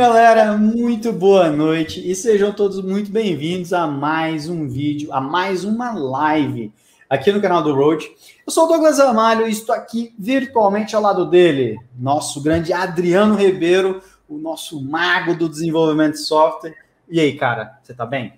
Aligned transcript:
Galera, 0.00 0.56
muito 0.56 1.12
boa 1.12 1.50
noite 1.50 2.00
e 2.10 2.14
sejam 2.14 2.50
todos 2.52 2.82
muito 2.82 3.12
bem-vindos 3.12 3.74
a 3.74 3.86
mais 3.86 4.48
um 4.48 4.66
vídeo, 4.66 5.12
a 5.12 5.20
mais 5.20 5.62
uma 5.62 5.92
live 5.92 6.72
aqui 7.06 7.30
no 7.30 7.38
canal 7.38 7.62
do 7.62 7.74
Road. 7.74 8.10
Eu 8.46 8.50
sou 8.50 8.64
o 8.64 8.68
Douglas 8.68 8.98
Amalho 8.98 9.46
e 9.46 9.50
estou 9.50 9.74
aqui 9.74 10.14
virtualmente 10.18 10.96
ao 10.96 11.02
lado 11.02 11.26
dele, 11.26 11.78
nosso 11.98 12.42
grande 12.42 12.72
Adriano 12.72 13.34
Ribeiro, 13.34 14.02
o 14.26 14.38
nosso 14.38 14.82
mago 14.82 15.34
do 15.34 15.46
desenvolvimento 15.46 16.12
de 16.12 16.20
software. 16.20 16.74
E 17.06 17.20
aí, 17.20 17.36
cara, 17.36 17.78
você 17.82 17.92
tá 17.92 18.06
bem? 18.06 18.32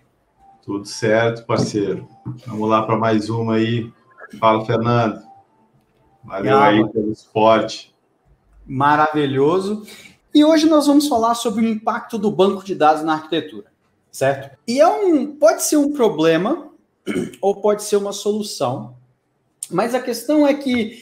Tudo 0.65 0.85
certo, 0.85 1.47
parceiro. 1.47 2.09
Vamos 2.45 2.69
lá 2.69 2.83
para 2.83 2.97
mais 2.97 3.31
uma 3.31 3.55
aí. 3.55 3.89
Fala, 4.41 4.65
Fernando. 4.65 5.23
Valeu 6.25 6.59
aí 6.59 6.89
pelo 6.89 7.13
esporte. 7.13 7.95
Maravilhoso. 8.67 9.87
E 10.35 10.45
hoje 10.45 10.67
nós 10.67 10.87
vamos 10.87 11.09
falar 11.09 11.35
sobre 11.35 11.65
o 11.65 11.69
impacto 11.69 12.17
do 12.17 12.31
banco 12.31 12.65
de 12.65 12.75
dados 12.75 13.03
na 13.03 13.15
arquitetura, 13.15 13.67
certo? 14.11 14.57
E 14.67 14.81
é 14.81 14.89
um, 14.89 15.27
pode 15.27 15.63
ser 15.63 15.77
um 15.77 15.93
problema 15.93 16.71
ou 17.41 17.57
pode 17.57 17.83
ser 17.83 17.97
uma 17.97 18.13
solução, 18.13 18.95
mas 19.71 19.95
a 19.95 20.01
questão 20.01 20.47
é 20.47 20.55
que 20.55 20.99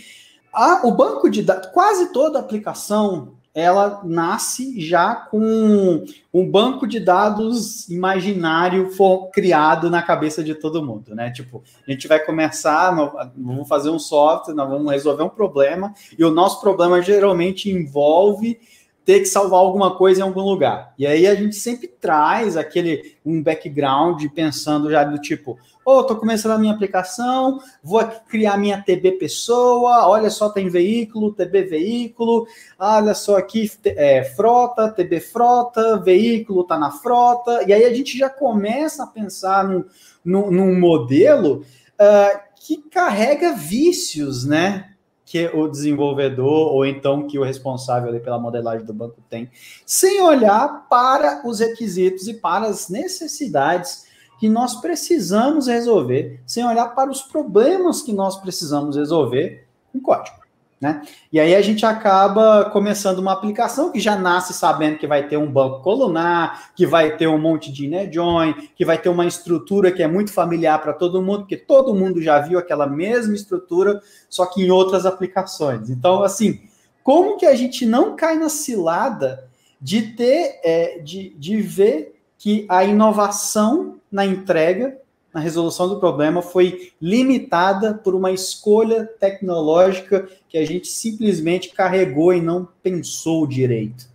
a, 0.53 0.87
o 0.87 0.93
banco 0.93 1.31
de 1.31 1.43
dados, 1.43 1.71
quase 1.73 2.13
toda 2.13 2.41
aplicação, 2.41 3.35
ela 3.55 4.01
nasce 4.05 4.81
já 4.81 5.15
com 5.15 6.05
um 6.33 6.49
banco 6.49 6.87
de 6.87 7.01
dados 7.01 7.89
imaginário 7.89 8.91
for, 8.93 9.29
criado 9.31 9.91
na 9.91 10.03
cabeça 10.03 10.43
de 10.43 10.55
todo 10.55 10.85
mundo, 10.85 11.15
né? 11.15 11.31
Tipo, 11.31 11.63
a 11.87 11.91
gente 11.91 12.07
vai 12.07 12.21
começar, 12.21 12.91
vamos 13.37 13.69
fazer 13.69 13.91
um 13.91 13.99
software, 13.99 14.55
nós 14.55 14.69
vamos 14.69 14.91
resolver 14.91 15.25
um 15.25 15.29
problema, 15.29 15.93
e 16.17 16.25
o 16.25 16.31
nosso 16.31 16.61
problema 16.61 17.03
geralmente 17.03 17.71
envolve 17.71 18.59
ter 19.05 19.21
que 19.21 19.27
salvar 19.27 19.61
alguma 19.61 19.97
coisa 19.97 20.21
em 20.21 20.23
algum 20.23 20.43
lugar. 20.43 20.95
E 20.99 21.07
aí 21.07 21.27
a 21.27 21.35
gente 21.35 21.57
sempre 21.57 21.89
traz 21.89 22.57
aquele 22.57 23.17
um 23.25 23.43
background 23.43 24.25
pensando 24.35 24.91
já 24.91 25.05
do 25.05 25.19
tipo, 25.19 25.59
oh, 25.85 26.05
tô 26.05 26.17
começando 26.17 26.53
a 26.53 26.59
minha 26.59 26.73
aplicação, 26.73 27.59
vou 27.83 28.05
criar 28.29 28.57
minha 28.57 28.81
TB 28.81 29.13
pessoa, 29.13 30.07
olha 30.07 30.31
só, 30.31 30.49
tem 30.49 30.69
veículo, 30.69 31.33
TB 31.33 31.63
veículo, 31.65 32.47
olha 32.79 33.15
só 33.15 33.37
aqui, 33.37 33.71
é, 33.85 34.23
frota, 34.23 34.91
TB 34.91 35.21
frota, 35.21 35.99
veículo 35.99 36.65
tá 36.65 36.79
na 36.79 36.91
frota, 36.91 37.65
e 37.67 37.73
aí 37.73 37.85
a 37.85 37.95
gente 37.95 38.17
já 38.17 38.29
começa 38.29 39.05
a 39.05 39.07
pensar 39.07 39.65
num, 39.65 39.85
num, 40.25 40.51
num 40.51 40.79
modelo 40.79 41.65
uh, 41.99 42.41
que 42.55 42.77
carrega 42.77 43.55
vícios, 43.55 44.45
né? 44.45 44.90
Que 45.31 45.47
o 45.55 45.69
desenvolvedor 45.69 46.73
ou 46.73 46.85
então 46.85 47.29
que 47.29 47.39
o 47.39 47.45
responsável 47.45 48.19
pela 48.19 48.37
modelagem 48.37 48.85
do 48.85 48.93
banco 48.93 49.23
tem, 49.31 49.49
sem 49.87 50.21
olhar 50.21 50.89
para 50.91 51.47
os 51.47 51.61
requisitos 51.61 52.27
e 52.27 52.35
para 52.35 52.67
as 52.67 52.89
necessidades 52.89 54.07
que 54.41 54.49
nós 54.49 54.81
precisamos 54.81 55.69
resolver, 55.69 56.43
sem 56.45 56.67
olhar 56.67 56.97
para 56.97 57.09
os 57.09 57.23
problemas 57.23 58.03
que 58.03 58.13
nós 58.13 58.41
precisamos 58.41 58.97
resolver 58.97 59.69
em 59.95 60.01
código. 60.01 60.37
Né? 60.81 61.03
E 61.31 61.39
aí 61.39 61.55
a 61.55 61.61
gente 61.61 61.85
acaba 61.85 62.65
começando 62.71 63.19
uma 63.19 63.35
aplicação 63.35 63.93
que 63.93 64.01
já 64.01 64.17
nasce 64.17 64.55
sabendo 64.55 64.97
que 64.97 65.07
vai 65.07 65.29
ter 65.29 65.37
um 65.37 65.51
banco 65.51 65.83
colunar, 65.83 66.71
que 66.75 66.87
vai 66.87 67.19
ter 67.19 67.27
um 67.27 67.37
monte 67.37 67.71
de 67.71 67.85
inner 67.85 68.11
join, 68.11 68.55
que 68.75 68.83
vai 68.83 68.97
ter 68.97 69.11
uma 69.11 69.27
estrutura 69.27 69.93
que 69.93 70.03
é 70.03 70.09
muito 70.09 70.33
familiar 70.33 70.81
para 70.81 70.95
todo 70.95 71.21
mundo, 71.21 71.41
porque 71.41 71.59
todo 71.59 71.95
mundo 71.95 72.23
já 72.23 72.39
viu 72.39 72.59
aquela 72.59 72.87
mesma 72.87 73.35
estrutura, 73.35 74.01
só 74.31 74.47
que 74.47 74.63
em 74.63 74.71
outras 74.71 75.05
aplicações. 75.05 75.91
Então, 75.91 76.23
assim, 76.23 76.63
como 77.03 77.37
que 77.37 77.45
a 77.45 77.55
gente 77.55 77.85
não 77.85 78.17
cai 78.17 78.39
na 78.39 78.49
cilada 78.49 79.45
de 79.79 80.01
ter, 80.01 80.61
é, 80.65 80.99
de, 81.01 81.35
de 81.39 81.61
ver 81.61 82.19
que 82.39 82.65
a 82.71 82.85
inovação 82.85 83.99
na 84.11 84.25
entrega 84.25 84.97
na 85.33 85.41
resolução 85.41 85.89
do 85.89 86.01
problema 86.01 86.43
foi 86.43 86.93
limitada 87.01 87.95
por 87.95 88.15
uma 88.15 88.33
escolha 88.33 89.05
tecnológica 89.05 90.29
que 90.49 90.59
a 90.59 90.67
gente 90.67 90.89
simplesmente 90.89 91.71
carregou 91.71 92.35
e 92.35 92.41
não 92.41 92.69
pensou 92.83 93.47
direito. 93.47 94.09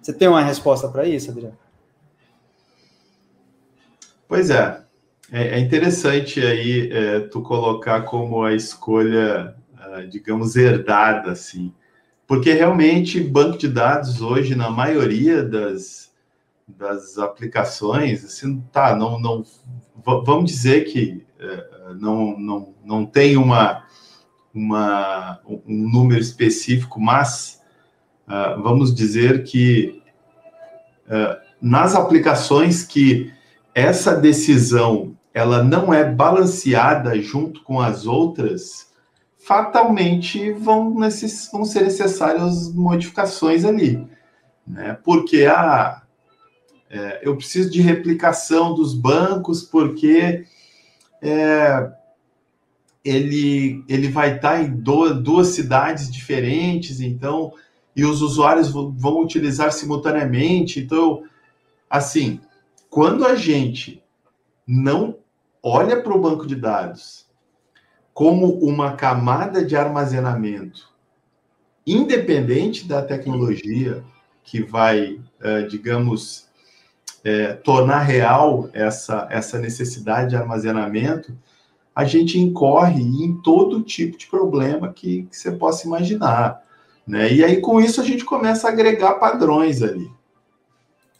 Você 0.00 0.12
tem 0.12 0.28
uma 0.28 0.42
resposta 0.42 0.88
para 0.88 1.06
isso, 1.06 1.30
Adriano? 1.30 1.56
Pois 4.28 4.50
é. 4.50 4.82
É, 5.30 5.58
interessante 5.58 6.40
aí 6.40 6.90
é, 6.92 7.20
tu 7.20 7.40
colocar 7.40 8.02
como 8.02 8.42
a 8.44 8.54
escolha, 8.54 9.54
ah, 9.78 10.02
digamos, 10.02 10.56
herdada, 10.56 11.30
assim. 11.32 11.72
Porque 12.26 12.52
realmente 12.52 13.18
banco 13.18 13.56
de 13.56 13.68
dados 13.68 14.20
hoje, 14.20 14.54
na 14.54 14.70
maioria 14.70 15.42
das, 15.42 16.11
das 16.76 17.18
aplicações, 17.18 18.24
assim, 18.24 18.60
tá, 18.72 18.94
não, 18.96 19.18
não 19.18 19.44
vamos 20.04 20.50
dizer 20.50 20.84
que 20.84 21.24
uh, 21.40 21.94
não, 21.94 22.38
não, 22.38 22.74
não 22.84 23.06
tem 23.06 23.36
uma, 23.36 23.84
uma, 24.54 25.40
um 25.46 25.88
número 25.88 26.20
específico, 26.20 27.00
mas 27.00 27.60
uh, 28.26 28.60
vamos 28.62 28.94
dizer 28.94 29.44
que 29.44 30.02
uh, 31.06 31.40
nas 31.60 31.94
aplicações 31.94 32.84
que 32.84 33.32
essa 33.74 34.14
decisão 34.14 35.16
ela 35.34 35.62
não 35.62 35.92
é 35.94 36.04
balanceada 36.04 37.18
junto 37.20 37.62
com 37.62 37.80
as 37.80 38.06
outras, 38.06 38.92
fatalmente 39.38 40.52
vão, 40.52 40.98
necess, 40.98 41.48
vão 41.50 41.64
ser 41.64 41.82
necessárias 41.82 42.72
modificações 42.74 43.64
ali. 43.64 44.06
Né? 44.66 44.98
Porque 45.02 45.46
a, 45.46 46.01
é, 46.92 47.20
eu 47.22 47.34
preciso 47.34 47.70
de 47.70 47.80
replicação 47.80 48.74
dos 48.74 48.92
bancos, 48.92 49.62
porque 49.62 50.44
é, 51.22 51.90
ele, 53.02 53.82
ele 53.88 54.08
vai 54.08 54.36
estar 54.36 54.62
em 54.62 54.76
do, 54.76 55.14
duas 55.14 55.48
cidades 55.48 56.12
diferentes, 56.12 57.00
então, 57.00 57.54
e 57.96 58.04
os 58.04 58.20
usuários 58.20 58.68
vão 58.68 59.22
utilizar 59.22 59.72
simultaneamente. 59.72 60.80
Então, 60.80 61.22
assim, 61.88 62.38
quando 62.90 63.24
a 63.24 63.34
gente 63.36 64.04
não 64.66 65.16
olha 65.62 66.02
para 66.02 66.14
o 66.14 66.20
banco 66.20 66.46
de 66.46 66.56
dados 66.56 67.26
como 68.12 68.58
uma 68.58 68.96
camada 68.96 69.64
de 69.64 69.74
armazenamento 69.74 70.92
independente 71.86 72.86
da 72.86 73.02
tecnologia 73.02 74.04
que 74.44 74.62
vai, 74.62 75.20
uh, 75.40 75.66
digamos, 75.68 76.51
é, 77.24 77.52
tornar 77.52 78.00
real 78.00 78.68
essa, 78.72 79.28
essa 79.30 79.58
necessidade 79.58 80.30
de 80.30 80.36
armazenamento, 80.36 81.36
a 81.94 82.04
gente 82.04 82.38
incorre 82.38 83.02
em 83.02 83.40
todo 83.42 83.82
tipo 83.82 84.16
de 84.16 84.26
problema 84.26 84.92
que, 84.92 85.24
que 85.24 85.36
você 85.36 85.52
possa 85.52 85.86
imaginar. 85.86 86.62
Né? 87.06 87.32
E 87.32 87.44
aí, 87.44 87.60
com 87.60 87.80
isso, 87.80 88.00
a 88.00 88.04
gente 88.04 88.24
começa 88.24 88.66
a 88.66 88.70
agregar 88.70 89.14
padrões 89.14 89.82
ali. 89.82 90.10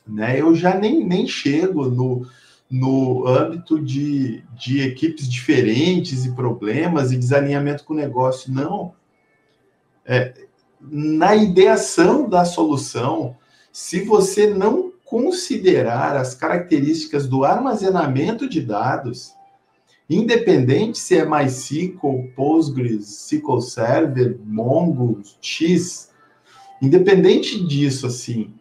Né? 0.07 0.41
Eu 0.41 0.55
já 0.55 0.75
nem, 0.75 1.05
nem 1.05 1.27
chego 1.27 1.89
no, 1.89 2.27
no 2.71 3.27
âmbito 3.27 3.79
de, 3.79 4.43
de 4.55 4.81
equipes 4.81 5.29
diferentes 5.29 6.25
e 6.25 6.33
problemas 6.33 7.13
e 7.13 7.19
desalinhamento 7.19 7.85
com 7.85 7.93
o 7.93 7.97
negócio. 7.97 8.53
Não. 8.53 8.95
É, 10.05 10.35
na 10.81 11.37
ideação 11.37 12.29
da 12.29 12.45
solução, 12.45 13.37
se 13.71 14.03
você 14.03 14.49
não 14.49 14.92
considerar 15.13 16.17
as 16.17 16.35
características 16.35 17.29
do 17.29 17.45
armazenamento 17.45 18.49
de 18.49 18.63
dados, 18.63 19.35
independente 20.09 20.99
se 20.99 21.19
é 21.19 21.23
MySQL, 21.27 22.33
Postgres, 22.35 23.27
SQL 23.27 23.61
Server, 23.61 24.41
Mongo, 24.43 25.21
X, 25.39 26.11
independente 26.81 27.63
disso, 27.63 28.07
assim, 28.07 28.55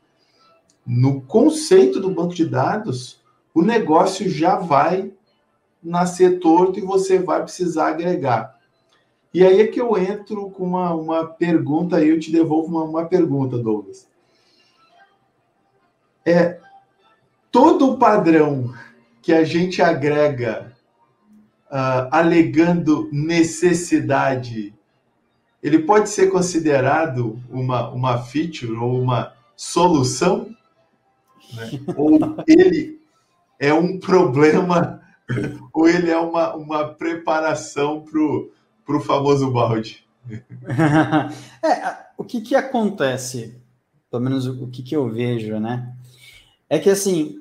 no 0.85 1.21
conceito 1.21 2.01
do 2.01 2.11
banco 2.11 2.35
de 2.35 2.45
dados, 2.45 3.21
o 3.55 3.61
negócio 3.61 4.29
já 4.29 4.57
vai 4.57 5.09
nascer 5.81 6.37
torto 6.39 6.79
e 6.79 6.81
você 6.81 7.17
vai 7.17 7.41
precisar 7.43 7.87
agregar. 7.87 8.59
E 9.33 9.41
aí 9.41 9.61
é 9.61 9.67
que 9.67 9.79
eu 9.79 9.97
entro 9.97 10.49
com 10.49 10.65
uma, 10.65 10.93
uma 10.93 11.25
pergunta, 11.25 12.03
e 12.03 12.09
eu 12.09 12.19
te 12.19 12.29
devolvo 12.29 12.67
uma, 12.75 12.83
uma 12.83 13.05
pergunta, 13.05 13.57
Douglas 13.57 14.10
é 16.25 16.59
todo 17.51 17.91
o 17.91 17.97
padrão 17.97 18.73
que 19.21 19.33
a 19.33 19.43
gente 19.43 19.81
agrega 19.81 20.73
uh, 21.69 22.07
alegando 22.11 23.09
necessidade, 23.11 24.73
ele 25.61 25.79
pode 25.79 26.09
ser 26.09 26.31
considerado 26.31 27.39
uma, 27.49 27.89
uma 27.89 28.17
feature 28.23 28.73
ou 28.73 29.01
uma 29.01 29.33
solução? 29.55 30.55
Né? 31.53 31.79
ou 31.95 32.17
ele 32.47 32.99
é 33.59 33.73
um 33.73 33.99
problema, 33.99 35.01
ou 35.73 35.87
ele 35.87 36.09
é 36.09 36.17
uma, 36.17 36.55
uma 36.55 36.87
preparação 36.93 38.01
para 38.01 38.97
o 38.97 39.01
famoso 39.01 39.51
balde? 39.51 40.05
é, 41.63 41.97
o 42.17 42.23
que, 42.23 42.41
que 42.41 42.55
acontece? 42.55 43.61
pelo 44.11 44.23
menos 44.23 44.45
o, 44.45 44.65
o 44.65 44.67
que, 44.67 44.83
que 44.83 44.95
eu 44.95 45.09
vejo, 45.09 45.57
né? 45.57 45.95
É 46.71 46.79
que 46.79 46.89
assim, 46.89 47.37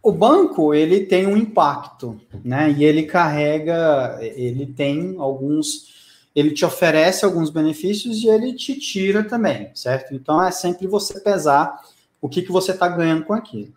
o 0.00 0.12
banco 0.12 0.72
ele 0.72 1.04
tem 1.04 1.26
um 1.26 1.36
impacto, 1.36 2.20
né? 2.44 2.70
E 2.70 2.84
ele 2.84 3.02
carrega, 3.02 4.16
ele 4.20 4.66
tem 4.66 5.16
alguns, 5.18 6.20
ele 6.32 6.52
te 6.52 6.64
oferece 6.64 7.24
alguns 7.24 7.50
benefícios 7.50 8.18
e 8.18 8.28
ele 8.28 8.52
te 8.52 8.78
tira 8.78 9.24
também, 9.24 9.72
certo? 9.74 10.14
Então 10.14 10.40
é 10.40 10.52
sempre 10.52 10.86
você 10.86 11.18
pesar 11.18 11.76
o 12.20 12.28
que, 12.28 12.40
que 12.40 12.52
você 12.52 12.70
está 12.70 12.86
ganhando 12.86 13.24
com 13.24 13.32
aquilo. 13.32 13.72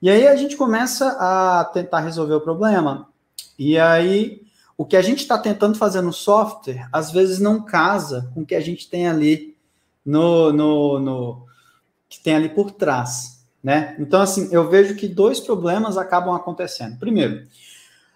E 0.00 0.08
aí 0.08 0.28
a 0.28 0.36
gente 0.36 0.56
começa 0.56 1.16
a 1.18 1.64
tentar 1.64 1.98
resolver 1.98 2.34
o 2.34 2.40
problema. 2.40 3.08
E 3.58 3.76
aí 3.76 4.42
o 4.76 4.84
que 4.84 4.96
a 4.96 5.02
gente 5.02 5.22
está 5.22 5.36
tentando 5.36 5.76
fazer 5.76 6.00
no 6.00 6.12
software, 6.12 6.88
às 6.92 7.10
vezes 7.10 7.40
não 7.40 7.64
casa 7.64 8.30
com 8.32 8.42
o 8.42 8.46
que 8.46 8.54
a 8.54 8.60
gente 8.60 8.88
tem 8.88 9.08
ali 9.08 9.56
no, 10.06 10.52
no, 10.52 11.00
no 11.00 11.46
que 12.08 12.20
tem 12.20 12.36
ali 12.36 12.48
por 12.48 12.70
trás, 12.70 13.37
né? 13.62 13.96
Então, 13.98 14.20
assim, 14.20 14.48
eu 14.52 14.68
vejo 14.68 14.94
que 14.94 15.08
dois 15.08 15.40
problemas 15.40 15.96
acabam 15.96 16.34
acontecendo. 16.34 16.98
Primeiro, 16.98 17.46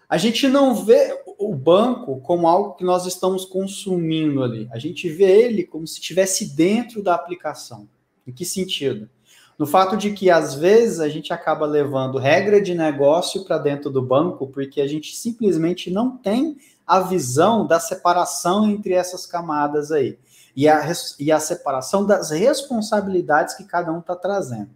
a 0.07 0.17
gente 0.17 0.47
não 0.47 0.75
vê 0.75 1.21
o 1.37 1.53
banco 1.55 2.21
como 2.21 2.47
algo 2.47 2.73
que 2.75 2.83
nós 2.83 3.05
estamos 3.05 3.45
consumindo 3.45 4.43
ali. 4.43 4.69
A 4.71 4.79
gente 4.79 5.09
vê 5.09 5.43
ele 5.43 5.63
como 5.63 5.87
se 5.87 5.99
estivesse 5.99 6.55
dentro 6.55 7.01
da 7.01 7.15
aplicação. 7.15 7.87
Em 8.25 8.31
que 8.31 8.45
sentido? 8.45 9.09
no 9.57 9.67
fato 9.67 9.95
de 9.95 10.11
que 10.11 10.29
às 10.29 10.55
vezes 10.55 10.99
a 10.99 11.07
gente 11.07 11.31
acaba 11.31 11.65
levando 11.65 12.17
regra 12.17 12.61
de 12.61 12.73
negócio 12.73 13.43
para 13.43 13.57
dentro 13.57 13.89
do 13.89 14.01
banco 14.01 14.47
porque 14.47 14.81
a 14.81 14.87
gente 14.87 15.15
simplesmente 15.15 15.91
não 15.91 16.17
tem 16.17 16.57
a 16.85 16.99
visão 16.99 17.65
da 17.65 17.79
separação 17.79 18.69
entre 18.69 18.93
essas 18.93 19.25
camadas 19.25 19.91
aí 19.91 20.17
e 20.55 20.67
a, 20.67 20.91
e 21.19 21.31
a 21.31 21.39
separação 21.39 22.05
das 22.05 22.31
responsabilidades 22.31 23.55
que 23.55 23.63
cada 23.63 23.91
um 23.91 23.99
está 23.99 24.15
trazendo. 24.15 24.69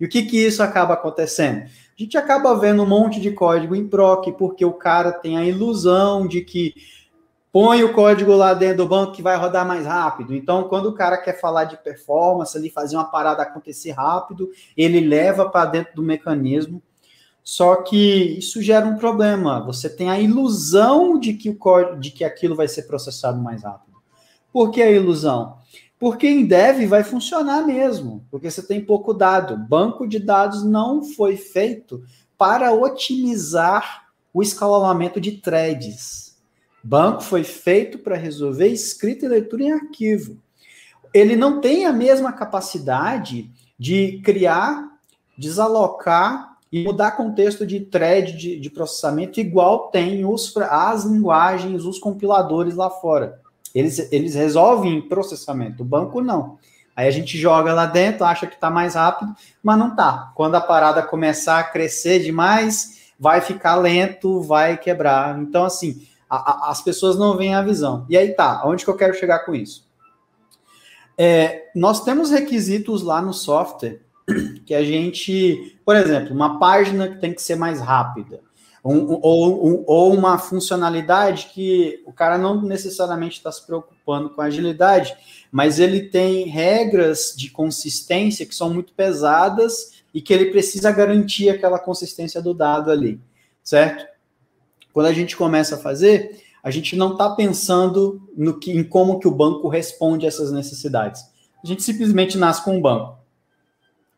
E 0.00 0.06
o 0.06 0.08
que, 0.08 0.22
que 0.22 0.38
isso 0.38 0.62
acaba 0.62 0.94
acontecendo? 0.94 1.64
A 1.64 2.02
gente 2.02 2.16
acaba 2.16 2.58
vendo 2.58 2.82
um 2.82 2.86
monte 2.86 3.20
de 3.20 3.30
código 3.30 3.76
em 3.76 3.86
proc 3.86 4.26
porque 4.38 4.64
o 4.64 4.72
cara 4.72 5.12
tem 5.12 5.36
a 5.36 5.44
ilusão 5.44 6.26
de 6.26 6.40
que 6.40 6.74
põe 7.52 7.82
o 7.84 7.92
código 7.92 8.32
lá 8.32 8.54
dentro 8.54 8.78
do 8.78 8.88
banco 8.88 9.12
que 9.12 9.22
vai 9.22 9.36
rodar 9.36 9.66
mais 9.66 9.84
rápido. 9.84 10.34
Então, 10.34 10.64
quando 10.64 10.86
o 10.86 10.94
cara 10.94 11.18
quer 11.18 11.38
falar 11.38 11.64
de 11.64 11.76
performance, 11.76 12.56
ali 12.56 12.70
fazer 12.70 12.96
uma 12.96 13.10
parada 13.10 13.42
acontecer 13.42 13.90
rápido, 13.90 14.50
ele 14.76 15.00
leva 15.00 15.50
para 15.50 15.68
dentro 15.68 15.94
do 15.94 16.02
mecanismo. 16.02 16.82
Só 17.42 17.76
que 17.76 18.38
isso 18.38 18.62
gera 18.62 18.86
um 18.86 18.96
problema. 18.96 19.60
Você 19.64 19.90
tem 19.90 20.08
a 20.08 20.20
ilusão 20.20 21.18
de 21.18 21.34
que 21.34 21.50
o 21.50 21.56
código, 21.56 21.98
de 21.98 22.10
que 22.10 22.24
aquilo 22.24 22.54
vai 22.54 22.68
ser 22.68 22.82
processado 22.82 23.42
mais 23.42 23.62
rápido. 23.64 23.96
Por 24.52 24.70
que 24.70 24.80
a 24.80 24.90
ilusão? 24.90 25.58
Porque 26.00 26.26
em 26.26 26.46
dev 26.46 26.86
vai 26.88 27.04
funcionar 27.04 27.64
mesmo, 27.64 28.24
porque 28.30 28.50
você 28.50 28.62
tem 28.62 28.84
pouco 28.84 29.14
dado. 29.14 29.56
Banco 29.56 30.08
de 30.08 30.18
dados 30.18 30.64
não 30.64 31.04
foi 31.04 31.36
feito 31.36 32.02
para 32.36 32.72
otimizar 32.72 34.08
o 34.32 34.42
escalonamento 34.42 35.20
de 35.20 35.32
threads 35.32 36.30
Banco 36.82 37.22
foi 37.22 37.44
feito 37.44 37.98
para 37.98 38.16
resolver 38.16 38.68
escrita 38.68 39.26
e 39.26 39.28
leitura 39.28 39.62
em 39.62 39.72
arquivo. 39.72 40.38
Ele 41.12 41.36
não 41.36 41.60
tem 41.60 41.84
a 41.84 41.92
mesma 41.92 42.32
capacidade 42.32 43.50
de 43.78 44.20
criar, 44.24 44.98
desalocar 45.36 46.56
e 46.72 46.82
mudar 46.84 47.12
contexto 47.12 47.66
de 47.66 47.80
thread 47.80 48.32
de, 48.36 48.58
de 48.58 48.70
processamento 48.70 49.40
igual 49.40 49.88
tem 49.88 50.24
os, 50.24 50.56
as 50.56 51.04
linguagens, 51.04 51.84
os 51.84 51.98
compiladores 51.98 52.76
lá 52.76 52.88
fora. 52.88 53.40
Eles, 53.74 54.10
eles 54.12 54.34
resolvem 54.34 55.00
processamento, 55.00 55.82
o 55.82 55.86
banco 55.86 56.20
não. 56.20 56.58
Aí 56.94 57.06
a 57.06 57.10
gente 57.10 57.38
joga 57.38 57.72
lá 57.72 57.86
dentro, 57.86 58.24
acha 58.24 58.46
que 58.46 58.54
está 58.54 58.68
mais 58.68 58.94
rápido, 58.94 59.34
mas 59.62 59.78
não 59.78 59.88
está. 59.88 60.32
Quando 60.34 60.56
a 60.56 60.60
parada 60.60 61.02
começar 61.02 61.58
a 61.58 61.64
crescer 61.64 62.20
demais, 62.20 63.12
vai 63.18 63.40
ficar 63.40 63.76
lento, 63.76 64.42
vai 64.42 64.76
quebrar. 64.76 65.38
Então, 65.38 65.64
assim, 65.64 66.06
a, 66.28 66.36
a, 66.36 66.70
as 66.70 66.82
pessoas 66.82 67.18
não 67.18 67.36
veem 67.36 67.54
a 67.54 67.62
visão. 67.62 68.04
E 68.08 68.16
aí 68.16 68.30
tá, 68.34 68.60
aonde 68.62 68.84
que 68.84 68.90
eu 68.90 68.96
quero 68.96 69.14
chegar 69.14 69.40
com 69.40 69.54
isso? 69.54 69.88
É, 71.16 71.68
nós 71.74 72.02
temos 72.02 72.30
requisitos 72.30 73.02
lá 73.02 73.20
no 73.20 73.32
software 73.32 74.00
que 74.64 74.74
a 74.74 74.82
gente, 74.82 75.78
por 75.84 75.96
exemplo, 75.96 76.34
uma 76.34 76.58
página 76.58 77.08
que 77.08 77.18
tem 77.18 77.34
que 77.34 77.42
ser 77.42 77.56
mais 77.56 77.80
rápida, 77.80 78.40
um, 78.84 79.18
ou, 79.22 79.66
um, 79.66 79.84
ou 79.86 80.14
uma 80.14 80.38
funcionalidade 80.38 81.50
que 81.52 82.02
o 82.06 82.12
cara 82.12 82.38
não 82.38 82.62
necessariamente 82.62 83.36
está 83.36 83.52
se 83.52 83.64
preocupando 83.64 84.30
com 84.30 84.40
agilidade, 84.40 85.14
mas 85.52 85.78
ele 85.78 86.08
tem 86.08 86.44
regras 86.46 87.34
de 87.36 87.50
consistência 87.50 88.46
que 88.46 88.54
são 88.54 88.72
muito 88.72 88.92
pesadas 88.92 90.02
e 90.14 90.20
que 90.20 90.32
ele 90.32 90.50
precisa 90.50 90.90
garantir 90.90 91.50
aquela 91.50 91.78
consistência 91.78 92.40
do 92.40 92.54
dado 92.54 92.90
ali, 92.90 93.20
certo? 93.62 94.06
Quando 94.92 95.06
a 95.06 95.12
gente 95.12 95.36
começa 95.36 95.76
a 95.76 95.78
fazer, 95.78 96.42
a 96.62 96.70
gente 96.70 96.96
não 96.96 97.12
está 97.12 97.30
pensando 97.30 98.20
no 98.36 98.58
que, 98.58 98.72
em 98.72 98.82
como 98.82 99.18
que 99.18 99.28
o 99.28 99.34
banco 99.34 99.68
responde 99.68 100.24
a 100.24 100.28
essas 100.28 100.50
necessidades. 100.50 101.22
A 101.62 101.66
gente 101.66 101.82
simplesmente 101.82 102.38
nasce 102.38 102.64
com 102.64 102.76
o 102.76 102.80
banco. 102.80 103.18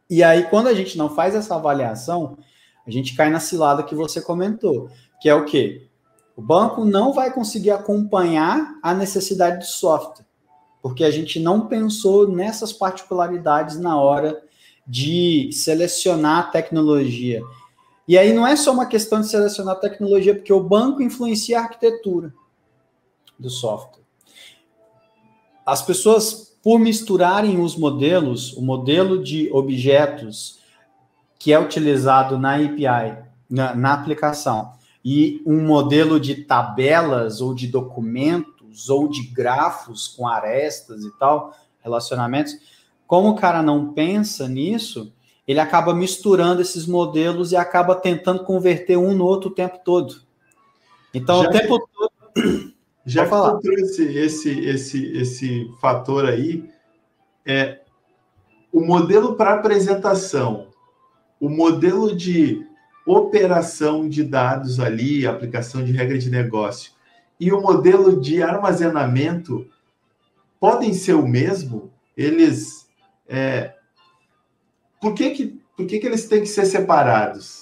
E 0.08 0.22
aí, 0.22 0.44
quando 0.44 0.68
a 0.68 0.74
gente 0.74 0.96
não 0.96 1.14
faz 1.14 1.34
essa 1.34 1.54
avaliação, 1.54 2.36
a 2.86 2.90
gente 2.90 3.14
cai 3.14 3.30
na 3.30 3.40
cilada 3.40 3.82
que 3.82 3.94
você 3.94 4.20
comentou, 4.20 4.90
que 5.20 5.28
é 5.28 5.34
o 5.34 5.44
quê? 5.44 5.88
O 6.36 6.42
banco 6.42 6.84
não 6.84 7.12
vai 7.12 7.32
conseguir 7.32 7.70
acompanhar 7.70 8.78
a 8.82 8.94
necessidade 8.94 9.60
de 9.60 9.66
software, 9.66 10.26
porque 10.80 11.04
a 11.04 11.10
gente 11.10 11.38
não 11.38 11.66
pensou 11.66 12.26
nessas 12.28 12.72
particularidades 12.72 13.78
na 13.78 14.00
hora 14.00 14.42
de 14.86 15.50
selecionar 15.52 16.38
a 16.40 16.50
tecnologia 16.50 17.42
e 18.06 18.18
aí 18.18 18.32
não 18.32 18.46
é 18.46 18.56
só 18.56 18.72
uma 18.72 18.86
questão 18.86 19.20
de 19.20 19.28
selecionar 19.28 19.78
tecnologia, 19.78 20.34
porque 20.34 20.52
o 20.52 20.62
banco 20.62 21.02
influencia 21.02 21.58
a 21.58 21.62
arquitetura 21.62 22.34
do 23.38 23.48
software. 23.48 24.02
As 25.64 25.82
pessoas, 25.82 26.56
por 26.62 26.78
misturarem 26.78 27.60
os 27.60 27.76
modelos, 27.76 28.56
o 28.56 28.60
modelo 28.60 29.22
de 29.22 29.50
objetos 29.52 30.58
que 31.42 31.52
é 31.52 31.58
utilizado 31.58 32.38
na 32.38 32.54
API, 32.54 33.18
na, 33.50 33.74
na 33.74 33.94
aplicação, 33.94 34.74
e 35.04 35.42
um 35.44 35.60
modelo 35.60 36.20
de 36.20 36.36
tabelas 36.36 37.40
ou 37.40 37.52
de 37.52 37.66
documentos 37.66 38.88
ou 38.88 39.08
de 39.08 39.22
grafos 39.24 40.06
com 40.06 40.28
arestas 40.28 41.02
e 41.02 41.10
tal, 41.18 41.52
relacionamentos, 41.80 42.56
como 43.08 43.30
o 43.30 43.34
cara 43.34 43.60
não 43.60 43.92
pensa 43.92 44.46
nisso, 44.46 45.12
ele 45.44 45.58
acaba 45.58 45.92
misturando 45.92 46.62
esses 46.62 46.86
modelos 46.86 47.50
e 47.50 47.56
acaba 47.56 47.96
tentando 47.96 48.44
converter 48.44 48.96
um 48.96 49.12
no 49.12 49.24
outro 49.24 49.50
o 49.50 49.54
tempo 49.54 49.80
todo. 49.84 50.22
Então, 51.12 51.42
já 51.42 51.48
o 51.48 51.50
tempo 51.50 51.80
que, 51.80 51.92
todo. 51.92 52.72
Já 53.04 53.24
que 53.24 53.30
falar. 53.30 53.58
trouxe 53.58 54.16
esse, 54.16 54.60
esse, 54.60 55.16
esse 55.16 55.70
fator 55.80 56.24
aí, 56.24 56.70
é 57.44 57.80
o 58.72 58.80
modelo 58.80 59.34
para 59.34 59.54
apresentação, 59.54 60.68
o 61.42 61.48
modelo 61.48 62.14
de 62.14 62.64
operação 63.04 64.08
de 64.08 64.22
dados 64.22 64.78
ali, 64.78 65.26
aplicação 65.26 65.84
de 65.84 65.90
regra 65.90 66.16
de 66.16 66.30
negócio, 66.30 66.92
e 67.40 67.50
o 67.50 67.60
modelo 67.60 68.20
de 68.20 68.40
armazenamento 68.40 69.66
podem 70.60 70.94
ser 70.94 71.14
o 71.14 71.26
mesmo? 71.26 71.90
Eles. 72.16 72.88
É, 73.28 73.74
por 75.00 75.14
que, 75.14 75.30
que, 75.30 75.60
por 75.76 75.84
que, 75.84 75.98
que 75.98 76.06
eles 76.06 76.28
têm 76.28 76.42
que 76.42 76.46
ser 76.46 76.64
separados? 76.64 77.61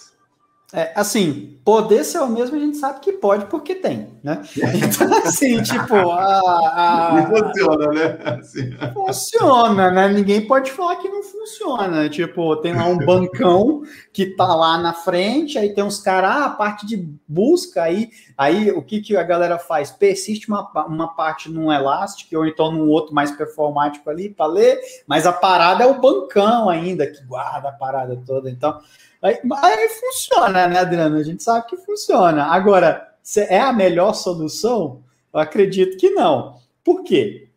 É, 0.72 0.92
assim, 0.94 1.58
poder 1.64 2.04
ser 2.04 2.20
o 2.20 2.28
mesmo 2.28 2.56
a 2.56 2.60
gente 2.60 2.76
sabe 2.76 3.00
que 3.00 3.12
pode 3.12 3.46
porque 3.46 3.74
tem, 3.74 4.08
né? 4.22 4.40
Então, 4.72 5.18
assim, 5.18 5.60
tipo, 5.62 5.94
a, 6.12 7.18
a... 7.18 7.26
funciona, 7.26 7.86
né? 7.88 8.18
Assim. 8.24 8.70
Funciona, 8.94 9.90
né? 9.90 10.08
Ninguém 10.08 10.46
pode 10.46 10.70
falar 10.70 10.96
que 10.96 11.08
não 11.08 11.24
funciona. 11.24 12.08
Tipo, 12.08 12.56
tem 12.56 12.72
lá 12.72 12.84
um 12.86 12.98
bancão 12.98 13.82
que 14.12 14.26
tá 14.26 14.54
lá 14.54 14.78
na 14.78 14.92
frente, 14.92 15.58
aí 15.58 15.74
tem 15.74 15.82
uns 15.82 15.98
caras, 16.00 16.30
ah, 16.30 16.44
a 16.46 16.50
parte 16.50 16.86
de 16.86 16.96
busca 17.26 17.82
aí, 17.82 18.10
aí 18.38 18.70
o 18.70 18.80
que, 18.80 19.00
que 19.00 19.16
a 19.16 19.24
galera 19.24 19.58
faz? 19.58 19.90
Persiste 19.90 20.48
uma, 20.48 20.70
uma 20.86 21.08
parte 21.16 21.50
num 21.50 21.72
elástico 21.72 22.36
ou 22.36 22.46
então 22.46 22.70
num 22.70 22.88
outro 22.88 23.12
mais 23.12 23.32
performático 23.32 24.08
ali 24.08 24.28
para 24.30 24.46
ler, 24.46 24.78
mas 25.04 25.26
a 25.26 25.32
parada 25.32 25.82
é 25.82 25.86
o 25.86 26.00
bancão 26.00 26.68
ainda, 26.68 27.08
que 27.08 27.24
guarda 27.24 27.70
a 27.70 27.72
parada 27.72 28.16
toda. 28.24 28.48
Então, 28.48 28.78
Aí 29.22 29.88
funciona, 29.88 30.66
né, 30.66 30.78
Adriano? 30.78 31.16
A 31.16 31.22
gente 31.22 31.42
sabe 31.42 31.66
que 31.66 31.76
funciona. 31.76 32.44
Agora, 32.44 33.14
é 33.36 33.60
a 33.60 33.72
melhor 33.72 34.14
solução? 34.14 35.02
Eu 35.32 35.40
acredito 35.40 35.96
que 35.98 36.10
não. 36.10 36.58
Por 36.82 37.04
quê? 37.04 37.48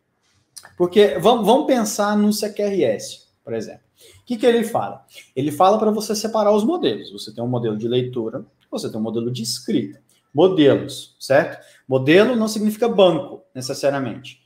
Porque 0.78 1.18
vamos, 1.20 1.46
vamos 1.46 1.68
pensar 1.68 2.18
no 2.18 2.32
CQRS, 2.32 3.28
por 3.44 3.54
exemplo. 3.54 3.82
O 4.22 4.26
que, 4.26 4.38
que 4.38 4.46
ele 4.46 4.64
fala? 4.64 5.06
Ele 5.36 5.52
fala 5.52 5.78
para 5.78 5.92
você 5.92 6.16
separar 6.16 6.52
os 6.52 6.64
modelos. 6.64 7.12
Você 7.12 7.34
tem 7.34 7.44
um 7.44 7.48
modelo 7.48 7.78
de 7.78 7.88
leitura, 7.88 8.46
você 8.70 8.90
tem 8.90 9.00
um 9.00 9.04
modelo 9.04 9.32
de 9.32 9.44
escrita. 9.44 10.02
Modelos, 10.34 11.16
certo? 11.20 11.64
Modelo 11.88 12.36
não 12.36 12.48
significa 12.48 12.88
banco, 12.88 13.44
necessariamente. 13.54 14.42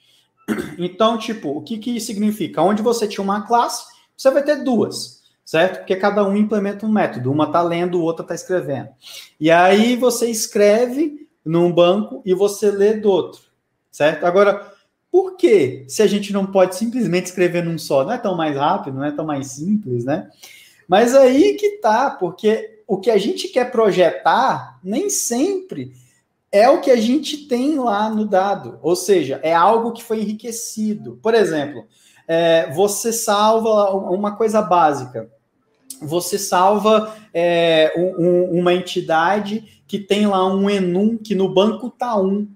Então, 0.77 1.17
tipo, 1.17 1.49
o 1.49 1.61
que, 1.61 1.77
que 1.77 1.99
significa? 1.99 2.61
Onde 2.61 2.81
você 2.81 3.07
tinha 3.07 3.23
uma 3.23 3.45
classe, 3.45 3.85
você 4.15 4.31
vai 4.31 4.43
ter 4.43 4.63
duas, 4.63 5.16
certo? 5.47 5.77
Porque 5.77 5.95
cada 5.95 6.27
um 6.27 6.35
implementa 6.35 6.85
um 6.85 6.91
método. 6.91 7.31
Uma 7.31 7.45
está 7.45 7.61
lendo, 7.61 8.01
outra 8.01 8.21
está 8.21 8.35
escrevendo. 8.35 8.89
E 9.39 9.49
aí 9.49 9.95
você 9.95 10.29
escreve 10.29 11.25
num 11.43 11.71
banco 11.71 12.21
e 12.25 12.33
você 12.33 12.69
lê 12.69 12.95
do 12.95 13.09
outro, 13.09 13.39
certo? 13.89 14.25
Agora, 14.25 14.73
por 15.09 15.37
que 15.37 15.85
se 15.87 16.03
a 16.03 16.07
gente 16.07 16.33
não 16.33 16.45
pode 16.45 16.75
simplesmente 16.75 17.27
escrever 17.27 17.63
num 17.63 17.77
só? 17.77 18.03
Não 18.03 18.11
é 18.11 18.17
tão 18.17 18.35
mais 18.35 18.57
rápido, 18.57 18.97
não 18.97 19.05
é 19.05 19.11
tão 19.11 19.25
mais 19.25 19.47
simples, 19.47 20.03
né? 20.03 20.29
Mas 20.85 21.15
aí 21.15 21.53
que 21.53 21.77
tá, 21.77 22.09
porque 22.09 22.81
o 22.85 22.97
que 22.97 23.09
a 23.09 23.17
gente 23.17 23.47
quer 23.47 23.71
projetar 23.71 24.77
nem 24.83 25.09
sempre 25.09 25.93
é 26.51 26.69
o 26.69 26.81
que 26.81 26.91
a 26.91 26.97
gente 26.97 27.47
tem 27.47 27.79
lá 27.79 28.09
no 28.09 28.25
dado, 28.25 28.79
ou 28.81 28.97
seja, 28.97 29.39
é 29.41 29.53
algo 29.53 29.93
que 29.93 30.03
foi 30.03 30.19
enriquecido. 30.19 31.17
Por 31.23 31.33
exemplo, 31.33 31.85
é, 32.27 32.69
você 32.73 33.13
salva 33.13 33.91
uma 33.95 34.35
coisa 34.35 34.61
básica. 34.61 35.29
Você 36.01 36.37
salva 36.37 37.15
é, 37.33 37.93
um, 37.97 38.59
uma 38.59 38.73
entidade 38.73 39.81
que 39.87 39.99
tem 39.99 40.27
lá 40.27 40.45
um 40.45 40.69
enum 40.69 41.17
que 41.17 41.33
no 41.33 41.49
banco 41.49 41.89
tá 41.89 42.17
um 42.17 42.47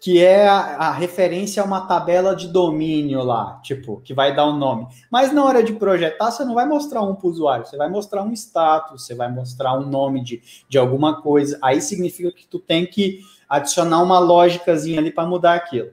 que 0.00 0.22
é 0.22 0.46
a, 0.46 0.58
a, 0.58 0.92
referência 0.92 1.62
a 1.62 1.66
uma 1.66 1.80
tabela 1.80 2.34
de 2.34 2.48
domínio 2.48 3.22
lá, 3.22 3.60
tipo, 3.62 4.00
que 4.02 4.14
vai 4.14 4.34
dar 4.34 4.46
um 4.46 4.56
nome. 4.56 4.86
Mas 5.10 5.32
na 5.32 5.44
hora 5.44 5.62
de 5.62 5.72
projetar, 5.72 6.30
você 6.30 6.44
não 6.44 6.54
vai 6.54 6.66
mostrar 6.66 7.02
um 7.02 7.14
para 7.14 7.26
o 7.26 7.30
usuário, 7.30 7.66
você 7.66 7.76
vai 7.76 7.88
mostrar 7.88 8.22
um 8.22 8.32
status, 8.32 9.04
você 9.04 9.14
vai 9.14 9.30
mostrar 9.30 9.76
um 9.76 9.86
nome 9.86 10.22
de, 10.22 10.40
de 10.68 10.78
alguma 10.78 11.20
coisa. 11.20 11.58
Aí 11.62 11.80
significa 11.80 12.30
que 12.30 12.46
tu 12.46 12.58
tem 12.58 12.86
que 12.86 13.20
adicionar 13.48 14.02
uma 14.02 14.18
lógicazinha 14.18 15.00
ali 15.00 15.10
para 15.10 15.26
mudar 15.26 15.54
aquilo. 15.54 15.90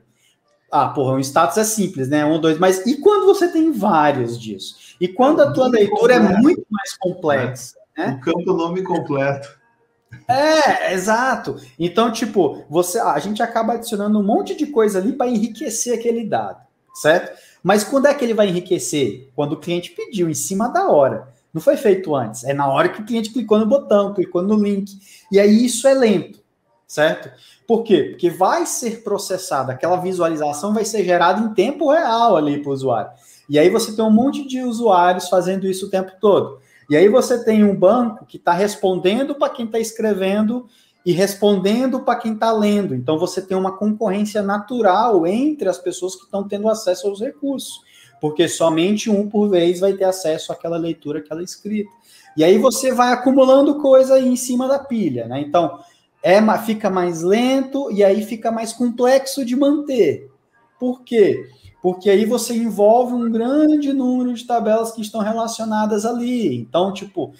Ah, 0.71 0.89
porra, 0.89 1.13
um 1.13 1.19
status 1.19 1.57
é 1.57 1.63
simples, 1.63 2.09
né? 2.09 2.25
Um, 2.25 2.39
dois, 2.39 2.59
mas 2.59 2.85
e 2.85 2.97
quando 2.97 3.25
você 3.25 3.47
tem 3.47 3.71
vários 3.71 4.39
disso? 4.39 4.75
E 4.99 5.07
quando 5.07 5.41
a 5.41 5.51
tua 5.51 5.67
leitura 5.67 6.15
é 6.15 6.19
muito 6.19 6.65
mais 6.69 6.97
complexa? 6.97 7.75
Né? 7.97 8.17
O 8.19 8.23
campo 8.23 8.53
nome 8.53 8.83
completo. 8.83 9.47
É, 10.27 10.93
exato. 10.93 11.57
Então, 11.77 12.11
tipo, 12.11 12.63
você, 12.69 12.99
a 12.99 13.19
gente 13.19 13.43
acaba 13.43 13.73
adicionando 13.73 14.19
um 14.19 14.23
monte 14.23 14.55
de 14.55 14.67
coisa 14.67 14.99
ali 14.99 15.13
para 15.13 15.27
enriquecer 15.29 15.97
aquele 15.97 16.25
dado, 16.25 16.61
certo? 16.93 17.37
Mas 17.61 17.83
quando 17.83 18.07
é 18.07 18.13
que 18.13 18.23
ele 18.23 18.33
vai 18.33 18.47
enriquecer? 18.47 19.29
Quando 19.35 19.53
o 19.53 19.59
cliente 19.59 19.91
pediu, 19.91 20.29
em 20.29 20.33
cima 20.33 20.67
da 20.69 20.89
hora. 20.89 21.33
Não 21.53 21.61
foi 21.61 21.77
feito 21.77 22.13
antes. 22.13 22.43
É 22.43 22.53
na 22.53 22.67
hora 22.67 22.89
que 22.89 23.01
o 23.01 23.05
cliente 23.05 23.31
clicou 23.31 23.57
no 23.57 23.65
botão, 23.65 24.13
clicou 24.13 24.41
no 24.41 24.61
link. 24.61 24.91
E 25.31 25.39
aí 25.39 25.65
isso 25.65 25.87
é 25.87 25.93
lento, 25.93 26.39
certo? 26.85 27.31
Por 27.65 27.83
quê? 27.83 28.09
Porque 28.11 28.29
vai 28.29 28.65
ser 28.65 29.03
processada, 29.03 29.71
aquela 29.71 29.95
visualização 29.95 30.73
vai 30.73 30.85
ser 30.85 31.03
gerada 31.03 31.41
em 31.41 31.53
tempo 31.53 31.91
real 31.91 32.35
ali 32.35 32.61
para 32.61 32.69
o 32.69 32.73
usuário. 32.73 33.11
E 33.49 33.59
aí 33.59 33.69
você 33.69 33.95
tem 33.95 34.03
um 34.03 34.09
monte 34.09 34.47
de 34.47 34.61
usuários 34.61 35.29
fazendo 35.29 35.67
isso 35.67 35.87
o 35.87 35.89
tempo 35.89 36.11
todo. 36.19 36.59
E 36.89 36.95
aí 36.95 37.07
você 37.09 37.43
tem 37.43 37.63
um 37.63 37.75
banco 37.75 38.25
que 38.25 38.37
está 38.37 38.53
respondendo 38.53 39.35
para 39.35 39.49
quem 39.49 39.65
está 39.65 39.79
escrevendo 39.79 40.67
e 41.05 41.11
respondendo 41.11 42.01
para 42.01 42.19
quem 42.19 42.33
está 42.33 42.51
lendo. 42.51 42.95
Então 42.95 43.17
você 43.17 43.41
tem 43.41 43.55
uma 43.55 43.77
concorrência 43.77 44.41
natural 44.41 45.25
entre 45.25 45.69
as 45.69 45.77
pessoas 45.77 46.15
que 46.15 46.23
estão 46.23 46.47
tendo 46.47 46.67
acesso 46.69 47.07
aos 47.07 47.21
recursos, 47.21 47.81
porque 48.19 48.47
somente 48.47 49.09
um 49.09 49.29
por 49.29 49.49
vez 49.49 49.79
vai 49.79 49.93
ter 49.93 50.05
acesso 50.05 50.51
àquela 50.51 50.77
leitura, 50.77 51.19
àquela 51.19 51.43
escrita. 51.43 51.91
E 52.35 52.43
aí 52.43 52.57
você 52.57 52.91
vai 52.91 53.13
acumulando 53.13 53.79
coisa 53.79 54.15
aí 54.15 54.27
em 54.27 54.35
cima 54.35 54.67
da 54.67 54.79
pilha, 54.79 55.27
né? 55.27 55.39
Então 55.41 55.79
é, 56.21 56.39
fica 56.65 56.89
mais 56.89 57.21
lento 57.21 57.91
e 57.91 58.03
aí 58.03 58.23
fica 58.23 58.51
mais 58.51 58.73
complexo 58.73 59.45
de 59.45 59.55
manter. 59.55 60.29
Por 60.79 61.03
quê? 61.03 61.45
porque 61.45 61.49
aí 62.09 62.25
você 62.25 62.55
envolve 62.55 63.13
um 63.13 63.29
grande 63.29 63.93
número 63.93 64.33
de 64.33 64.45
tabelas 64.45 64.91
que 64.91 65.01
estão 65.01 65.21
relacionadas 65.21 66.05
ali. 66.05 66.55
Então, 66.55 66.93
tipo, 66.93 67.33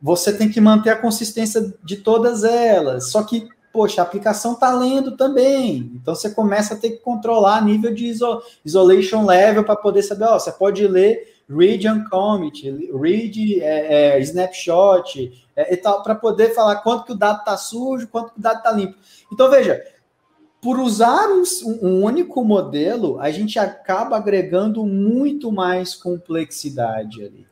você 0.00 0.32
tem 0.32 0.48
que 0.48 0.60
manter 0.60 0.90
a 0.90 1.00
consistência 1.00 1.74
de 1.82 1.96
todas 1.96 2.44
elas. 2.44 3.10
Só 3.10 3.22
que, 3.22 3.48
poxa, 3.72 4.00
a 4.00 4.04
aplicação 4.04 4.52
está 4.52 4.72
lendo 4.74 5.16
também. 5.16 5.92
Então 5.94 6.14
você 6.14 6.30
começa 6.30 6.74
a 6.74 6.76
ter 6.76 6.90
que 6.90 6.98
controlar 6.98 7.64
nível 7.64 7.92
de 7.92 8.06
iso 8.06 8.42
isolation 8.64 9.24
level 9.26 9.64
para 9.64 9.76
poder 9.76 10.02
saber, 10.02 10.24
ó, 10.24 10.38
você 10.38 10.52
pode 10.52 10.86
ler 10.86 11.36
read 11.48 11.88
and 11.88 12.04
commit, 12.10 12.70
read 12.92 13.62
é, 13.62 14.16
é, 14.16 14.20
snapshot, 14.20 15.32
é, 15.56 15.72
e 15.72 15.76
tal, 15.76 16.02
para 16.02 16.14
poder 16.14 16.54
falar 16.54 16.76
quanto 16.76 17.04
que 17.04 17.12
o 17.12 17.16
dado 17.16 17.38
está 17.38 17.56
sujo, 17.56 18.06
quanto 18.08 18.34
que 18.34 18.38
o 18.38 18.42
dado 18.42 18.58
está 18.58 18.70
limpo. 18.70 18.96
Então, 19.32 19.50
veja, 19.50 19.82
por 20.60 20.78
usar 20.80 21.28
um, 21.28 22.04
único 22.04 22.44
modelo, 22.44 23.20
a 23.20 23.30
gente 23.30 23.58
acaba 23.58 24.16
agregando 24.16 24.84
muito 24.84 25.52
mais 25.52 25.94
complexidade 25.94 27.22
ali. 27.22 27.46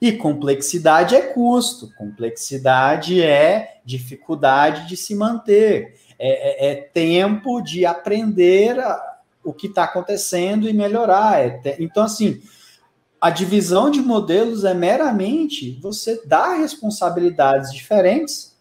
E 0.00 0.12
complexidade 0.12 1.14
é 1.14 1.22
custo, 1.22 1.90
complexidade 1.96 3.22
é 3.22 3.80
dificuldade 3.84 4.86
de 4.86 4.96
se 4.96 5.14
manter, 5.14 5.94
é, 6.18 6.68
é, 6.68 6.72
é 6.72 6.74
tempo 6.74 7.62
de 7.62 7.86
aprender 7.86 8.78
a, 8.78 9.18
o 9.42 9.52
que 9.52 9.66
está 9.66 9.84
acontecendo 9.84 10.68
e 10.68 10.72
melhorar. 10.74 11.40
É 11.40 11.50
te, 11.50 11.76
então, 11.78 12.04
assim, 12.04 12.42
a 13.18 13.30
divisão 13.30 13.90
de 13.90 14.02
modelos 14.02 14.64
é 14.64 14.74
meramente 14.74 15.78
você 15.80 16.20
dar 16.26 16.58
responsabilidades 16.58 17.72
diferentes 17.72 18.53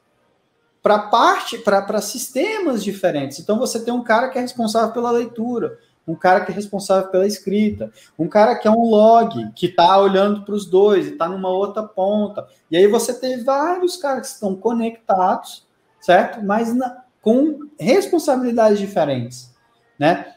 para 0.84 1.00
parte, 1.00 1.58
para 1.58 2.02
sistemas 2.02 2.84
diferentes. 2.84 3.40
Então 3.40 3.58
você 3.58 3.80
tem 3.80 3.94
um 3.94 4.04
cara 4.04 4.28
que 4.28 4.38
é 4.38 4.42
responsável 4.42 4.92
pela 4.94 5.12
leitura, 5.12 5.80
um 6.06 6.14
cara 6.14 6.42
que 6.42 6.52
é 6.52 6.56
responsável 6.56 7.10
pela 7.10 7.26
escrita, 7.26 7.90
um 8.20 8.28
cara 8.28 8.54
que 8.56 8.68
é 8.68 8.72
um 8.72 8.90
log, 8.90 9.50
que 9.54 9.68
está 9.68 9.98
olhando 9.98 10.44
para 10.44 10.54
os 10.54 10.66
dois 10.66 11.08
e 11.08 11.12
está 11.12 11.30
numa 11.30 11.48
outra 11.48 11.84
ponta. 11.84 12.46
E 12.70 12.76
aí 12.76 12.86
você 12.86 13.14
tem 13.14 13.42
vários 13.42 13.96
caras 13.96 14.28
que 14.28 14.34
estão 14.34 14.54
conectados, 14.54 15.66
certo? 16.02 16.44
Mas 16.44 16.76
na, 16.76 17.04
com 17.22 17.70
responsabilidades 17.80 18.78
diferentes, 18.78 19.56
né? 19.98 20.36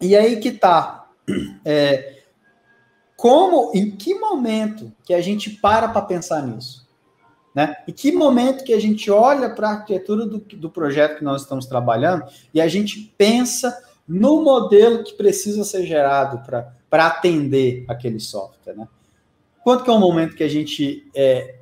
E 0.00 0.16
aí 0.16 0.40
que 0.40 0.50
tá. 0.50 1.06
É, 1.64 2.22
como, 3.16 3.70
em 3.74 3.90
que 3.92 4.14
momento 4.14 4.92
que 5.04 5.14
a 5.14 5.20
gente 5.20 5.50
para 5.50 5.88
para 5.88 6.02
pensar 6.02 6.42
nisso? 6.42 6.87
Né? 7.58 7.74
Em 7.88 7.92
que 7.92 8.12
momento 8.12 8.62
que 8.62 8.72
a 8.72 8.80
gente 8.80 9.10
olha 9.10 9.50
para 9.50 9.68
a 9.68 9.72
arquitetura 9.72 10.24
do, 10.24 10.38
do 10.38 10.70
projeto 10.70 11.18
que 11.18 11.24
nós 11.24 11.42
estamos 11.42 11.66
trabalhando 11.66 12.24
e 12.54 12.60
a 12.60 12.68
gente 12.68 13.12
pensa 13.18 13.76
no 14.06 14.44
modelo 14.44 15.02
que 15.02 15.14
precisa 15.14 15.64
ser 15.64 15.84
gerado 15.84 16.40
para 16.88 17.06
atender 17.06 17.84
aquele 17.88 18.20
software, 18.20 18.74
né? 18.74 18.86
Quanto 19.64 19.82
que 19.82 19.90
é 19.90 19.92
o 19.92 19.98
momento 19.98 20.36
que 20.36 20.44
a 20.44 20.48
gente 20.48 21.10
é, 21.12 21.56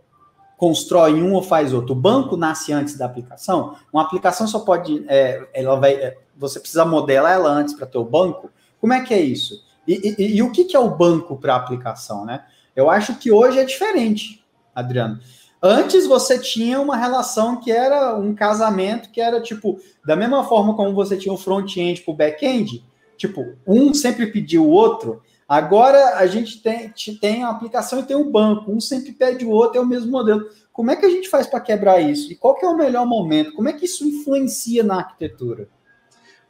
constrói 0.59 1.15
um 1.15 1.33
ou 1.33 1.43
faz 1.43 1.73
outro? 1.73 1.95
O 1.95 1.99
banco 1.99 2.37
nasce 2.37 2.75
antes 2.75 2.99
da 2.99 3.07
aplicação? 3.07 3.77
Uma 3.91 4.03
aplicação 4.03 4.47
só 4.47 4.59
pode, 4.59 5.03
é, 5.09 5.49
ela 5.55 5.77
vai, 5.77 5.95
é, 5.95 6.19
você 6.37 6.61
precisa 6.61 6.85
modelar 6.85 7.33
ela 7.33 7.49
antes 7.49 7.73
para 7.73 7.87
ter 7.87 7.97
o 7.97 8.05
banco? 8.05 8.51
Como 8.79 8.93
é 8.93 9.03
que 9.03 9.15
é 9.15 9.21
isso? 9.23 9.65
E, 9.89 10.15
e, 10.19 10.37
e 10.37 10.43
o 10.43 10.53
que, 10.53 10.65
que 10.65 10.77
é 10.77 10.79
o 10.79 10.95
banco 10.95 11.39
para 11.39 11.55
a 11.55 11.57
aplicação, 11.57 12.27
né? 12.27 12.45
Eu 12.77 12.91
acho 12.91 13.15
que 13.15 13.33
hoje 13.33 13.59
é 13.59 13.65
diferente, 13.65 14.45
Adriano. 14.75 15.19
Antes 15.67 16.07
você 16.07 16.39
tinha 16.39 16.81
uma 16.81 16.97
relação 16.97 17.57
que 17.57 17.73
era 17.73 18.17
um 18.17 18.33
casamento 18.37 19.11
que 19.11 19.21
era 19.21 19.41
tipo, 19.41 19.81
da 20.05 20.15
mesma 20.15 20.45
forma 20.45 20.77
como 20.77 20.95
você 20.95 21.17
tinha 21.17 21.35
o 21.35 21.37
front-end 21.37 22.03
para 22.03 22.13
o 22.13 22.17
back-end, 22.17 22.85
tipo, 23.17 23.45
um 23.67 23.93
sempre 23.93 24.29
pediu 24.29 24.65
o 24.65 24.71
outro. 24.71 25.21
Agora 25.49 26.19
a 26.19 26.27
gente 26.29 26.63
tem, 26.63 26.93
tem 27.21 27.43
a 27.43 27.49
aplicação 27.49 27.99
e 27.99 28.05
tem 28.05 28.17
o 28.17 28.31
banco, 28.31 28.71
um 28.71 28.81
sempre 28.81 29.11
pede 29.11 29.45
o 29.45 29.51
outro, 29.51 29.79
é 29.79 29.83
o 29.83 29.87
mesmo 29.87 30.13
modelo. 30.13 30.49
Como 30.73 30.93
é 30.93 30.95
que 30.95 31.05
a 31.05 31.11
gente 31.11 31.29
faz 31.29 31.49
para 31.49 31.59
quebrar 31.59 32.01
isso? 32.01 32.31
E 32.31 32.37
qual 32.37 32.55
que 32.55 32.65
é 32.65 32.69
o 32.69 32.77
melhor 32.77 33.05
momento? 33.05 33.53
Como 33.53 33.69
é 33.69 33.73
que 33.73 33.87
isso 33.87 34.07
influencia 34.07 34.85
na 34.85 34.99
arquitetura? 34.99 35.69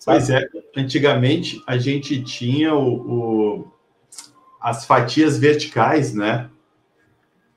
Pois 0.05 0.29
é, 0.29 0.47
antigamente 0.77 1.63
a 1.67 1.79
gente 1.79 2.23
tinha 2.23 2.75
o, 2.75 3.61
o, 3.61 3.73
as 4.61 4.85
fatias 4.85 5.39
verticais, 5.39 6.13
né? 6.13 6.51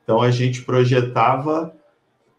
Então 0.10 0.24
a 0.24 0.32
gente 0.32 0.64
projetava 0.64 1.72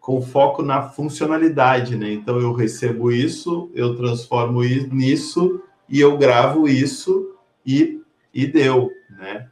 com 0.01 0.21
foco 0.21 0.61
na 0.61 0.89
funcionalidade, 0.89 1.95
né? 1.95 2.11
Então 2.11 2.37
eu 2.37 2.51
recebo 2.51 3.13
isso, 3.13 3.71
eu 3.73 3.95
transformo 3.95 4.61
isso 4.61 4.93
nisso 4.93 5.61
e 5.87 6.01
eu 6.01 6.17
gravo 6.17 6.67
isso 6.67 7.29
e, 7.65 8.01
e 8.33 8.45
deu, 8.45 8.91
né? 9.09 9.47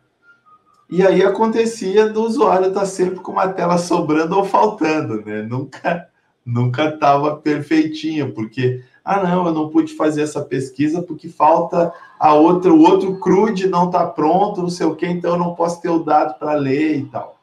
E 0.89 1.01
aí 1.01 1.23
acontecia 1.23 2.09
do 2.09 2.21
usuário 2.21 2.67
estar 2.67 2.81
tá 2.81 2.85
sempre 2.85 3.21
com 3.21 3.31
uma 3.31 3.47
tela 3.47 3.77
sobrando 3.77 4.35
ou 4.35 4.43
faltando, 4.43 5.23
né? 5.25 5.41
Nunca 5.41 6.09
nunca 6.45 6.89
estava 6.89 7.37
perfeitinho, 7.37 8.33
porque 8.33 8.83
ah 9.05 9.23
não, 9.23 9.47
eu 9.47 9.53
não 9.53 9.69
pude 9.69 9.93
fazer 9.93 10.23
essa 10.23 10.41
pesquisa 10.41 11.01
porque 11.01 11.29
falta 11.29 11.93
a 12.19 12.33
outra, 12.33 12.73
o 12.73 12.81
outro 12.81 13.17
CRUD 13.17 13.69
não 13.69 13.85
está 13.85 14.05
pronto, 14.05 14.61
não 14.61 14.69
sei 14.69 14.87
o 14.87 14.95
que, 14.97 15.07
então 15.07 15.31
eu 15.31 15.39
não 15.39 15.55
posso 15.55 15.81
ter 15.81 15.87
o 15.87 16.03
dado 16.03 16.37
para 16.37 16.55
ler 16.55 16.97
e 16.97 17.05
tal. 17.05 17.38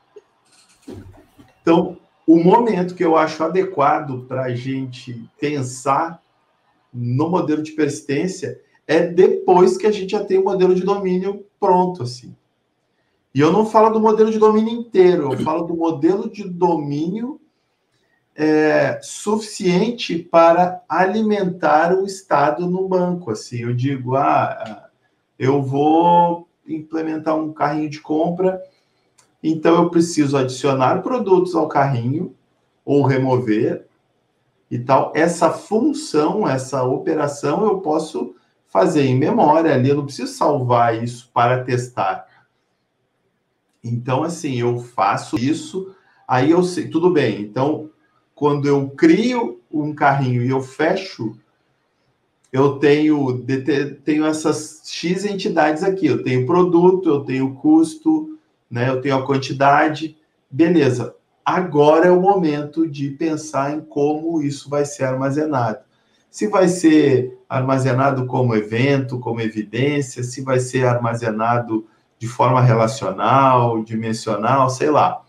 Então, 1.66 1.96
o 2.24 2.38
momento 2.38 2.94
que 2.94 3.04
eu 3.04 3.16
acho 3.16 3.42
adequado 3.42 4.24
para 4.28 4.44
a 4.44 4.54
gente 4.54 5.28
pensar 5.40 6.22
no 6.94 7.28
modelo 7.28 7.60
de 7.60 7.72
persistência 7.72 8.60
é 8.86 9.04
depois 9.04 9.76
que 9.76 9.84
a 9.84 9.90
gente 9.90 10.12
já 10.12 10.24
tem 10.24 10.38
o 10.38 10.44
modelo 10.44 10.76
de 10.76 10.84
domínio 10.84 11.44
pronto, 11.58 12.04
assim. 12.04 12.36
E 13.34 13.40
eu 13.40 13.50
não 13.50 13.66
falo 13.66 13.90
do 13.90 13.98
modelo 13.98 14.30
de 14.30 14.38
domínio 14.38 14.78
inteiro, 14.78 15.32
eu 15.32 15.38
falo 15.40 15.64
do 15.64 15.74
modelo 15.74 16.30
de 16.30 16.48
domínio 16.48 17.40
é, 18.36 19.00
suficiente 19.02 20.20
para 20.20 20.84
alimentar 20.88 21.92
o 21.98 22.06
Estado 22.06 22.70
no 22.70 22.86
banco. 22.86 23.32
Assim, 23.32 23.62
eu 23.62 23.74
digo, 23.74 24.14
ah, 24.14 24.88
eu 25.36 25.60
vou 25.60 26.46
implementar 26.64 27.36
um 27.36 27.52
carrinho 27.52 27.90
de 27.90 28.00
compra, 28.00 28.62
então 29.50 29.76
eu 29.76 29.90
preciso 29.90 30.36
adicionar 30.36 31.02
produtos 31.02 31.54
ao 31.54 31.68
carrinho 31.68 32.34
ou 32.84 33.02
remover 33.02 33.86
e 34.70 34.78
tal. 34.78 35.12
Essa 35.14 35.50
função, 35.50 36.48
essa 36.48 36.82
operação, 36.84 37.64
eu 37.64 37.80
posso 37.80 38.34
fazer 38.66 39.04
em 39.04 39.16
memória 39.16 39.74
ali, 39.74 39.88
eu 39.88 39.96
não 39.96 40.04
preciso 40.04 40.32
salvar 40.32 41.02
isso 41.02 41.30
para 41.32 41.64
testar. 41.64 42.26
Então, 43.82 44.22
assim, 44.22 44.56
eu 44.60 44.78
faço 44.78 45.36
isso, 45.38 45.94
aí 46.26 46.50
eu 46.50 46.62
sei, 46.62 46.88
tudo 46.88 47.10
bem. 47.10 47.40
Então, 47.40 47.90
quando 48.34 48.66
eu 48.66 48.90
crio 48.90 49.60
um 49.70 49.94
carrinho 49.94 50.42
e 50.42 50.50
eu 50.50 50.60
fecho, 50.60 51.36
eu 52.52 52.78
tenho, 52.78 53.44
tenho 54.04 54.24
essas 54.24 54.82
X 54.84 55.24
entidades 55.24 55.82
aqui. 55.82 56.06
Eu 56.06 56.22
tenho 56.22 56.46
produto, 56.46 57.08
eu 57.08 57.20
tenho 57.20 57.54
custo, 57.54 58.35
né? 58.70 58.88
eu 58.88 59.00
tenho 59.00 59.16
a 59.16 59.26
quantidade. 59.26 60.16
Beleza. 60.50 61.14
Agora 61.44 62.06
é 62.06 62.10
o 62.10 62.20
momento 62.20 62.88
de 62.88 63.10
pensar 63.10 63.72
em 63.72 63.80
como 63.80 64.42
isso 64.42 64.68
vai 64.68 64.84
ser 64.84 65.04
armazenado. 65.04 65.78
Se 66.28 66.48
vai 66.48 66.68
ser 66.68 67.38
armazenado 67.48 68.26
como 68.26 68.54
evento, 68.54 69.20
como 69.20 69.40
evidência, 69.40 70.22
se 70.22 70.42
vai 70.42 70.58
ser 70.58 70.84
armazenado 70.86 71.86
de 72.18 72.26
forma 72.26 72.60
relacional, 72.60 73.82
dimensional, 73.82 74.68
sei 74.68 74.90
lá, 74.90 75.22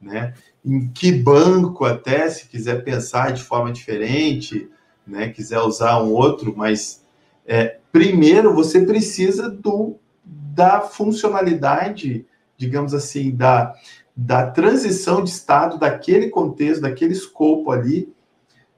né? 0.00 0.34
Em 0.64 0.88
que 0.88 1.12
banco 1.12 1.84
até, 1.84 2.28
se 2.28 2.48
quiser 2.48 2.82
pensar 2.84 3.32
de 3.32 3.42
forma 3.42 3.72
diferente, 3.72 4.68
né? 5.06 5.28
Quiser 5.28 5.60
usar 5.60 6.02
um 6.02 6.12
outro, 6.12 6.54
mas 6.56 7.04
é, 7.46 7.78
primeiro 7.90 8.54
você 8.54 8.84
precisa 8.84 9.48
do 9.48 9.96
da 10.24 10.82
funcionalidade, 10.82 12.26
digamos 12.62 12.94
assim, 12.94 13.34
da, 13.34 13.74
da 14.16 14.48
transição 14.48 15.22
de 15.22 15.30
estado 15.30 15.78
daquele 15.78 16.30
contexto, 16.30 16.82
daquele 16.82 17.12
escopo 17.12 17.72
ali, 17.72 18.12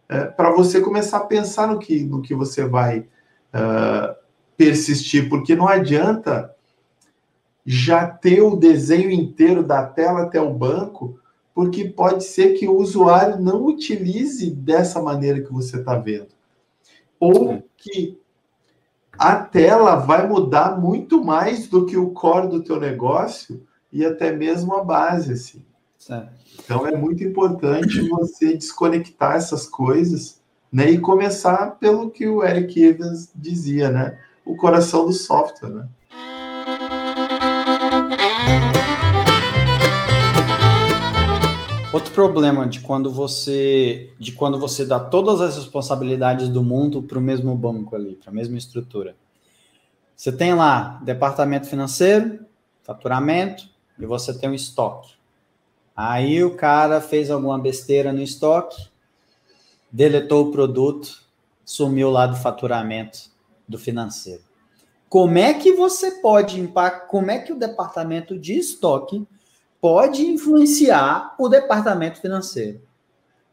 é, 0.08 0.24
para 0.24 0.50
você 0.50 0.80
começar 0.80 1.18
a 1.18 1.26
pensar 1.26 1.68
no 1.68 1.78
que, 1.78 2.02
no 2.02 2.22
que 2.22 2.34
você 2.34 2.64
vai 2.64 3.00
uh, 3.00 4.14
persistir, 4.56 5.28
porque 5.28 5.54
não 5.54 5.68
adianta 5.68 6.54
já 7.64 8.06
ter 8.06 8.40
o 8.40 8.56
desenho 8.56 9.10
inteiro 9.10 9.62
da 9.62 9.84
tela 9.84 10.22
até 10.22 10.40
o 10.40 10.52
banco, 10.52 11.18
porque 11.54 11.84
pode 11.84 12.24
ser 12.24 12.54
que 12.54 12.66
o 12.66 12.76
usuário 12.76 13.38
não 13.38 13.64
utilize 13.66 14.50
dessa 14.50 15.00
maneira 15.00 15.42
que 15.42 15.52
você 15.52 15.78
está 15.78 15.96
vendo. 15.96 16.28
Ou 17.20 17.62
que 17.76 18.18
a 19.18 19.36
tela 19.36 19.96
vai 19.96 20.26
mudar 20.26 20.78
muito 20.78 21.22
mais 21.22 21.68
do 21.68 21.86
que 21.86 21.96
o 21.96 22.10
core 22.10 22.48
do 22.48 22.62
teu 22.62 22.80
negócio 22.80 23.62
e 23.94 24.04
até 24.04 24.32
mesmo 24.32 24.74
a 24.74 24.82
base, 24.82 25.32
assim. 25.32 25.64
Certo. 25.96 26.32
Então 26.58 26.84
é 26.84 26.96
muito 26.96 27.22
importante 27.22 28.00
você 28.08 28.56
desconectar 28.56 29.36
essas 29.36 29.68
coisas, 29.68 30.42
né? 30.70 30.90
E 30.90 30.98
começar 30.98 31.78
pelo 31.78 32.10
que 32.10 32.26
o 32.26 32.42
Eric 32.44 32.82
Evans 32.82 33.30
dizia, 33.32 33.90
né? 33.90 34.18
O 34.44 34.56
coração 34.56 35.06
do 35.06 35.12
software, 35.12 35.70
né? 35.70 35.88
Outro 41.92 42.12
problema 42.12 42.66
de 42.66 42.80
quando 42.80 43.12
você 43.12 44.12
de 44.18 44.32
quando 44.32 44.58
você 44.58 44.84
dá 44.84 44.98
todas 44.98 45.40
as 45.40 45.54
responsabilidades 45.54 46.48
do 46.48 46.64
mundo 46.64 47.00
para 47.00 47.18
o 47.18 47.22
mesmo 47.22 47.54
banco 47.54 47.94
ali, 47.94 48.16
para 48.16 48.32
a 48.32 48.34
mesma 48.34 48.58
estrutura. 48.58 49.14
Você 50.16 50.32
tem 50.32 50.52
lá 50.52 51.00
departamento 51.04 51.68
financeiro, 51.68 52.40
faturamento 52.82 53.72
e 53.98 54.06
você 54.06 54.36
tem 54.36 54.50
um 54.50 54.54
estoque. 54.54 55.12
Aí 55.96 56.42
o 56.42 56.56
cara 56.56 57.00
fez 57.00 57.30
alguma 57.30 57.58
besteira 57.58 58.12
no 58.12 58.22
estoque, 58.22 58.88
deletou 59.90 60.48
o 60.48 60.50
produto, 60.50 61.22
sumiu 61.64 62.10
lá 62.10 62.26
do 62.26 62.36
faturamento 62.36 63.30
do 63.68 63.78
financeiro. 63.78 64.42
Como 65.08 65.38
é 65.38 65.54
que 65.54 65.72
você 65.72 66.10
pode 66.20 66.58
impactar, 66.58 67.06
como 67.06 67.30
é 67.30 67.38
que 67.38 67.52
o 67.52 67.58
departamento 67.58 68.38
de 68.38 68.58
estoque 68.58 69.26
pode 69.84 70.26
influenciar 70.26 71.34
o 71.38 71.46
departamento 71.46 72.18
financeiro. 72.18 72.80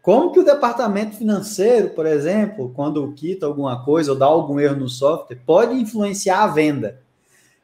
Como 0.01 0.31
que 0.31 0.39
o 0.39 0.45
departamento 0.45 1.17
financeiro, 1.17 1.89
por 1.89 2.05
exemplo, 2.05 2.71
quando 2.73 3.11
quita 3.11 3.45
alguma 3.45 3.83
coisa 3.83 4.13
ou 4.13 4.17
dá 4.17 4.27
algum 4.27 4.57
erro 4.57 4.77
no 4.77 4.87
software, 4.87 5.41
pode 5.45 5.75
influenciar 5.75 6.43
a 6.43 6.47
venda? 6.47 7.01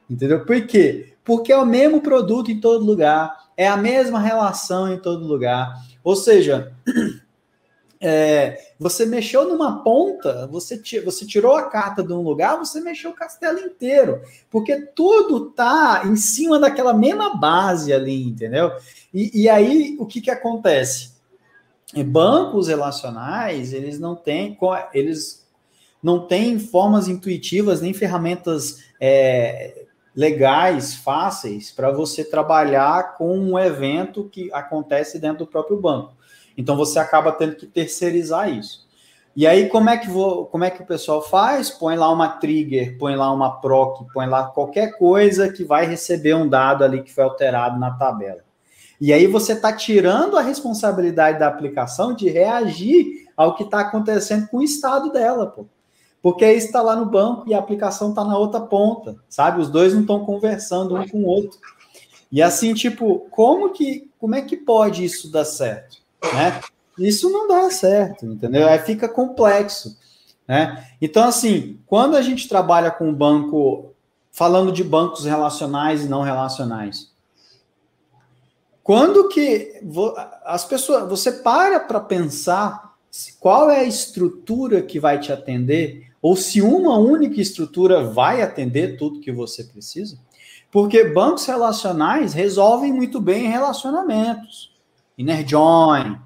Entendeu? 0.09 0.45
Por 0.45 0.65
quê? 0.65 1.13
Porque 1.23 1.51
é 1.51 1.57
o 1.57 1.65
mesmo 1.65 2.01
produto 2.01 2.49
em 2.49 2.59
todo 2.59 2.85
lugar, 2.85 3.35
é 3.57 3.67
a 3.67 3.75
mesma 3.75 4.19
relação 4.19 4.91
em 4.91 4.97
todo 4.97 5.27
lugar. 5.27 5.73
Ou 6.03 6.15
seja, 6.15 6.71
é, 7.99 8.57
você 8.79 9.05
mexeu 9.05 9.47
numa 9.49 9.83
ponta, 9.83 10.47
você, 10.47 10.81
você 11.01 11.25
tirou 11.25 11.55
a 11.55 11.63
carta 11.63 12.03
de 12.03 12.13
um 12.13 12.21
lugar, 12.21 12.57
você 12.57 12.79
mexeu 12.79 13.11
o 13.11 13.15
castelo 13.15 13.59
inteiro, 13.59 14.21
porque 14.49 14.81
tudo 14.95 15.49
tá 15.49 16.03
em 16.05 16.15
cima 16.15 16.59
daquela 16.59 16.93
mesma 16.93 17.35
base 17.35 17.91
ali, 17.91 18.23
entendeu? 18.23 18.71
E, 19.13 19.43
e 19.43 19.49
aí 19.49 19.97
o 19.99 20.05
que, 20.05 20.21
que 20.21 20.31
acontece? 20.31 21.17
Bancos 22.05 22.67
relacionais, 22.67 23.73
eles 23.73 23.99
não 23.99 24.15
têm, 24.15 24.57
eles 24.93 25.47
não 26.01 26.27
têm 26.27 26.59
formas 26.59 27.07
intuitivas 27.07 27.81
nem 27.81 27.93
ferramentas 27.93 28.83
é, 28.99 29.86
legais, 30.17 30.95
fáceis, 30.95 31.71
para 31.71 31.91
você 31.91 32.23
trabalhar 32.23 33.13
com 33.17 33.37
um 33.37 33.59
evento 33.59 34.27
que 34.27 34.51
acontece 34.51 35.19
dentro 35.19 35.45
do 35.45 35.47
próprio 35.47 35.79
banco. 35.79 36.13
Então 36.57 36.75
você 36.75 36.97
acaba 36.97 37.31
tendo 37.31 37.55
que 37.55 37.67
terceirizar 37.67 38.49
isso. 38.49 38.87
E 39.35 39.45
aí, 39.45 39.69
como 39.69 39.91
é 39.91 39.97
que 39.97 40.09
vou, 40.09 40.47
como 40.47 40.63
é 40.63 40.71
que 40.71 40.81
o 40.81 40.85
pessoal 40.87 41.21
faz? 41.21 41.69
Põe 41.69 41.95
lá 41.95 42.11
uma 42.11 42.29
trigger, 42.29 42.97
põe 42.97 43.15
lá 43.15 43.31
uma 43.31 43.61
proc, 43.61 44.11
põe 44.11 44.25
lá 44.25 44.47
qualquer 44.47 44.97
coisa 44.97 45.53
que 45.53 45.63
vai 45.63 45.85
receber 45.85 46.33
um 46.33 46.49
dado 46.49 46.83
ali 46.83 47.03
que 47.03 47.13
foi 47.13 47.23
alterado 47.23 47.79
na 47.79 47.91
tabela. 47.91 48.41
E 48.99 49.13
aí 49.13 49.27
você 49.27 49.53
está 49.53 49.71
tirando 49.71 50.35
a 50.35 50.41
responsabilidade 50.41 51.37
da 51.37 51.47
aplicação 51.47 52.15
de 52.15 52.27
reagir 52.27 53.27
ao 53.37 53.53
que 53.53 53.61
está 53.61 53.81
acontecendo 53.81 54.47
com 54.47 54.57
o 54.57 54.63
estado 54.63 55.11
dela, 55.11 55.45
pô. 55.45 55.67
Porque 56.21 56.43
aí 56.43 56.57
está 56.57 56.81
lá 56.81 56.95
no 56.95 57.05
banco 57.05 57.43
e 57.47 57.53
a 57.53 57.59
aplicação 57.59 58.09
está 58.09 58.23
na 58.23 58.37
outra 58.37 58.59
ponta, 58.59 59.15
sabe? 59.29 59.61
Os 59.61 59.69
dois 59.69 59.93
não 59.93 60.01
estão 60.01 60.25
conversando 60.25 60.95
um 60.95 61.07
com 61.07 61.19
o 61.19 61.27
outro. 61.27 61.59
E 62.31 62.41
assim, 62.41 62.73
tipo, 62.73 63.27
como 63.31 63.69
que, 63.69 64.09
como 64.19 64.35
é 64.35 64.41
que 64.41 64.57
pode 64.57 65.05
isso 65.05 65.31
dar 65.31 65.45
certo? 65.45 65.97
né? 66.33 66.61
Isso 66.97 67.29
não 67.29 67.47
dá 67.47 67.69
certo, 67.69 68.25
entendeu? 68.25 68.67
Aí 68.67 68.79
fica 68.79 69.07
complexo, 69.07 69.97
né? 70.47 70.85
Então, 71.01 71.27
assim, 71.27 71.79
quando 71.85 72.15
a 72.15 72.21
gente 72.21 72.49
trabalha 72.49 72.89
com 72.89 73.13
banco, 73.13 73.93
falando 74.31 74.71
de 74.71 74.83
bancos 74.83 75.25
relacionais 75.25 76.03
e 76.03 76.09
não 76.09 76.21
relacionais, 76.21 77.11
quando 78.83 79.27
que 79.27 79.81
as 80.45 80.65
pessoas, 80.65 81.07
você 81.07 81.31
para 81.31 81.79
para 81.79 81.99
pensar 81.99 82.95
qual 83.39 83.69
é 83.69 83.81
a 83.81 83.83
estrutura 83.83 84.81
que 84.81 84.99
vai 84.99 85.19
te 85.19 85.31
atender, 85.31 86.06
ou 86.27 86.35
se 86.35 86.61
uma 86.61 86.97
única 86.97 87.39
estrutura 87.39 88.03
vai 88.03 88.41
atender 88.41 88.97
tudo 88.97 89.21
que 89.21 89.31
você 89.31 89.63
precisa? 89.63 90.19
Porque 90.69 91.05
bancos 91.05 91.45
relacionais 91.45 92.33
resolvem 92.33 92.91
muito 92.91 93.21
bem 93.21 93.47
relacionamentos. 93.47 94.75
Inner 95.17 95.47
Join, 95.47 96.17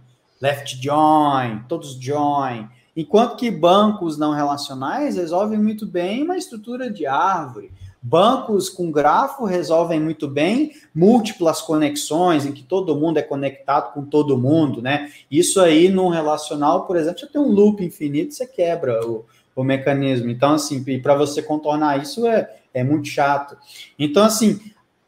Left 0.41 0.81
Join, 0.81 1.65
todos 1.69 1.93
Join. 2.01 2.67
Enquanto 2.97 3.35
que 3.35 3.51
bancos 3.51 4.17
não 4.17 4.33
relacionais 4.33 5.17
resolvem 5.17 5.59
muito 5.59 5.85
bem 5.85 6.23
uma 6.23 6.35
estrutura 6.35 6.91
de 6.91 7.05
árvore. 7.05 7.71
Bancos 8.01 8.69
com 8.69 8.91
grafo 8.91 9.45
resolvem 9.45 9.99
muito 9.99 10.27
bem 10.27 10.71
múltiplas 10.95 11.61
conexões, 11.61 12.43
em 12.43 12.51
que 12.51 12.63
todo 12.63 12.95
mundo 12.95 13.17
é 13.17 13.21
conectado 13.21 13.93
com 13.93 14.03
todo 14.03 14.35
mundo, 14.35 14.81
né? 14.81 15.11
Isso 15.29 15.61
aí, 15.61 15.89
num 15.89 16.09
relacional, 16.09 16.87
por 16.87 16.97
exemplo, 16.97 17.19
já 17.19 17.27
tem 17.27 17.39
um 17.39 17.51
loop 17.51 17.85
infinito, 17.85 18.33
você 18.33 18.47
quebra 18.47 19.05
o, 19.05 19.27
o 19.55 19.63
mecanismo. 19.63 20.29
Então, 20.29 20.53
assim, 20.53 20.83
para 21.01 21.15
você 21.15 21.41
contornar 21.41 22.01
isso 22.01 22.27
é, 22.27 22.57
é 22.73 22.83
muito 22.83 23.07
chato. 23.07 23.57
Então, 23.97 24.23
assim, 24.23 24.59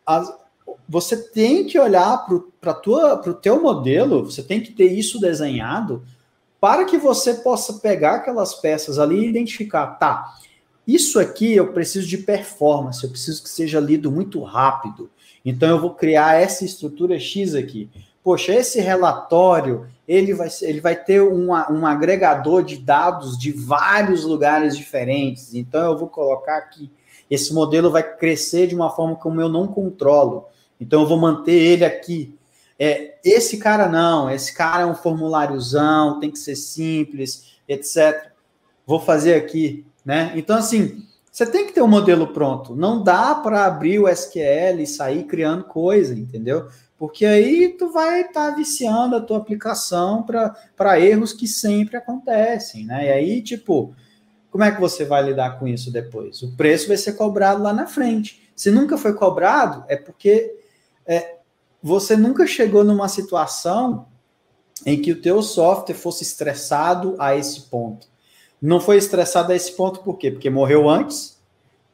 as, 0.05 0.33
você 0.87 1.17
tem 1.17 1.65
que 1.65 1.79
olhar 1.79 2.25
para 2.61 3.29
o 3.29 3.33
teu 3.33 3.61
modelo, 3.61 4.25
você 4.25 4.43
tem 4.43 4.61
que 4.61 4.71
ter 4.71 4.91
isso 4.91 5.19
desenhado 5.19 6.03
para 6.59 6.85
que 6.85 6.97
você 6.97 7.33
possa 7.33 7.73
pegar 7.73 8.15
aquelas 8.15 8.55
peças 8.55 8.97
ali 8.97 9.19
e 9.19 9.29
identificar, 9.29 9.85
tá, 9.97 10.33
isso 10.87 11.19
aqui 11.19 11.53
eu 11.53 11.73
preciso 11.73 12.07
de 12.07 12.17
performance, 12.17 13.03
eu 13.03 13.09
preciso 13.09 13.43
que 13.43 13.49
seja 13.49 13.79
lido 13.79 14.11
muito 14.11 14.41
rápido. 14.41 15.09
Então 15.43 15.69
eu 15.69 15.79
vou 15.79 15.93
criar 15.93 16.39
essa 16.39 16.63
estrutura 16.63 17.19
X 17.19 17.55
aqui. 17.55 17.89
Poxa, 18.23 18.53
esse 18.53 18.79
relatório 18.79 19.87
ele 20.07 20.33
vai, 20.33 20.49
ele 20.61 20.81
vai 20.81 20.95
ter 20.95 21.21
uma, 21.21 21.71
um 21.71 21.85
agregador 21.85 22.63
de 22.63 22.77
dados 22.77 23.37
de 23.37 23.51
vários 23.51 24.23
lugares 24.23 24.75
diferentes. 24.75 25.53
Então 25.53 25.91
eu 25.91 25.97
vou 25.97 26.07
colocar 26.07 26.57
aqui. 26.57 26.91
Esse 27.29 27.53
modelo 27.53 27.89
vai 27.89 28.03
crescer 28.03 28.67
de 28.67 28.75
uma 28.75 28.89
forma 28.89 29.15
como 29.15 29.39
eu 29.39 29.49
não 29.49 29.67
controlo. 29.67 30.45
Então 30.79 31.01
eu 31.01 31.07
vou 31.07 31.17
manter 31.17 31.53
ele 31.53 31.85
aqui. 31.85 32.37
É, 32.77 33.15
esse 33.23 33.57
cara 33.57 33.87
não, 33.87 34.29
esse 34.29 34.53
cara 34.53 34.83
é 34.83 34.85
um 34.85 34.95
formuláriozão, 34.95 36.19
tem 36.19 36.29
que 36.29 36.39
ser 36.39 36.55
simples, 36.55 37.57
etc. 37.67 38.31
Vou 38.85 38.99
fazer 38.99 39.35
aqui, 39.35 39.85
né? 40.03 40.33
Então, 40.35 40.57
assim, 40.57 41.05
você 41.33 41.47
tem 41.47 41.65
que 41.65 41.73
ter 41.73 41.81
um 41.81 41.87
modelo 41.87 42.27
pronto. 42.27 42.75
Não 42.75 43.01
dá 43.01 43.33
para 43.33 43.65
abrir 43.65 43.97
o 43.97 44.07
SQL 44.07 44.79
e 44.79 44.85
sair 44.85 45.23
criando 45.23 45.63
coisa, 45.63 46.13
entendeu? 46.13 46.67
Porque 46.95 47.25
aí 47.25 47.69
tu 47.69 47.91
vai 47.91 48.21
estar 48.21 48.51
tá 48.51 48.55
viciando 48.55 49.15
a 49.15 49.19
tua 49.19 49.39
aplicação 49.39 50.23
para 50.23 50.99
erros 50.99 51.33
que 51.33 51.47
sempre 51.47 51.97
acontecem, 51.97 52.85
né? 52.85 53.07
E 53.07 53.11
aí, 53.11 53.41
tipo, 53.41 53.95
como 54.51 54.63
é 54.63 54.71
que 54.71 54.79
você 54.79 55.05
vai 55.05 55.23
lidar 55.23 55.57
com 55.57 55.67
isso 55.67 55.91
depois? 55.91 56.43
O 56.43 56.55
preço 56.55 56.87
vai 56.87 56.97
ser 56.97 57.13
cobrado 57.13 57.63
lá 57.63 57.73
na 57.73 57.87
frente. 57.87 58.47
Se 58.55 58.69
nunca 58.69 58.95
foi 58.95 59.13
cobrado, 59.13 59.83
é 59.87 59.97
porque 59.97 60.53
é, 61.03 61.37
você 61.81 62.15
nunca 62.15 62.45
chegou 62.45 62.83
numa 62.83 63.09
situação 63.09 64.05
em 64.85 65.01
que 65.01 65.11
o 65.11 65.19
teu 65.19 65.41
software 65.41 65.95
fosse 65.95 66.21
estressado 66.21 67.15
a 67.17 67.35
esse 67.35 67.61
ponto. 67.61 68.12
Não 68.63 68.79
foi 68.79 68.95
estressado 68.95 69.51
a 69.51 69.55
esse 69.57 69.75
ponto 69.75 69.99
por 69.99 70.17
quê? 70.17 70.31
Porque 70.31 70.49
morreu 70.49 70.89
antes 70.89 71.37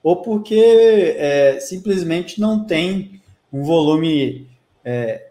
ou 0.03 0.21
porque 0.21 1.15
é, 1.17 1.59
simplesmente 1.59 2.39
não 2.39 2.63
tem 2.63 3.19
um 3.51 3.63
volume 3.63 4.47
é, 4.85 5.29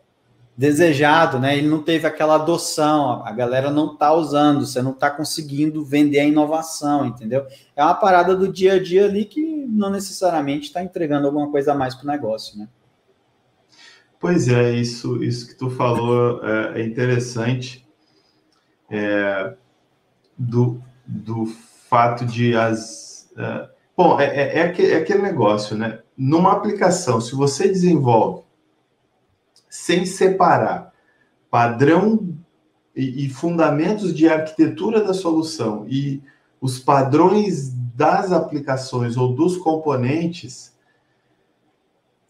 desejado, 0.57 1.39
né? 1.39 1.57
Ele 1.57 1.69
não 1.69 1.81
teve 1.81 2.09
aquela 2.09 2.35
adoção, 2.35 3.25
a 3.25 3.31
galera 3.31 3.71
não 3.71 3.93
está 3.93 4.13
usando, 4.13 4.67
você 4.67 4.83
não 4.83 4.91
está 4.91 5.09
conseguindo 5.13 5.85
vender 5.85 6.19
a 6.19 6.25
inovação, 6.25 7.07
entendeu? 7.07 7.47
É 7.77 7.85
uma 7.85 7.95
parada 7.95 8.35
do 8.35 8.53
dia 8.53 8.73
a 8.73 8.83
dia 8.83 9.05
ali 9.05 9.25
que 9.25 9.41
não 9.41 9.91
necessariamente 9.91 10.67
está 10.67 10.83
entregando 10.83 11.29
alguma 11.29 11.49
coisa 11.53 11.71
a 11.71 11.77
mais 11.77 11.95
para 11.95 12.03
o 12.03 12.09
negócio, 12.09 12.59
né? 12.59 12.69
Pois 14.19 14.49
é, 14.49 14.73
isso, 14.73 15.23
isso 15.23 15.47
que 15.47 15.55
tu 15.55 15.71
falou 15.71 16.45
é, 16.45 16.81
é 16.81 16.85
interessante 16.85 17.87
é, 18.91 19.55
do, 20.37 20.83
do 21.09 21.47
fato 21.89 22.27
de 22.27 22.55
as. 22.55 23.31
É, 23.37 23.69
bom, 23.97 24.21
é, 24.21 24.27
é, 24.27 24.59
é, 24.59 24.97
aquele 24.97 25.23
negócio, 25.23 25.77
né? 25.77 26.01
Numa 26.17 26.53
aplicação, 26.53 27.21
se 27.21 27.35
você 27.35 27.67
desenvolve 27.67 28.43
sem 29.71 30.05
separar 30.05 30.93
padrão 31.51 32.37
e, 32.95 33.25
e 33.25 33.31
fundamentos 33.31 34.15
de 34.15 34.29
arquitetura 34.29 35.03
da 35.03 35.15
solução 35.15 35.87
e 35.89 36.23
os 36.61 36.79
padrões 36.79 37.73
das 37.95 38.33
aplicações 38.33 39.17
ou 39.17 39.35
dos 39.35 39.57
componentes, 39.57 40.77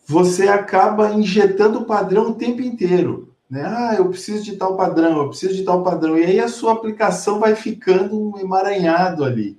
você 0.07 0.49
acaba 0.49 1.13
injetando 1.13 1.85
padrão 1.85 2.31
o 2.31 2.35
tempo 2.35 2.63
inteiro. 2.63 3.28
Né? 3.51 3.63
Ah, 3.65 3.95
eu 3.97 4.09
preciso 4.09 4.45
de 4.45 4.57
tal 4.57 4.77
padrão, 4.77 5.19
eu 5.19 5.29
preciso 5.29 5.55
de 5.55 5.65
tal 5.65 5.83
padrão. 5.83 6.19
E 6.19 6.25
aí 6.25 6.41
a 6.41 6.49
sua 6.49 6.73
aplicação 6.73 7.41
vai 7.41 7.55
ficando 7.55 8.21
um 8.21 8.39
emaranhado 8.39 9.25
ali, 9.25 9.59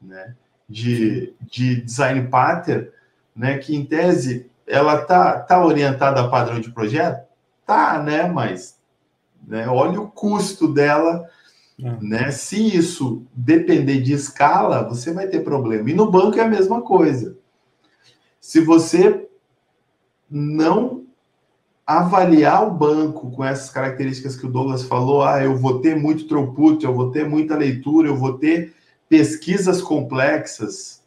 né? 0.00 0.34
De, 0.68 1.34
de 1.40 1.82
design 1.82 2.28
pattern, 2.28 2.88
né? 3.36 3.58
Que 3.58 3.76
em 3.76 3.84
tese 3.84 4.50
ela 4.66 5.02
tá, 5.02 5.38
tá 5.38 5.64
orientada 5.64 6.20
a 6.20 6.28
padrão 6.28 6.60
de 6.60 6.70
projeto? 6.70 7.26
Tá, 7.64 8.02
né? 8.02 8.26
Mas 8.26 8.80
né? 9.46 9.68
olha 9.68 10.00
o 10.00 10.10
custo 10.10 10.66
dela. 10.66 11.28
É. 11.80 11.96
Né? 12.00 12.30
Se 12.30 12.76
isso 12.76 13.24
depender 13.32 14.00
de 14.00 14.12
escala, 14.12 14.82
você 14.82 15.12
vai 15.12 15.28
ter 15.28 15.44
problema. 15.44 15.88
E 15.88 15.94
no 15.94 16.10
banco 16.10 16.38
é 16.38 16.42
a 16.42 16.48
mesma 16.48 16.82
coisa. 16.82 17.36
Se 18.40 18.60
você 18.60 19.28
não 20.28 21.01
avaliar 21.86 22.66
o 22.66 22.70
banco 22.70 23.30
com 23.30 23.44
essas 23.44 23.70
características 23.70 24.36
que 24.36 24.46
o 24.46 24.50
Douglas 24.50 24.84
falou, 24.84 25.22
ah, 25.24 25.42
eu 25.42 25.56
vou 25.56 25.80
ter 25.80 25.96
muito 25.96 26.26
throughput, 26.28 26.84
eu 26.84 26.94
vou 26.94 27.10
ter 27.10 27.28
muita 27.28 27.56
leitura, 27.56 28.08
eu 28.08 28.16
vou 28.16 28.38
ter 28.38 28.74
pesquisas 29.08 29.82
complexas, 29.82 31.02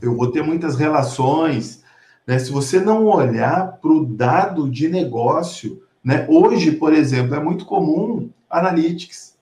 eu 0.00 0.16
vou 0.16 0.30
ter 0.30 0.42
muitas 0.42 0.76
relações, 0.76 1.82
né? 2.26 2.38
Se 2.38 2.50
você 2.50 2.80
não 2.80 3.06
olhar 3.06 3.78
para 3.80 3.90
o 3.90 4.04
dado 4.04 4.70
de 4.70 4.88
negócio, 4.88 5.82
né? 6.04 6.26
Hoje, 6.28 6.72
por 6.72 6.92
exemplo, 6.92 7.34
é 7.34 7.40
muito 7.40 7.64
comum 7.64 8.30
analytics. 8.50 9.36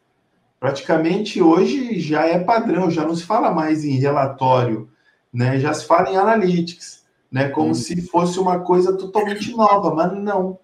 Praticamente 0.59 1.43
hoje 1.43 1.99
já 1.99 2.27
é 2.27 2.39
padrão, 2.39 2.91
já 2.91 3.05
não 3.05 3.17
se 3.17 3.25
fala 3.25 3.51
mais 3.51 3.85
em 3.85 3.93
relatório, 3.93 4.89
né? 5.33 5.59
Já 5.59 5.73
se 5.73 5.87
fala 5.87 6.11
em 6.11 6.17
analytics 6.17 7.00
né? 7.31 7.49
Como 7.49 7.71
hum. 7.71 7.75
se 7.75 8.01
fosse 8.03 8.39
uma 8.39 8.61
coisa 8.61 8.97
totalmente 8.97 9.55
nova, 9.55 9.95
mas 9.95 10.13
não. 10.13 10.59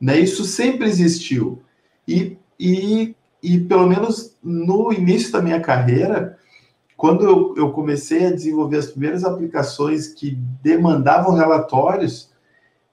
Né? 0.00 0.18
Isso 0.18 0.44
sempre 0.44 0.86
existiu. 0.86 1.62
E, 2.06 2.36
e, 2.58 3.14
e 3.42 3.60
pelo 3.60 3.86
menos 3.86 4.36
no 4.42 4.92
início 4.92 5.32
da 5.32 5.42
minha 5.42 5.60
carreira, 5.60 6.38
quando 6.96 7.24
eu, 7.24 7.54
eu 7.56 7.70
comecei 7.70 8.26
a 8.26 8.32
desenvolver 8.32 8.78
as 8.78 8.86
primeiras 8.86 9.24
aplicações 9.24 10.08
que 10.08 10.32
demandavam 10.62 11.34
relatórios, 11.34 12.30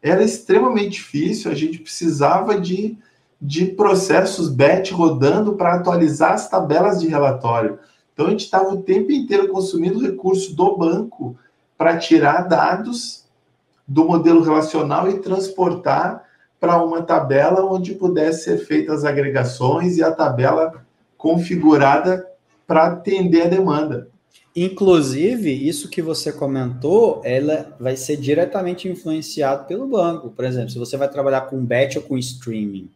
era 0.01 0.23
extremamente 0.23 0.91
difícil, 0.91 1.49
a 1.49 1.55
gente 1.55 1.79
precisava 1.79 2.59
de, 2.59 2.97
de 3.41 3.65
processos 3.65 4.49
batch 4.49 4.91
rodando 4.91 5.53
para 5.53 5.73
atualizar 5.73 6.33
as 6.33 6.47
tabelas 6.47 7.01
de 7.01 7.07
relatório. 7.07 7.79
Então 8.13 8.27
a 8.27 8.29
gente 8.29 8.43
estava 8.43 8.71
o 8.71 8.83
tempo 8.83 9.11
inteiro 9.11 9.47
consumindo 9.47 9.99
recurso 9.99 10.55
do 10.55 10.77
banco 10.77 11.35
para 11.77 11.97
tirar 11.97 12.47
dados 12.47 13.25
do 13.88 14.05
modelo 14.05 14.41
relacional 14.41 15.09
e 15.09 15.19
transportar 15.19 16.23
para 16.59 16.83
uma 16.83 17.01
tabela 17.01 17.63
onde 17.65 17.93
pudesse 17.93 18.45
ser 18.45 18.57
feitas 18.65 18.99
as 18.99 19.05
agregações 19.05 19.97
e 19.97 20.03
a 20.03 20.11
tabela 20.11 20.85
configurada 21.17 22.25
para 22.65 22.85
atender 22.88 23.43
a 23.43 23.49
demanda. 23.49 24.07
Inclusive, 24.55 25.51
isso 25.51 25.89
que 25.89 26.01
você 26.01 26.31
comentou, 26.31 27.21
ela 27.25 27.75
vai 27.77 27.97
ser 27.97 28.15
diretamente 28.15 28.88
influenciado 28.88 29.65
pelo 29.65 29.85
banco. 29.85 30.29
Por 30.29 30.45
exemplo, 30.45 30.69
se 30.69 30.79
você 30.79 30.95
vai 30.95 31.09
trabalhar 31.09 31.41
com 31.41 31.63
batch 31.63 31.97
ou 31.97 32.01
com 32.01 32.17
streaming, 32.17 32.89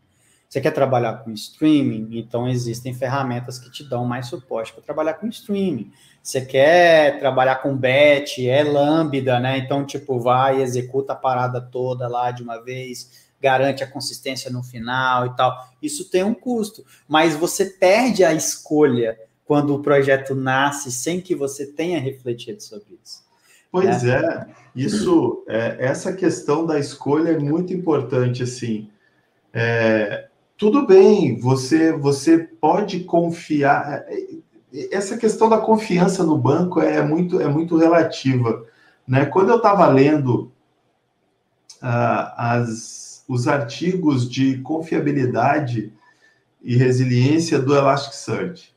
você 0.49 0.59
quer 0.59 0.71
trabalhar 0.71 1.23
com 1.23 1.31
streaming, 1.31 2.09
então 2.17 2.49
existem 2.49 2.91
ferramentas 2.91 3.59
que 3.59 3.71
te 3.71 3.87
dão 3.87 4.03
mais 4.03 4.25
suporte 4.25 4.73
para 4.73 4.81
trabalhar 4.81 5.13
com 5.13 5.27
streaming. 5.27 5.91
Você 6.23 6.41
quer 6.41 7.19
trabalhar 7.19 7.57
com 7.57 7.77
batch, 7.77 8.39
é 8.39 8.63
lambda, 8.63 9.39
né? 9.39 9.59
Então, 9.59 9.85
tipo, 9.85 10.19
vai, 10.19 10.59
executa 10.59 11.13
a 11.13 11.15
parada 11.15 11.61
toda 11.61 12.07
lá 12.07 12.31
de 12.31 12.41
uma 12.41 12.57
vez, 12.57 13.29
garante 13.39 13.83
a 13.83 13.87
consistência 13.87 14.49
no 14.49 14.63
final 14.63 15.27
e 15.27 15.35
tal. 15.35 15.55
Isso 15.79 16.09
tem 16.09 16.23
um 16.23 16.33
custo, 16.33 16.83
mas 17.07 17.35
você 17.35 17.65
perde 17.65 18.23
a 18.23 18.33
escolha 18.33 19.19
quando 19.45 19.75
o 19.75 19.83
projeto 19.83 20.33
nasce 20.33 20.91
sem 20.91 21.21
que 21.21 21.35
você 21.35 21.67
tenha 21.67 21.99
refletido 21.99 22.61
sobre 22.61 22.97
isso. 23.03 23.23
Pois 23.71 24.01
né? 24.01 24.15
é, 24.15 24.47
isso, 24.75 25.45
é, 25.47 25.77
essa 25.79 26.11
questão 26.11 26.65
da 26.65 26.79
escolha 26.79 27.33
é 27.33 27.37
muito 27.37 27.71
importante, 27.71 28.41
assim. 28.41 28.89
É, 29.53 30.28
tudo 30.59 30.85
bem, 30.85 31.39
você, 31.39 31.93
você 31.93 32.37
pode 32.37 33.05
confiar. 33.05 34.03
É, 34.07 34.39
essa 34.91 35.17
questão 35.17 35.47
da 35.47 35.57
confiança 35.57 36.21
no 36.21 36.37
banco 36.37 36.81
é 36.81 37.01
muito, 37.01 37.39
é 37.39 37.47
muito 37.47 37.77
relativa. 37.77 38.65
Né? 39.07 39.25
Quando 39.25 39.51
eu 39.51 39.55
estava 39.55 39.87
lendo 39.87 40.51
uh, 41.81 42.33
as, 42.35 43.23
os 43.27 43.47
artigos 43.47 44.29
de 44.29 44.57
confiabilidade 44.57 45.93
e 46.61 46.75
resiliência 46.75 47.57
do 47.57 47.73
Elasticsearch, 47.73 48.75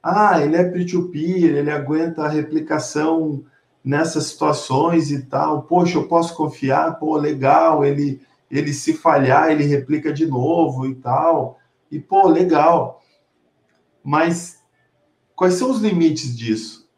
ah, 0.00 0.40
ele 0.40 0.54
é 0.54 0.62
peer-to-peer, 0.62 1.56
ele 1.56 1.70
aguenta 1.70 2.22
a 2.22 2.28
replicação 2.28 3.44
nessas 3.84 4.26
situações 4.26 5.10
e 5.10 5.22
tal. 5.22 5.62
Poxa, 5.62 5.98
eu 5.98 6.06
posso 6.06 6.36
confiar? 6.36 6.96
Pô, 6.96 7.16
legal, 7.16 7.84
ele 7.84 8.20
ele 8.54 8.72
se 8.72 8.94
falhar, 8.94 9.50
ele 9.50 9.64
replica 9.64 10.12
de 10.12 10.24
novo 10.26 10.86
e 10.86 10.94
tal. 10.94 11.58
E, 11.90 11.98
pô, 11.98 12.28
legal. 12.28 13.02
Mas 14.02 14.62
quais 15.34 15.54
são 15.54 15.72
os 15.72 15.80
limites 15.80 16.36
disso? 16.36 16.88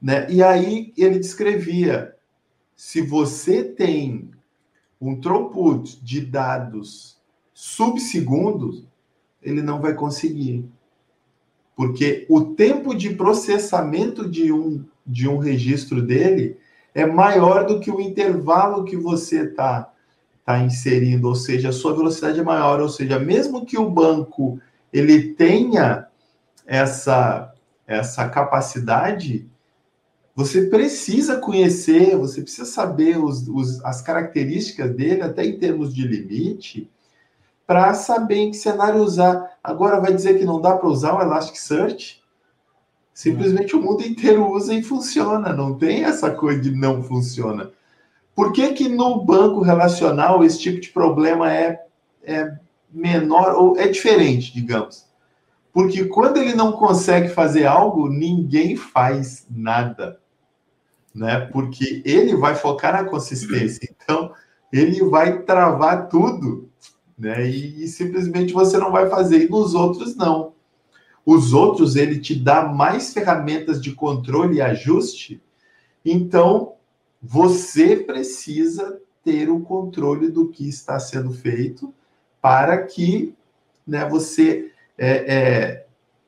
Né? 0.00 0.26
E 0.30 0.42
aí 0.42 0.94
ele 0.96 1.18
descrevia: 1.18 2.16
se 2.74 3.02
você 3.02 3.62
tem 3.62 4.30
um 4.98 5.20
throughput 5.20 6.02
de 6.02 6.22
dados 6.22 7.20
subsegundos, 7.52 8.88
ele 9.42 9.60
não 9.60 9.82
vai 9.82 9.92
conseguir. 9.92 10.66
Porque 11.76 12.26
o 12.30 12.54
tempo 12.54 12.94
de 12.94 13.14
processamento 13.14 14.26
de 14.28 14.50
um, 14.50 14.82
de 15.06 15.28
um 15.28 15.36
registro 15.36 16.00
dele 16.00 16.56
é 16.94 17.04
maior 17.04 17.66
do 17.66 17.80
que 17.80 17.90
o 17.90 18.00
intervalo 18.00 18.84
que 18.84 18.96
você 18.96 19.44
está 19.44 19.92
tá 20.58 20.58
inserindo, 20.60 21.28
ou 21.28 21.34
seja, 21.34 21.68
a 21.68 21.72
sua 21.72 21.94
velocidade 21.94 22.40
é 22.40 22.42
maior, 22.42 22.80
ou 22.80 22.88
seja, 22.88 23.18
mesmo 23.18 23.64
que 23.64 23.78
o 23.78 23.88
banco 23.88 24.60
ele 24.92 25.34
tenha 25.34 26.06
essa 26.66 27.52
essa 27.86 28.28
capacidade, 28.28 29.50
você 30.34 30.68
precisa 30.68 31.38
conhecer, 31.38 32.16
você 32.16 32.40
precisa 32.40 32.64
saber 32.64 33.18
os, 33.18 33.48
os, 33.48 33.84
as 33.84 34.00
características 34.00 34.94
dele, 34.94 35.22
até 35.22 35.44
em 35.44 35.58
termos 35.58 35.92
de 35.92 36.06
limite, 36.06 36.88
para 37.66 37.92
saber 37.94 38.36
em 38.36 38.50
que 38.52 38.56
cenário 38.56 39.02
usar. 39.02 39.58
Agora 39.62 40.00
vai 40.00 40.14
dizer 40.14 40.38
que 40.38 40.44
não 40.44 40.60
dá 40.60 40.76
para 40.76 40.88
usar 40.88 41.14
o 41.14 41.20
Elasticsearch? 41.20 42.22
Simplesmente 43.12 43.74
o 43.74 43.82
mundo 43.82 44.02
inteiro 44.02 44.48
usa 44.48 44.72
e 44.72 44.82
funciona, 44.84 45.52
não 45.52 45.76
tem 45.76 46.04
essa 46.04 46.30
coisa 46.30 46.60
de 46.60 46.70
não 46.70 47.02
funciona. 47.02 47.72
Por 48.40 48.52
que, 48.52 48.72
que 48.72 48.88
no 48.88 49.22
banco 49.22 49.60
relacional 49.60 50.42
esse 50.42 50.58
tipo 50.58 50.80
de 50.80 50.88
problema 50.88 51.52
é, 51.52 51.78
é 52.24 52.56
menor 52.90 53.54
ou 53.54 53.78
é 53.78 53.86
diferente, 53.86 54.50
digamos? 54.54 55.04
Porque 55.70 56.06
quando 56.06 56.38
ele 56.38 56.54
não 56.54 56.72
consegue 56.72 57.28
fazer 57.28 57.66
algo, 57.66 58.08
ninguém 58.08 58.76
faz 58.76 59.46
nada. 59.50 60.18
Né? 61.14 61.50
Porque 61.52 62.00
ele 62.02 62.34
vai 62.34 62.54
focar 62.54 62.94
na 62.94 63.04
consistência. 63.04 63.86
Então, 64.02 64.32
ele 64.72 65.04
vai 65.04 65.42
travar 65.42 66.08
tudo. 66.08 66.70
Né? 67.18 67.46
E, 67.46 67.84
e 67.84 67.88
simplesmente 67.88 68.54
você 68.54 68.78
não 68.78 68.90
vai 68.90 69.06
fazer. 69.10 69.44
E 69.44 69.50
nos 69.50 69.74
outros, 69.74 70.16
não. 70.16 70.54
Os 71.26 71.52
outros, 71.52 71.94
ele 71.94 72.18
te 72.18 72.34
dá 72.34 72.64
mais 72.64 73.12
ferramentas 73.12 73.82
de 73.82 73.92
controle 73.92 74.56
e 74.56 74.62
ajuste. 74.62 75.42
Então, 76.02 76.79
você 77.22 77.96
precisa 77.96 78.98
ter 79.22 79.50
o 79.50 79.60
controle 79.60 80.30
do 80.30 80.48
que 80.48 80.68
está 80.68 80.98
sendo 80.98 81.30
feito 81.32 81.92
para 82.40 82.82
que 82.84 83.34
né, 83.86 84.08
você 84.08 84.72
é, 84.96 85.34
é, 85.34 85.86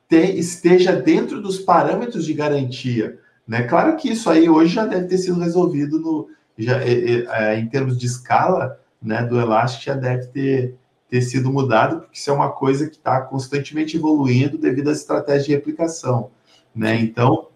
te, 0.09 0.39
esteja 0.39 0.93
dentro 0.93 1.41
dos 1.41 1.59
parâmetros 1.59 2.25
de 2.25 2.35
garantia. 2.35 3.19
Né? 3.47 3.63
Claro 3.63 3.97
que 3.97 4.11
isso 4.11 4.29
aí 4.29 4.49
hoje 4.49 4.75
já 4.75 4.87
deve 4.87 5.07
ter 5.07 5.19
sido 5.19 5.41
resolvido 5.41 5.99
no, 5.99 6.29
já, 6.59 6.83
é, 6.83 6.93
é, 6.93 7.27
é 7.31 7.59
em 7.59 7.67
termos 7.67 7.99
de 7.99 8.07
escala 8.07 8.79
né, 9.01 9.23
do 9.23 9.41
Elastic, 9.41 9.85
já 9.85 9.95
deve 9.95 10.27
ter, 10.27 10.75
ter 11.09 11.23
sido 11.23 11.51
mudado, 11.51 12.01
porque 12.01 12.19
isso 12.19 12.31
é 12.31 12.33
uma 12.33 12.51
coisa 12.51 12.89
que 12.89 12.97
está 12.97 13.21
constantemente 13.23 13.97
evoluindo 13.97 14.59
devido 14.59 14.91
às 14.91 14.99
estratégias 14.99 15.47
de 15.47 15.53
replicação. 15.53 16.31
Né? 16.75 17.01
Então, 17.01 17.49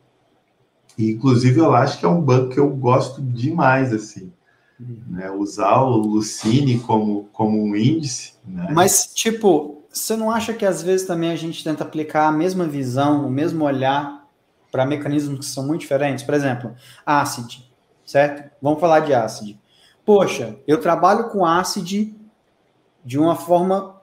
inclusive 0.98 1.60
o 1.60 1.64
Elastic 1.64 2.04
é 2.04 2.08
um 2.08 2.20
banco 2.20 2.50
que 2.50 2.60
eu 2.60 2.70
gosto 2.70 3.20
demais, 3.20 3.92
assim. 3.92 4.32
Né? 4.78 5.30
Usar 5.30 5.82
o 5.82 5.96
Lucine 5.96 6.78
como, 6.80 7.28
como 7.32 7.62
um 7.62 7.74
índice. 7.76 8.34
Né? 8.46 8.68
Mas, 8.72 9.06
tipo, 9.14 9.82
você 9.90 10.16
não 10.16 10.30
acha 10.30 10.52
que 10.52 10.64
às 10.64 10.82
vezes 10.82 11.06
também 11.06 11.30
a 11.30 11.36
gente 11.36 11.64
tenta 11.64 11.84
aplicar 11.84 12.26
a 12.26 12.32
mesma 12.32 12.66
visão, 12.66 13.26
o 13.26 13.30
mesmo 13.30 13.64
olhar 13.64 14.26
para 14.70 14.84
mecanismos 14.84 15.38
que 15.40 15.46
são 15.46 15.66
muito 15.66 15.80
diferentes? 15.80 16.24
Por 16.24 16.34
exemplo, 16.34 16.74
ACID, 17.04 17.70
certo? 18.04 18.50
Vamos 18.60 18.80
falar 18.80 19.00
de 19.00 19.14
ACID. 19.14 19.58
Poxa, 20.04 20.56
eu 20.66 20.80
trabalho 20.80 21.30
com 21.30 21.44
ACID 21.44 22.14
de 23.04 23.18
uma 23.18 23.34
forma 23.34 24.00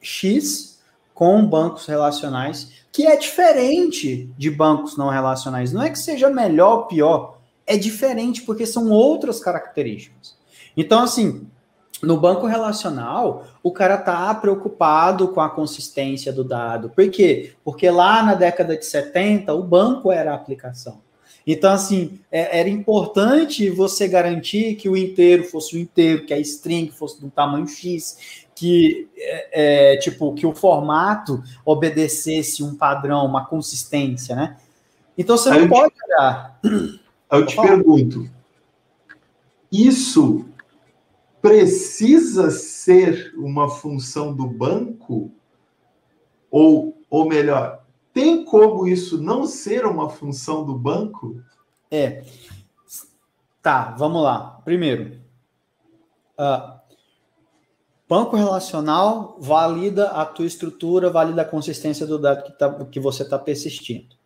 X 0.00 0.75
com 1.16 1.46
bancos 1.46 1.86
relacionais, 1.86 2.72
que 2.92 3.06
é 3.06 3.16
diferente 3.16 4.30
de 4.36 4.50
bancos 4.50 4.98
não 4.98 5.08
relacionais. 5.08 5.72
Não 5.72 5.82
é 5.82 5.88
que 5.88 5.98
seja 5.98 6.28
melhor 6.28 6.80
ou 6.80 6.82
pior, 6.84 7.38
é 7.66 7.74
diferente 7.74 8.42
porque 8.42 8.66
são 8.66 8.90
outras 8.90 9.40
características. 9.40 10.36
Então, 10.76 11.02
assim, 11.02 11.46
no 12.02 12.18
banco 12.18 12.46
relacional, 12.46 13.46
o 13.62 13.72
cara 13.72 13.96
tá 13.96 14.34
preocupado 14.34 15.28
com 15.28 15.40
a 15.40 15.48
consistência 15.48 16.30
do 16.30 16.44
dado. 16.44 16.90
Por 16.90 17.10
quê? 17.10 17.54
Porque 17.64 17.88
lá 17.88 18.22
na 18.22 18.34
década 18.34 18.76
de 18.76 18.84
70, 18.84 19.54
o 19.54 19.62
banco 19.62 20.12
era 20.12 20.32
a 20.32 20.34
aplicação. 20.34 21.00
Então, 21.46 21.72
assim, 21.72 22.20
é, 22.30 22.60
era 22.60 22.68
importante 22.68 23.70
você 23.70 24.06
garantir 24.06 24.74
que 24.74 24.88
o 24.88 24.96
inteiro 24.96 25.44
fosse 25.44 25.76
o 25.76 25.78
inteiro, 25.78 26.26
que 26.26 26.34
a 26.34 26.38
string 26.40 26.90
fosse 26.90 27.18
do 27.20 27.30
tamanho 27.30 27.66
X, 27.66 28.45
que, 28.56 29.08
é, 29.14 29.92
é, 29.92 29.96
tipo, 29.98 30.34
que 30.34 30.46
o 30.46 30.54
formato 30.54 31.42
obedecesse 31.64 32.64
um 32.64 32.74
padrão, 32.74 33.26
uma 33.26 33.44
consistência, 33.44 34.34
né? 34.34 34.56
Então, 35.16 35.36
você 35.36 35.50
não 35.50 35.58
eu 35.58 35.68
pode 35.68 35.94
te, 35.94 36.04
olhar... 36.04 36.60
Eu 37.30 37.44
te 37.44 37.56
pergunto, 37.56 38.30
isso 39.70 40.46
precisa 41.42 42.50
ser 42.50 43.34
uma 43.36 43.68
função 43.68 44.34
do 44.34 44.46
banco? 44.46 45.30
Ou, 46.50 46.96
ou 47.10 47.28
melhor, 47.28 47.84
tem 48.12 48.44
como 48.44 48.86
isso 48.86 49.20
não 49.20 49.44
ser 49.44 49.84
uma 49.84 50.08
função 50.08 50.64
do 50.64 50.74
banco? 50.74 51.42
É. 51.90 52.24
Tá, 53.60 53.90
vamos 53.98 54.22
lá. 54.22 54.60
Primeiro, 54.64 55.20
uh, 56.38 56.75
banco 58.08 58.36
relacional 58.36 59.36
valida 59.40 60.08
a 60.08 60.24
tua 60.24 60.46
estrutura, 60.46 61.10
valida 61.10 61.42
a 61.42 61.46
consistência 61.46 62.06
do 62.06 62.18
dado 62.18 62.44
que, 62.44 62.52
tá, 62.52 62.72
que 62.84 63.00
você 63.00 63.22
está 63.22 63.38
persistindo. 63.38 64.16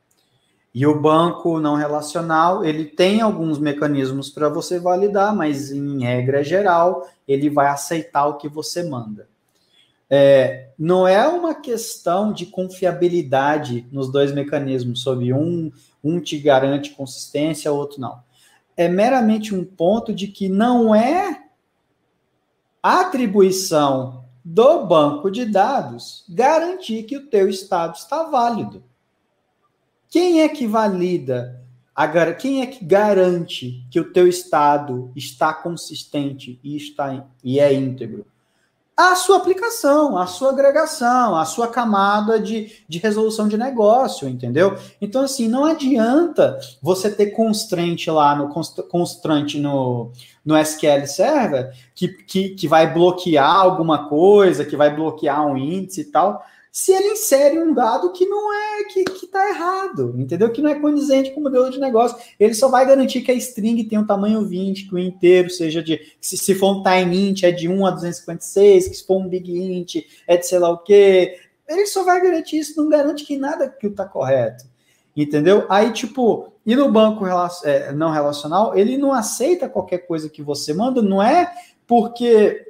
E 0.73 0.87
o 0.87 1.01
banco 1.01 1.59
não 1.59 1.75
relacional, 1.75 2.65
ele 2.65 2.85
tem 2.85 3.21
alguns 3.21 3.59
mecanismos 3.59 4.31
para 4.31 4.49
você 4.49 4.79
validar, 4.79 5.35
mas 5.35 5.73
em 5.73 6.05
regra 6.05 6.45
geral, 6.45 7.09
ele 7.27 7.51
vai 7.51 7.67
aceitar 7.67 8.27
o 8.27 8.37
que 8.37 8.49
você 8.49 8.85
manda. 8.85 9.29
É, 10.09 10.71
não 10.79 11.07
é 11.07 11.27
uma 11.27 11.55
questão 11.55 12.33
de 12.33 12.47
confiabilidade 12.47 13.87
nos 13.91 14.11
dois 14.11 14.33
mecanismos, 14.33 15.03
sobre 15.03 15.33
um, 15.33 15.73
um 16.03 16.21
te 16.21 16.39
garante 16.39 16.91
consistência, 16.91 17.73
outro 17.73 18.01
não. 18.01 18.21
É 18.77 18.89
meramente 18.89 19.55
um 19.55 19.65
ponto 19.65 20.15
de 20.15 20.29
que 20.29 20.49
não 20.49 20.95
é 20.95 21.50
atribuição 22.83 24.25
do 24.45 24.87
banco 24.87 25.31
de 25.31 25.45
dados 25.45 26.25
garantir 26.29 27.05
que 27.05 27.17
o 27.17 27.27
teu 27.27 27.49
estado 27.49 27.97
está 27.97 28.25
válido. 28.25 28.83
Quem 30.09 30.43
é 30.43 30.49
que 30.49 30.67
valida? 30.67 31.65
A, 31.95 32.33
quem 32.33 32.63
é 32.63 32.67
que 32.67 32.85
garante 32.85 33.87
que 33.91 34.01
o 34.01 34.13
teu 34.13 34.27
estado 34.27 35.13
está 35.15 35.53
consistente 35.53 36.59
e, 36.65 36.77
está, 36.77 37.27
e 37.45 37.61
é 37.61 37.73
íntegro? 37.73 38.27
A 39.01 39.15
sua 39.15 39.39
aplicação, 39.39 40.19
a 40.19 40.27
sua 40.27 40.51
agregação, 40.51 41.35
a 41.35 41.47
sua 41.47 41.69
camada 41.69 42.39
de, 42.39 42.71
de 42.87 42.99
resolução 42.99 43.49
de 43.49 43.57
negócio, 43.57 44.29
entendeu? 44.29 44.77
Então, 45.01 45.23
assim, 45.23 45.49
não 45.49 45.65
adianta 45.65 46.61
você 46.83 47.11
ter 47.11 47.31
constraint 47.31 48.09
lá 48.09 48.37
no 48.37 48.51
constraint 48.51 49.55
no, 49.55 50.13
no 50.45 50.55
SQL 50.55 51.07
Server 51.07 51.73
que, 51.95 52.09
que, 52.09 52.51
que 52.51 52.69
vai 52.69 52.93
bloquear 52.93 53.57
alguma 53.57 54.07
coisa, 54.07 54.67
que 54.67 54.77
vai 54.77 54.95
bloquear 54.95 55.47
um 55.47 55.57
índice 55.57 56.03
e 56.03 56.05
tal 56.05 56.45
se 56.73 56.93
ele 56.93 57.09
insere 57.09 57.59
um 57.59 57.75
dado 57.75 58.13
que 58.13 58.25
não 58.27 58.53
é 58.53 58.85
que 58.85 59.05
está 59.25 59.49
errado, 59.49 60.15
entendeu? 60.17 60.53
Que 60.53 60.63
não 60.63 60.71
é 60.71 60.79
condizente 60.79 61.33
com 61.33 61.41
o 61.41 61.43
modelo 61.43 61.69
de 61.69 61.81
negócio. 61.81 62.17
Ele 62.39 62.55
só 62.55 62.69
vai 62.69 62.87
garantir 62.87 63.23
que 63.23 63.33
a 63.33 63.35
string 63.35 63.83
tem 63.85 63.99
um 63.99 64.07
tamanho 64.07 64.47
20, 64.47 64.89
que 64.89 64.95
o 64.95 64.99
inteiro 64.99 65.51
seja 65.51 65.83
de. 65.83 66.01
Se, 66.21 66.37
se 66.37 66.55
for 66.55 66.79
um 66.79 66.83
time 66.83 67.31
int 67.31 67.43
é 67.43 67.51
de 67.51 67.69
1 67.69 67.87
a 67.87 67.91
256, 67.91 68.89
que 68.89 68.95
se 68.95 69.07
for 69.07 69.19
um 69.19 69.29
big 69.29 69.51
int 69.53 69.97
é 70.27 70.37
de 70.37 70.47
sei 70.47 70.61
lá 70.61 70.71
o 70.71 70.79
quê. 70.79 71.41
Ele 71.69 71.87
só 71.87 72.05
vai 72.05 72.21
garantir 72.21 72.59
isso, 72.59 72.81
não 72.81 72.89
garante 72.89 73.25
que 73.25 73.37
nada 73.37 73.69
que 73.69 73.89
está 73.89 74.05
correto. 74.05 74.65
Entendeu? 75.17 75.67
Aí, 75.69 75.93
tipo, 75.93 76.53
e 76.65 76.77
no 76.77 76.91
banco 76.91 77.25
é, 77.65 77.93
não 77.93 78.11
relacional, 78.11 78.77
ele 78.77 78.97
não 78.97 79.13
aceita 79.13 79.69
qualquer 79.69 79.99
coisa 80.07 80.29
que 80.29 80.43
você 80.43 80.73
manda, 80.73 81.03
não 81.03 81.21
é 81.21 81.53
porque 81.87 82.70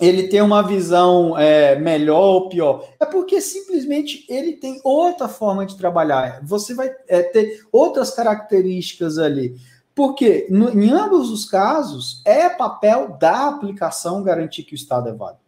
ele 0.00 0.28
tem 0.28 0.42
uma 0.42 0.62
visão 0.62 1.36
é, 1.38 1.78
melhor 1.78 2.20
ou 2.20 2.48
pior. 2.48 2.86
É 3.00 3.06
porque 3.06 3.40
simplesmente 3.40 4.26
ele 4.28 4.52
tem 4.52 4.80
outra 4.84 5.26
forma 5.26 5.64
de 5.64 5.76
trabalhar. 5.76 6.40
Você 6.44 6.74
vai 6.74 6.90
é, 7.08 7.22
ter 7.22 7.66
outras 7.72 8.10
características 8.10 9.18
ali. 9.18 9.56
Porque 9.94 10.46
no, 10.50 10.68
em 10.68 10.90
ambos 10.90 11.30
os 11.30 11.46
casos 11.46 12.20
é 12.26 12.50
papel 12.50 13.16
da 13.18 13.48
aplicação 13.48 14.22
garantir 14.22 14.64
que 14.64 14.74
o 14.74 14.76
estado 14.76 15.08
é 15.08 15.12
válido. 15.12 15.40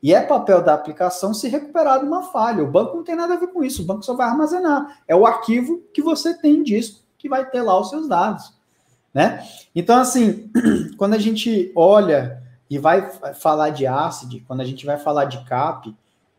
E 0.00 0.14
é 0.14 0.20
papel 0.20 0.62
da 0.62 0.74
aplicação 0.74 1.34
se 1.34 1.48
recuperar 1.48 1.98
de 1.98 2.06
uma 2.06 2.22
falha. 2.22 2.62
O 2.62 2.70
banco 2.70 2.96
não 2.96 3.02
tem 3.02 3.16
nada 3.16 3.34
a 3.34 3.38
ver 3.38 3.48
com 3.48 3.64
isso. 3.64 3.82
O 3.82 3.84
banco 3.84 4.04
só 4.04 4.14
vai 4.14 4.28
armazenar. 4.28 5.02
É 5.08 5.16
o 5.16 5.26
arquivo 5.26 5.82
que 5.92 6.00
você 6.00 6.34
tem 6.34 6.58
em 6.58 6.62
disco 6.62 7.00
que 7.18 7.28
vai 7.28 7.50
ter 7.50 7.62
lá 7.62 7.80
os 7.80 7.90
seus 7.90 8.08
dados. 8.08 8.56
Né? 9.12 9.44
Então, 9.74 9.98
assim, 9.98 10.48
quando 10.96 11.14
a 11.14 11.18
gente 11.18 11.72
olha 11.74 12.40
e 12.70 12.78
vai 12.78 13.10
falar 13.34 13.70
de 13.70 13.86
ACID, 13.86 14.44
quando 14.46 14.60
a 14.60 14.64
gente 14.64 14.84
vai 14.84 14.98
falar 14.98 15.24
de 15.24 15.44
CAP, 15.44 15.94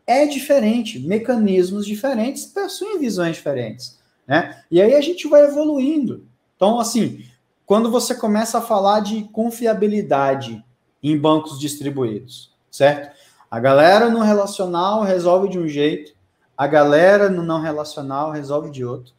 é 0.06 0.26
diferente, 0.26 0.98
mecanismos 0.98 1.86
diferentes 1.86 2.46
possuem 2.46 2.98
visões 2.98 3.36
diferentes, 3.36 3.98
né? 4.26 4.62
E 4.70 4.80
aí 4.80 4.94
a 4.94 5.00
gente 5.00 5.28
vai 5.28 5.44
evoluindo. 5.44 6.26
Então, 6.56 6.78
assim, 6.80 7.24
quando 7.64 7.90
você 7.90 8.14
começa 8.14 8.58
a 8.58 8.62
falar 8.62 9.00
de 9.00 9.24
confiabilidade 9.32 10.64
em 11.02 11.16
bancos 11.16 11.58
distribuídos, 11.58 12.52
certo? 12.70 13.16
A 13.50 13.58
galera 13.58 14.08
no 14.08 14.20
relacional 14.20 15.02
resolve 15.02 15.48
de 15.48 15.58
um 15.58 15.66
jeito, 15.66 16.12
a 16.56 16.66
galera 16.66 17.28
no 17.28 17.42
não 17.42 17.60
relacional 17.60 18.30
resolve 18.30 18.70
de 18.70 18.84
outro. 18.84 19.12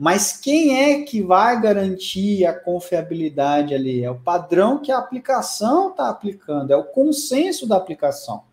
Mas 0.00 0.32
quem 0.34 0.82
é 0.82 1.02
que 1.02 1.20
vai 1.20 1.60
garantir 1.60 2.46
a 2.46 2.58
confiabilidade 2.58 3.74
ali? 3.74 4.02
É 4.02 4.10
o 4.10 4.18
padrão 4.18 4.78
que 4.78 4.90
a 4.90 4.96
aplicação 4.96 5.90
está 5.90 6.08
aplicando, 6.08 6.70
é 6.70 6.76
o 6.76 6.84
consenso 6.84 7.68
da 7.68 7.76
aplicação, 7.76 8.44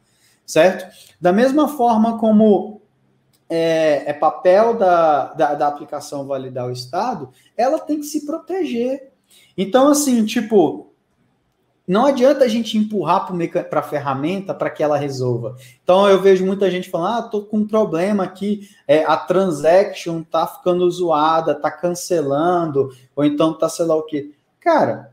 certo? 0.46 0.94
Da 1.22 1.32
mesma 1.32 1.70
forma 1.70 2.18
como 2.18 2.82
é, 3.50 4.04
é 4.10 4.12
papel 4.12 4.74
da, 4.74 5.34
da, 5.36 5.54
da 5.54 5.68
aplicação 5.70 6.28
validar 6.28 6.68
o 6.68 6.72
Estado, 6.74 7.30
ela 7.56 7.80
tem 7.80 8.02
que 8.02 8.08
se 8.08 8.26
proteger. 8.26 9.14
Então, 9.58 9.88
assim, 9.88 10.26
tipo, 10.26 10.92
não 11.88 12.06
adianta 12.06 12.44
a 12.44 12.48
gente 12.50 12.78
empurrar 12.78 13.26
para 13.70 13.80
a 13.80 13.84
ferramenta 13.84 14.54
para 14.54 14.70
que 14.70 14.84
ela 14.84 14.98
resolva. 14.98 15.56
Então 15.82 16.08
eu 16.10 16.22
vejo 16.22 16.46
muita 16.46 16.70
gente 16.70 16.90
falando: 16.90 17.20
ah, 17.20 17.30
tô 17.30 17.44
com 17.44 17.60
um 17.60 17.68
problema 17.68 18.26
aqui, 18.26 18.70
é, 18.86 19.06
a 19.06 19.16
transaction 19.16 20.22
tá 20.22 20.46
ficando 20.46 20.90
zoada, 20.92 21.56
tá 21.56 21.72
cancelando, 21.72 22.90
ou 23.16 23.24
então 23.24 23.58
tá 23.58 23.70
sei 23.70 23.86
lá 23.86 23.96
o 23.96 24.04
quê. 24.04 24.32
Cara, 24.60 25.12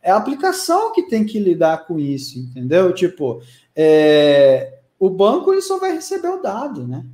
é 0.00 0.12
a 0.12 0.16
aplicação 0.16 0.92
que 0.92 1.02
tem 1.02 1.24
que 1.24 1.40
lidar 1.40 1.86
com 1.86 1.98
isso, 1.98 2.38
entendeu? 2.38 2.92
Tipo, 2.94 3.42
é, 3.74 4.78
o 5.00 5.10
banco 5.10 5.52
ele 5.52 5.62
só 5.62 5.80
vai 5.80 5.92
receber 5.92 6.28
o 6.28 6.40
dado, 6.40 6.86
né? 6.86 7.04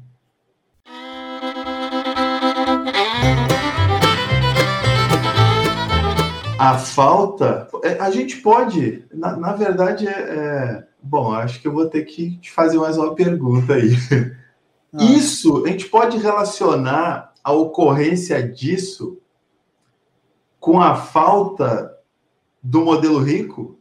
A 6.59 6.79
falta, 6.79 7.69
é, 7.85 7.99
a 8.01 8.11
gente 8.11 8.39
pode, 8.39 9.05
na, 9.13 9.37
na 9.37 9.53
verdade, 9.53 10.07
é, 10.07 10.11
é, 10.11 10.89
Bom, 11.01 11.33
acho 11.33 11.61
que 11.61 11.69
eu 11.69 11.73
vou 11.73 11.87
ter 11.87 12.05
que 12.05 12.37
te 12.39 12.51
fazer 12.51 12.77
mais 12.79 12.99
uma 12.99 13.15
pergunta 13.15 13.75
aí. 13.75 13.93
Ah. 14.91 15.05
Isso, 15.05 15.67
a 15.67 15.69
gente 15.69 15.85
pode 15.87 16.17
relacionar 16.17 17.35
a 17.45 17.53
ocorrência 17.53 18.43
disso 18.43 19.19
com 20.59 20.81
a 20.81 20.97
falta 20.97 21.95
do 22.63 22.87
modelo 22.87 23.19
rico? 23.19 23.79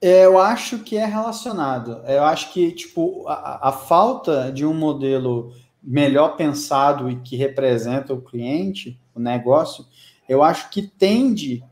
É, 0.00 0.26
eu 0.26 0.38
acho 0.40 0.80
que 0.80 0.96
é 0.96 1.04
relacionado. 1.04 2.02
Eu 2.04 2.24
acho 2.24 2.52
que, 2.52 2.72
tipo, 2.72 3.28
a, 3.28 3.68
a 3.68 3.72
falta 3.72 4.50
de 4.50 4.66
um 4.66 4.74
modelo 4.74 5.52
melhor 5.80 6.36
pensado 6.36 7.08
e 7.08 7.20
que 7.20 7.36
representa 7.36 8.12
o 8.12 8.20
cliente, 8.20 9.00
o 9.14 9.20
negócio, 9.20 9.86
eu 10.28 10.42
acho 10.42 10.68
que 10.70 10.82
tende 10.82 11.64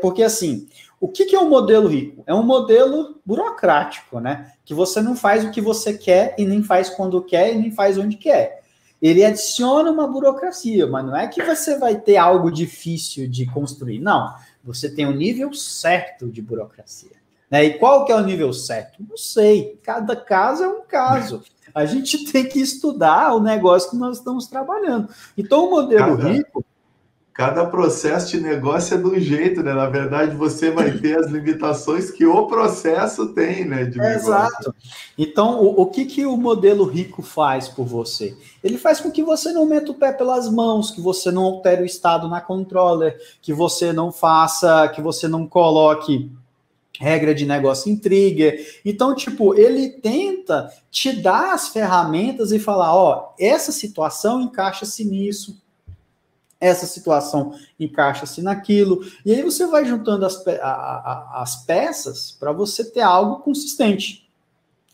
porque 0.00 0.22
assim, 0.22 0.68
o 1.00 1.08
que, 1.08 1.26
que 1.26 1.36
é 1.36 1.40
um 1.40 1.48
modelo 1.48 1.88
rico? 1.88 2.22
É 2.26 2.34
um 2.34 2.42
modelo 2.42 3.20
burocrático, 3.24 4.18
né? 4.20 4.52
Que 4.64 4.74
você 4.74 5.00
não 5.00 5.14
faz 5.14 5.44
o 5.44 5.50
que 5.50 5.60
você 5.60 5.96
quer 5.96 6.34
e 6.38 6.44
nem 6.44 6.62
faz 6.62 6.88
quando 6.90 7.22
quer 7.22 7.54
e 7.54 7.58
nem 7.58 7.70
faz 7.70 7.98
onde 7.98 8.16
quer. 8.16 8.62
Ele 9.00 9.24
adiciona 9.24 9.90
uma 9.90 10.08
burocracia, 10.08 10.86
mas 10.86 11.04
não 11.04 11.16
é 11.16 11.28
que 11.28 11.42
você 11.42 11.78
vai 11.78 11.96
ter 11.96 12.16
algo 12.16 12.50
difícil 12.50 13.28
de 13.28 13.44
construir. 13.46 14.00
Não, 14.00 14.34
você 14.64 14.88
tem 14.88 15.06
o 15.06 15.10
um 15.10 15.16
nível 15.16 15.52
certo 15.52 16.28
de 16.28 16.40
burocracia. 16.40 17.16
Né? 17.50 17.64
E 17.64 17.78
qual 17.78 18.04
que 18.04 18.12
é 18.12 18.16
o 18.16 18.24
nível 18.24 18.52
certo? 18.52 19.04
Não 19.08 19.16
sei. 19.16 19.78
Cada 19.82 20.16
caso 20.16 20.64
é 20.64 20.68
um 20.68 20.82
caso. 20.82 21.42
A 21.74 21.84
gente 21.84 22.32
tem 22.32 22.48
que 22.48 22.58
estudar 22.58 23.34
o 23.34 23.40
negócio 23.40 23.90
que 23.90 23.96
nós 23.96 24.16
estamos 24.18 24.46
trabalhando. 24.46 25.10
Então, 25.36 25.66
o 25.66 25.70
modelo 25.70 26.14
rico 26.16 26.64
cada 27.36 27.66
processo 27.66 28.30
de 28.30 28.40
negócio 28.40 28.96
é 28.96 28.98
um 28.98 29.20
jeito, 29.20 29.62
né? 29.62 29.74
Na 29.74 29.90
verdade, 29.90 30.34
você 30.34 30.70
vai 30.70 30.90
ter 30.90 31.18
as 31.18 31.26
limitações 31.26 32.10
que 32.10 32.24
o 32.24 32.46
processo 32.46 33.34
tem, 33.34 33.62
né? 33.66 33.84
De 33.84 34.00
Exato. 34.00 34.74
Então, 35.18 35.62
o, 35.62 35.82
o, 35.82 35.86
que, 35.86 36.06
que 36.06 36.24
o 36.24 36.34
modelo 36.34 36.84
rico 36.84 37.20
faz 37.20 37.68
por 37.68 37.84
você? 37.84 38.34
Ele 38.64 38.78
faz 38.78 39.00
com 39.00 39.10
que 39.10 39.22
você 39.22 39.52
não 39.52 39.66
meta 39.66 39.90
o 39.90 39.94
pé 39.94 40.12
pelas 40.12 40.50
mãos, 40.50 40.90
que 40.90 41.00
você 41.00 41.30
não 41.30 41.42
altere 41.42 41.82
o 41.82 41.86
estado 41.86 42.26
na 42.26 42.40
controller, 42.40 43.20
que 43.42 43.52
você 43.52 43.92
não 43.92 44.10
faça, 44.10 44.88
que 44.88 45.02
você 45.02 45.28
não 45.28 45.46
coloque 45.46 46.32
regra 46.98 47.34
de 47.34 47.44
negócio 47.44 47.92
em 47.92 47.96
trigger. 47.98 48.80
Então, 48.82 49.14
tipo, 49.14 49.54
ele 49.54 49.90
tenta 49.90 50.72
te 50.90 51.12
dar 51.12 51.52
as 51.52 51.68
ferramentas 51.68 52.50
e 52.50 52.58
falar, 52.58 52.94
ó, 52.94 53.34
essa 53.38 53.70
situação 53.72 54.40
encaixa-se 54.40 55.04
nisso, 55.04 55.60
essa 56.60 56.86
situação 56.86 57.54
encaixa-se 57.78 58.42
naquilo, 58.42 59.00
e 59.24 59.32
aí 59.32 59.42
você 59.42 59.66
vai 59.66 59.84
juntando 59.84 60.24
as, 60.24 60.36
pe 60.36 60.52
a, 60.52 60.68
a, 60.68 61.42
as 61.42 61.64
peças 61.64 62.32
para 62.32 62.52
você 62.52 62.84
ter 62.84 63.02
algo 63.02 63.40
consistente. 63.40 64.26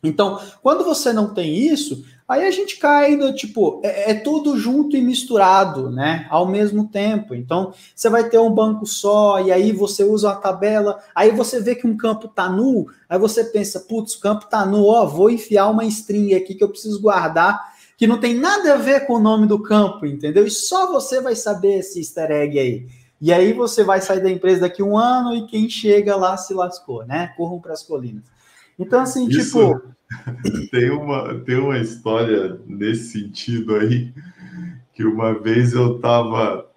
Então, 0.04 0.40
quando 0.60 0.82
você 0.82 1.12
não 1.12 1.32
tem 1.32 1.54
isso, 1.54 2.04
aí 2.26 2.44
a 2.44 2.50
gente 2.50 2.76
cai 2.78 3.14
no 3.14 3.32
tipo, 3.32 3.80
é, 3.84 4.10
é, 4.10 4.14
tudo 4.14 4.58
junto 4.58 4.96
e 4.96 5.00
misturado, 5.00 5.92
né? 5.92 6.26
Ao 6.28 6.44
mesmo 6.44 6.88
tempo. 6.88 7.36
Então, 7.36 7.72
você 7.94 8.10
vai 8.10 8.28
ter 8.28 8.38
um 8.38 8.50
banco 8.50 8.84
só, 8.84 9.40
e 9.40 9.52
aí 9.52 9.70
você 9.70 10.02
usa 10.02 10.30
uma 10.30 10.40
tabela, 10.40 10.98
aí 11.14 11.30
você 11.30 11.60
vê 11.60 11.76
que 11.76 11.86
um 11.86 11.96
campo 11.96 12.26
tá 12.26 12.48
nu, 12.48 12.88
aí 13.08 13.16
você 13.16 13.44
pensa, 13.44 13.78
putz, 13.78 14.14
o 14.14 14.20
campo 14.20 14.46
tá 14.46 14.66
nu, 14.66 14.86
ó, 14.86 15.06
vou 15.06 15.30
enfiar 15.30 15.68
uma 15.68 15.84
string 15.84 16.34
aqui 16.34 16.56
que 16.56 16.64
eu 16.64 16.68
preciso 16.68 17.00
guardar 17.00 17.71
que 18.02 18.06
não 18.08 18.18
tem 18.18 18.34
nada 18.34 18.74
a 18.74 18.76
ver 18.78 19.06
com 19.06 19.12
o 19.12 19.20
nome 19.20 19.46
do 19.46 19.62
campo, 19.62 20.04
entendeu? 20.04 20.44
E 20.44 20.50
só 20.50 20.90
você 20.90 21.20
vai 21.20 21.36
saber 21.36 21.78
esse 21.78 22.00
easter 22.00 22.32
egg 22.32 22.58
aí. 22.58 22.88
E 23.20 23.32
aí 23.32 23.52
você 23.52 23.84
vai 23.84 24.00
sair 24.00 24.20
da 24.20 24.28
empresa 24.28 24.62
daqui 24.62 24.82
um 24.82 24.98
ano 24.98 25.32
e 25.36 25.46
quem 25.46 25.70
chega 25.70 26.16
lá 26.16 26.36
se 26.36 26.52
lascou, 26.52 27.06
né? 27.06 27.32
Corram 27.36 27.60
para 27.60 27.74
as 27.74 27.84
colinas. 27.84 28.24
Então, 28.76 29.02
assim, 29.02 29.28
Isso, 29.28 29.56
tipo. 29.56 29.92
Tem 30.72 30.90
uma, 30.90 31.38
tem 31.44 31.58
uma 31.58 31.78
história 31.78 32.60
nesse 32.66 33.12
sentido 33.12 33.76
aí, 33.76 34.12
que 34.92 35.04
uma 35.04 35.40
vez 35.40 35.72
eu 35.72 35.94
estava 35.94 36.68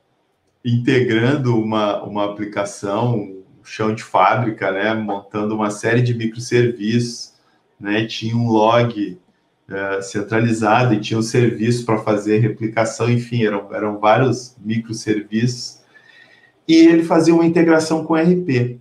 integrando 0.64 1.60
uma, 1.60 2.04
uma 2.04 2.26
aplicação, 2.26 3.16
um 3.16 3.44
chão 3.64 3.96
de 3.96 4.04
fábrica, 4.04 4.72
né? 4.72 4.94
Montando 4.94 5.56
uma 5.56 5.72
série 5.72 6.04
de 6.04 6.14
microserviços, 6.14 7.34
né? 7.80 8.06
Tinha 8.06 8.38
um 8.38 8.48
log 8.48 9.18
é, 9.70 10.02
centralizado 10.02 10.94
e 10.94 11.02
tinha 11.02 11.20
um 11.20 11.24
serviço 11.24 11.86
para 11.86 11.98
fazer 11.98 12.40
replicação, 12.40 13.10
enfim, 13.10 13.44
eram, 13.44 13.74
eram 13.74 14.00
vários 14.00 14.56
microserviços. 14.60 15.82
E 16.68 16.76
ele 16.76 17.04
fazia 17.04 17.34
uma 17.34 17.46
integração 17.46 18.04
com 18.04 18.16
RP. 18.16 18.80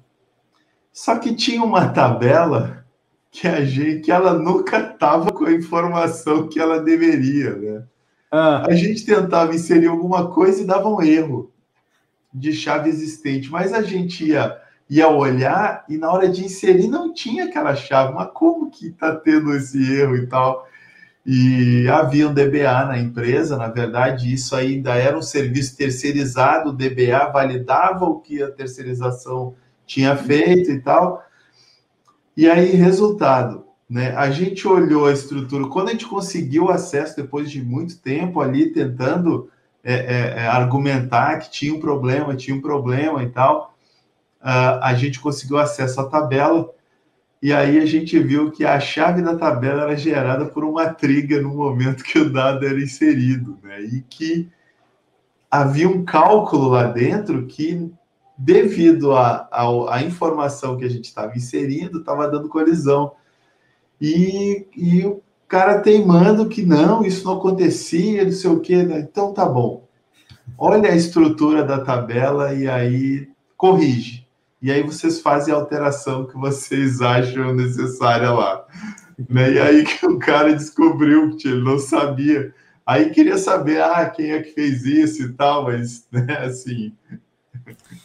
Só 0.92 1.18
que 1.18 1.34
tinha 1.34 1.62
uma 1.62 1.88
tabela 1.88 2.84
que 3.30 3.48
a 3.48 3.64
gente, 3.64 4.00
que 4.00 4.12
ela 4.12 4.34
nunca 4.34 4.78
estava 4.78 5.32
com 5.32 5.44
a 5.44 5.52
informação 5.52 6.48
que 6.48 6.60
ela 6.60 6.80
deveria, 6.80 7.56
né? 7.56 7.84
Ah. 8.30 8.64
A 8.66 8.74
gente 8.74 9.04
tentava 9.04 9.54
inserir 9.54 9.86
alguma 9.86 10.30
coisa 10.30 10.62
e 10.62 10.66
dava 10.66 10.88
um 10.88 11.02
erro 11.02 11.52
de 12.32 12.52
chave 12.52 12.88
existente, 12.88 13.50
mas 13.50 13.72
a 13.72 13.82
gente 13.82 14.24
ia 14.24 14.60
ia 14.88 15.08
olhar 15.08 15.84
e 15.88 15.96
na 15.96 16.12
hora 16.12 16.28
de 16.28 16.44
inserir 16.44 16.88
não 16.88 17.12
tinha 17.12 17.44
aquela 17.44 17.74
chave, 17.74 18.12
mas 18.12 18.28
como 18.34 18.70
que 18.70 18.88
está 18.88 19.14
tendo 19.16 19.54
esse 19.54 19.78
erro 19.92 20.16
e 20.16 20.26
tal? 20.26 20.66
E 21.26 21.88
havia 21.88 22.28
um 22.28 22.34
DBA 22.34 22.84
na 22.86 22.98
empresa, 22.98 23.56
na 23.56 23.68
verdade, 23.68 24.32
isso 24.32 24.54
ainda 24.54 24.94
era 24.94 25.16
um 25.16 25.22
serviço 25.22 25.76
terceirizado, 25.76 26.70
o 26.70 26.72
DBA 26.72 27.30
validava 27.32 28.04
o 28.04 28.20
que 28.20 28.42
a 28.42 28.50
terceirização 28.50 29.54
tinha 29.86 30.14
feito 30.16 30.70
e 30.70 30.80
tal. 30.80 31.24
E 32.36 32.48
aí, 32.48 32.72
resultado, 32.72 33.64
né? 33.88 34.14
A 34.16 34.30
gente 34.30 34.66
olhou 34.66 35.06
a 35.06 35.12
estrutura, 35.12 35.68
quando 35.68 35.88
a 35.88 35.92
gente 35.92 36.06
conseguiu 36.06 36.70
acesso 36.70 37.16
depois 37.16 37.50
de 37.50 37.62
muito 37.62 37.98
tempo 37.98 38.40
ali 38.40 38.70
tentando 38.72 39.50
é, 39.82 39.94
é, 39.94 40.18
é 40.42 40.46
argumentar 40.46 41.38
que 41.38 41.50
tinha 41.50 41.74
um 41.74 41.80
problema, 41.80 42.34
tinha 42.34 42.56
um 42.56 42.60
problema 42.60 43.22
e 43.22 43.28
tal, 43.28 43.74
uh, 44.42 44.80
a 44.82 44.94
gente 44.94 45.20
conseguiu 45.20 45.58
acesso 45.58 46.00
à 46.00 46.08
tabela 46.08 46.70
e 47.44 47.52
aí 47.52 47.78
a 47.78 47.84
gente 47.84 48.18
viu 48.18 48.50
que 48.50 48.64
a 48.64 48.80
chave 48.80 49.20
da 49.20 49.36
tabela 49.36 49.82
era 49.82 49.94
gerada 49.94 50.46
por 50.46 50.64
uma 50.64 50.86
trigger 50.86 51.42
no 51.42 51.54
momento 51.54 52.02
que 52.02 52.18
o 52.18 52.32
dado 52.32 52.66
era 52.66 52.82
inserido, 52.82 53.58
né? 53.62 53.82
E 53.82 54.00
que 54.00 54.48
havia 55.50 55.86
um 55.86 56.06
cálculo 56.06 56.68
lá 56.68 56.84
dentro 56.84 57.44
que, 57.44 57.92
devido 58.38 59.14
à 59.14 60.02
informação 60.02 60.78
que 60.78 60.86
a 60.86 60.88
gente 60.88 61.04
estava 61.04 61.36
inserindo, 61.36 61.98
estava 61.98 62.26
dando 62.30 62.48
colisão. 62.48 63.12
E, 64.00 64.66
e 64.74 65.04
o 65.04 65.22
cara 65.46 65.80
teimando 65.80 66.48
que 66.48 66.64
não, 66.64 67.04
isso 67.04 67.26
não 67.26 67.34
acontecia, 67.34 68.24
não 68.24 68.32
sei 68.32 68.50
o 68.50 68.60
quê. 68.60 68.84
Né? 68.84 69.00
Então 69.00 69.34
tá 69.34 69.44
bom. 69.44 69.86
Olha 70.56 70.90
a 70.90 70.96
estrutura 70.96 71.62
da 71.62 71.84
tabela 71.84 72.54
e 72.54 72.66
aí 72.66 73.28
corrige 73.54 74.23
e 74.64 74.72
aí 74.72 74.82
vocês 74.82 75.20
fazem 75.20 75.52
a 75.52 75.58
alteração 75.58 76.24
que 76.24 76.38
vocês 76.38 77.02
acham 77.02 77.54
necessária 77.54 78.30
lá. 78.30 78.64
Né? 79.28 79.52
E 79.52 79.58
aí 79.58 79.84
que 79.84 80.06
o 80.06 80.18
cara 80.18 80.54
descobriu 80.54 81.36
que 81.36 81.48
ele 81.48 81.62
não 81.62 81.78
sabia. 81.78 82.50
Aí 82.86 83.10
queria 83.10 83.36
saber, 83.36 83.82
ah, 83.82 84.08
quem 84.08 84.30
é 84.32 84.42
que 84.42 84.54
fez 84.54 84.86
isso 84.86 85.22
e 85.22 85.32
tal, 85.34 85.64
mas, 85.64 86.06
né, 86.10 86.38
assim, 86.38 86.94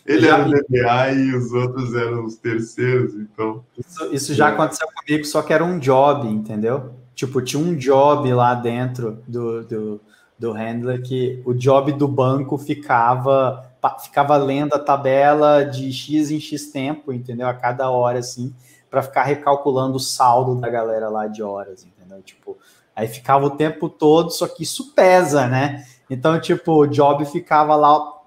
Ele 0.05 0.27
era 0.27 0.45
o 0.45 0.51
DBA 0.51 1.11
e 1.13 1.33
os 1.33 1.53
outros 1.53 1.95
eram 1.95 2.25
os 2.25 2.35
terceiros, 2.35 3.13
então. 3.13 3.63
Isso, 3.77 4.13
isso 4.13 4.33
já 4.33 4.49
aconteceu 4.49 4.87
comigo, 4.87 5.25
só 5.25 5.41
que 5.41 5.53
era 5.53 5.63
um 5.63 5.79
job, 5.79 6.27
entendeu? 6.27 6.91
Tipo, 7.15 7.41
tinha 7.41 7.63
um 7.63 7.73
job 7.73 8.33
lá 8.33 8.53
dentro 8.53 9.23
do, 9.25 9.63
do, 9.63 10.01
do 10.37 10.51
handler 10.51 11.01
que 11.01 11.41
o 11.45 11.53
job 11.53 11.93
do 11.93 12.07
banco 12.07 12.57
ficava 12.57 13.68
ficava 14.01 14.35
lendo 14.37 14.73
a 14.73 14.79
tabela 14.79 15.63
de 15.63 15.91
X 15.91 16.31
em 16.31 16.39
X 16.39 16.71
tempo, 16.71 17.13
entendeu? 17.13 17.47
A 17.47 17.53
cada 17.53 17.89
hora, 17.89 18.19
assim, 18.19 18.53
para 18.89 19.01
ficar 19.01 19.23
recalculando 19.23 19.97
o 19.97 19.99
saldo 19.99 20.55
da 20.55 20.69
galera 20.69 21.09
lá 21.09 21.27
de 21.27 21.41
horas, 21.43 21.85
entendeu? 21.85 22.21
Tipo, 22.21 22.57
aí 22.95 23.07
ficava 23.07 23.45
o 23.45 23.51
tempo 23.51 23.87
todo, 23.87 24.31
só 24.31 24.47
que 24.47 24.63
isso 24.63 24.93
pesa, 24.93 25.47
né? 25.47 25.85
Então, 26.09 26.39
tipo, 26.39 26.73
o 26.73 26.87
job 26.87 27.23
ficava 27.25 27.75
lá 27.75 28.19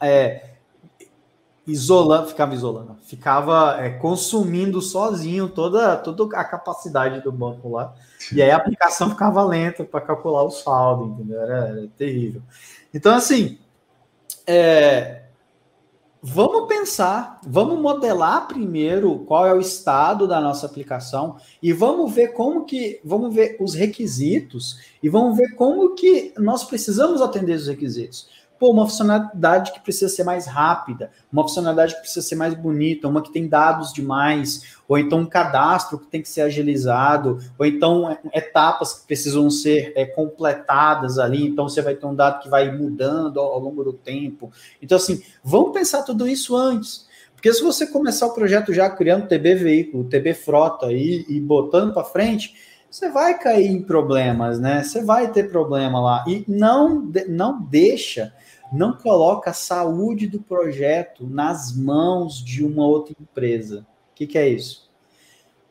é, 0.00 0.50
isolando, 1.66 2.28
ficava 2.28 2.54
isolando, 2.54 2.96
ficava 3.02 3.76
é, 3.80 3.90
consumindo 3.90 4.80
sozinho 4.80 5.48
toda, 5.48 5.96
toda 5.96 6.36
a 6.38 6.44
capacidade 6.44 7.20
do 7.22 7.32
banco 7.32 7.70
lá. 7.70 7.94
E 8.32 8.42
aí 8.42 8.50
a 8.50 8.56
aplicação 8.56 9.10
ficava 9.10 9.42
lenta 9.42 9.84
para 9.84 10.00
calcular 10.00 10.42
o 10.42 10.50
saldo, 10.50 11.06
entendeu? 11.06 11.40
Era, 11.40 11.68
era 11.68 11.88
terrível. 11.96 12.42
Então, 12.92 13.14
assim, 13.14 13.58
é, 14.46 15.22
vamos 16.22 16.68
pensar, 16.68 17.40
vamos 17.46 17.78
modelar 17.78 18.48
primeiro 18.48 19.20
qual 19.20 19.46
é 19.46 19.54
o 19.54 19.60
estado 19.60 20.26
da 20.26 20.40
nossa 20.40 20.66
aplicação 20.66 21.36
e 21.62 21.72
vamos 21.72 22.12
ver 22.14 22.28
como 22.28 22.64
que, 22.64 23.00
vamos 23.04 23.34
ver 23.34 23.56
os 23.60 23.74
requisitos 23.74 24.78
e 25.02 25.08
vamos 25.08 25.36
ver 25.36 25.54
como 25.54 25.94
que 25.94 26.32
nós 26.38 26.64
precisamos 26.64 27.20
atender 27.20 27.56
os 27.56 27.66
requisitos. 27.66 28.28
Pô, 28.58 28.70
uma 28.70 28.86
funcionalidade 28.86 29.72
que 29.72 29.80
precisa 29.80 30.08
ser 30.08 30.22
mais 30.22 30.46
rápida, 30.46 31.10
uma 31.32 31.42
funcionalidade 31.42 31.94
que 31.94 32.00
precisa 32.00 32.26
ser 32.26 32.36
mais 32.36 32.54
bonita, 32.54 33.08
uma 33.08 33.20
que 33.20 33.32
tem 33.32 33.48
dados 33.48 33.92
demais, 33.92 34.76
ou 34.86 34.96
então 34.96 35.20
um 35.20 35.26
cadastro 35.26 35.98
que 35.98 36.06
tem 36.06 36.22
que 36.22 36.28
ser 36.28 36.42
agilizado, 36.42 37.40
ou 37.58 37.66
então 37.66 38.10
é, 38.10 38.18
etapas 38.32 38.94
que 38.94 39.06
precisam 39.06 39.50
ser 39.50 39.92
é, 39.96 40.06
completadas 40.06 41.18
ali, 41.18 41.44
então 41.46 41.68
você 41.68 41.82
vai 41.82 41.94
ter 41.96 42.06
um 42.06 42.14
dado 42.14 42.42
que 42.42 42.48
vai 42.48 42.70
mudando 42.70 43.40
ao, 43.40 43.54
ao 43.54 43.60
longo 43.60 43.82
do 43.82 43.92
tempo. 43.92 44.52
Então, 44.80 44.96
assim, 44.96 45.22
vamos 45.42 45.72
pensar 45.72 46.02
tudo 46.02 46.28
isso 46.28 46.56
antes. 46.56 47.06
Porque 47.34 47.52
se 47.52 47.62
você 47.62 47.86
começar 47.86 48.26
o 48.26 48.34
projeto 48.34 48.72
já 48.72 48.88
criando 48.88 49.28
TB 49.28 49.54
veículo, 49.56 50.04
TB 50.04 50.32
frota 50.32 50.90
e, 50.92 51.26
e 51.28 51.40
botando 51.40 51.92
para 51.92 52.02
frente, 52.04 52.54
você 52.90 53.10
vai 53.10 53.36
cair 53.36 53.66
em 53.66 53.82
problemas, 53.82 54.60
né? 54.60 54.82
Você 54.82 55.02
vai 55.02 55.30
ter 55.30 55.50
problema 55.50 56.00
lá. 56.00 56.24
E 56.28 56.44
não, 56.46 57.10
não 57.28 57.60
deixa 57.60 58.32
não 58.74 58.92
coloca 58.92 59.50
a 59.50 59.54
saúde 59.54 60.26
do 60.26 60.40
projeto 60.40 61.26
nas 61.26 61.74
mãos 61.74 62.44
de 62.44 62.64
uma 62.64 62.84
outra 62.84 63.14
empresa. 63.20 63.86
O 64.10 64.14
que, 64.16 64.26
que 64.26 64.36
é 64.36 64.48
isso? 64.48 64.90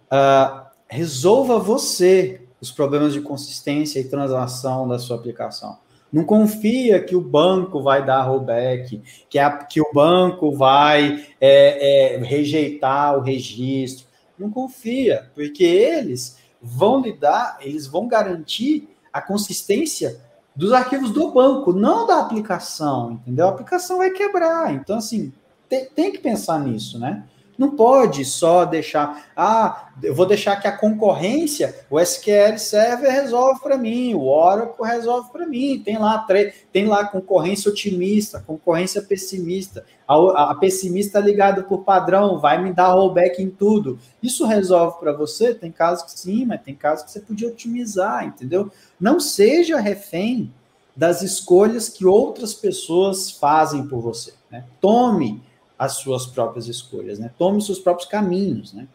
Uh, 0.06 0.66
resolva 0.88 1.60
você 1.60 2.42
os 2.62 2.72
problemas 2.72 3.12
de 3.12 3.20
consistência 3.20 4.00
e 4.00 4.06
transação 4.06 4.88
da 4.88 4.98
sua 4.98 5.18
aplicação. 5.18 5.78
Não 6.12 6.24
confia 6.24 7.04
que 7.04 7.16
o 7.16 7.22
banco 7.22 7.82
vai 7.82 8.06
dar 8.06 8.22
rollback, 8.22 9.02
que, 9.30 9.38
a, 9.38 9.52
que 9.52 9.82
o 9.82 9.92
banco 9.94 10.52
vai 10.52 11.28
é, 11.42 12.16
é, 12.16 12.18
rejeitar 12.20 13.18
o 13.18 13.22
registro. 13.22 14.06
Não 14.38 14.50
confia, 14.50 15.30
porque 15.36 15.64
eles 15.64 16.38
vão 16.62 17.02
lidar, 17.02 17.58
eles 17.60 17.86
vão 17.86 18.08
garantir 18.08 18.88
a 19.12 19.22
consistência 19.22 20.22
dos 20.56 20.72
arquivos 20.72 21.12
do 21.12 21.32
banco, 21.32 21.74
não 21.74 22.06
da 22.06 22.20
aplicação, 22.20 23.14
entendeu? 23.14 23.48
A 23.48 23.50
aplicação 23.50 23.98
vai 23.98 24.12
quebrar. 24.12 24.74
Então, 24.74 24.98
assim, 24.98 25.34
tem, 25.68 25.86
tem 25.86 26.12
que 26.12 26.20
pensar 26.20 26.60
nisso, 26.60 27.00
né? 27.00 27.24
Não 27.58 27.76
pode 27.76 28.26
só 28.26 28.66
deixar, 28.66 29.32
ah, 29.36 29.90
eu 30.02 30.16
vou 30.16 30.26
deixar 30.26 30.56
que 30.56 30.68
a 30.68 30.76
concorrência, 30.76 31.76
o 31.90 32.00
SQL 32.00 32.58
Server 32.58 33.12
resolve 33.12 33.62
para 33.62 33.78
mim, 33.78 34.16
o 34.16 34.26
Oracle 34.26 34.86
resolve 34.86 35.32
para 35.32 35.46
mim. 35.46 35.82
Tem 35.84 35.98
lá, 35.98 36.26
tem 36.72 36.86
lá 36.86 37.06
concorrência 37.06 37.70
otimista, 37.70 38.44
concorrência 38.46 39.02
pessimista. 39.02 39.86
A, 40.08 40.52
a 40.52 40.56
pessimista 40.56 41.20
ligada 41.20 41.64
por 41.64 41.84
padrão 41.84 42.40
vai 42.40 42.62
me 42.62 42.74
dar 42.74 42.94
rollback 42.94 43.42
em 43.42 43.50
tudo. 43.50 44.00
Isso 44.22 44.46
resolve 44.46 45.00
para 45.00 45.14
você? 45.14 45.54
Tem 45.54 45.72
casos 45.72 46.06
que 46.06 46.20
sim, 46.20 46.46
mas 46.46 46.62
tem 46.62 46.76
casos 46.76 47.06
que 47.06 47.12
você 47.12 47.20
podia 47.20 47.48
otimizar, 47.48 48.26
entendeu? 48.26 48.72
Não 49.00 49.20
seja 49.20 49.80
refém 49.80 50.52
das 50.96 51.22
escolhas 51.22 51.90
que 51.90 52.06
outras 52.06 52.54
pessoas 52.54 53.32
fazem 53.32 53.88
por 53.88 54.00
você. 54.02 54.34
Né? 54.52 54.64
Tome 54.80 55.42
as 55.78 55.94
suas 55.94 56.26
próprias 56.26 56.68
escolhas, 56.68 57.20
né? 57.20 57.32
Tome 57.38 57.62
seus 57.62 57.80
próprios 57.80 58.10
caminhos, 58.10 58.74
né? 58.74 58.88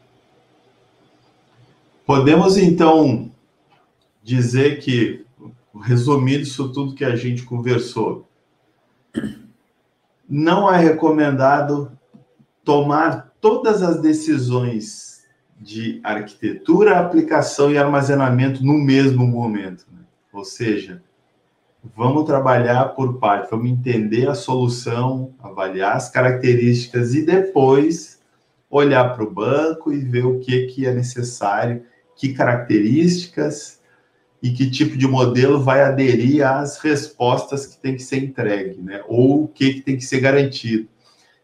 Podemos 2.07 2.57
então 2.57 3.31
dizer 4.22 4.81
que, 4.81 5.26
resumindo 5.83 6.43
isso 6.43 6.72
tudo 6.72 6.95
que 6.95 7.05
a 7.05 7.14
gente 7.14 7.43
conversou, 7.43 8.26
não 10.29 10.72
é 10.72 10.79
recomendado 10.79 11.93
tomar 12.64 13.33
todas 13.41 13.83
as 13.83 14.01
decisões 14.01 15.26
de 15.61 16.01
arquitetura, 16.05 16.99
aplicação 16.99 17.70
e 17.70 17.79
armazenamento 17.79 18.64
no 18.64 18.74
mesmo 18.74 19.26
momento. 19.26 19.87
Né? 19.93 20.01
Ou 20.33 20.45
seja, 20.45 21.03
vamos 21.97 22.24
trabalhar 22.24 22.87
por 22.95 23.18
parte, 23.18 23.51
vamos 23.51 23.70
entender 23.70 24.29
a 24.29 24.35
solução, 24.35 25.35
avaliar 25.41 25.97
as 25.97 26.11
características 26.11 27.14
e 27.14 27.24
depois 27.24 28.18
olhar 28.70 29.14
para 29.14 29.24
o 29.24 29.31
banco 29.31 29.93
e 29.93 29.99
ver 29.99 30.26
o 30.26 30.39
que, 30.41 30.66
que 30.66 30.87
é 30.87 30.93
necessário, 30.93 31.83
que 32.16 32.35
características 32.35 33.81
e 34.43 34.51
que 34.51 34.70
tipo 34.70 34.97
de 34.97 35.07
modelo 35.07 35.61
vai 35.61 35.83
aderir 35.83 36.47
às 36.47 36.79
respostas 36.79 37.66
que 37.66 37.79
tem 37.79 37.97
que 37.97 38.03
ser 38.03 38.18
entregue, 38.18 38.81
né? 38.81 39.03
Ou 39.09 39.45
o 39.45 39.49
que, 39.49 39.74
que 39.74 39.81
tem 39.81 39.97
que 39.97 40.05
ser 40.05 40.20
garantido. 40.20 40.89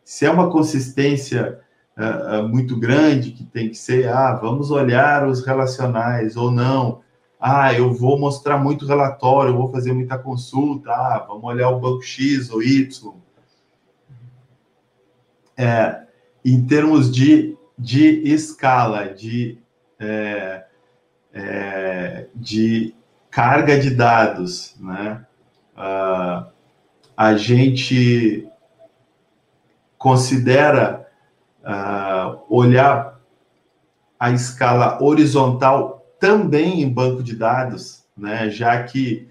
Se 0.05 0.26
é 0.26 0.30
uma 0.30 0.51
consistência 0.51 1.61
uh, 1.97 2.47
muito 2.47 2.78
grande 2.78 3.32
que 3.32 3.45
tem 3.45 3.68
que 3.68 3.76
ser, 3.76 4.09
ah, 4.09 4.35
vamos 4.35 4.70
olhar 4.70 5.26
os 5.26 5.45
relacionais 5.45 6.37
ou 6.37 6.51
não, 6.51 7.01
ah, 7.47 7.74
eu 7.74 7.92
vou 7.92 8.18
mostrar 8.18 8.57
muito 8.57 8.86
relatório, 8.86 9.53
eu 9.53 9.59
vou 9.59 9.70
fazer 9.70 9.92
muita 9.92 10.16
consulta, 10.16 10.90
ah, 10.90 11.26
vamos 11.28 11.45
olhar 11.45 11.68
o 11.68 11.78
banco 11.78 12.01
X 12.01 12.51
ou 12.51 12.62
Y. 12.62 13.12
É, 15.55 16.05
em 16.42 16.66
termos 16.66 17.12
de, 17.12 17.55
de 17.78 18.22
escala, 18.32 19.11
de, 19.11 19.59
é, 20.01 20.64
é, 21.34 22.28
de 22.34 22.95
carga 23.30 23.78
de 23.78 23.90
dados, 23.90 24.74
né? 24.80 25.26
Uh, 25.76 26.51
a 27.14 27.36
gente 27.36 28.49
considera 29.99 31.07
uh, 31.61 32.40
olhar 32.49 33.20
a 34.18 34.30
escala 34.30 35.03
horizontal 35.03 35.93
também 36.25 36.81
em 36.81 36.89
banco 36.89 37.22
de 37.22 37.37
dados, 37.37 38.03
né? 38.16 38.49
Já 38.49 38.83
que 38.83 39.29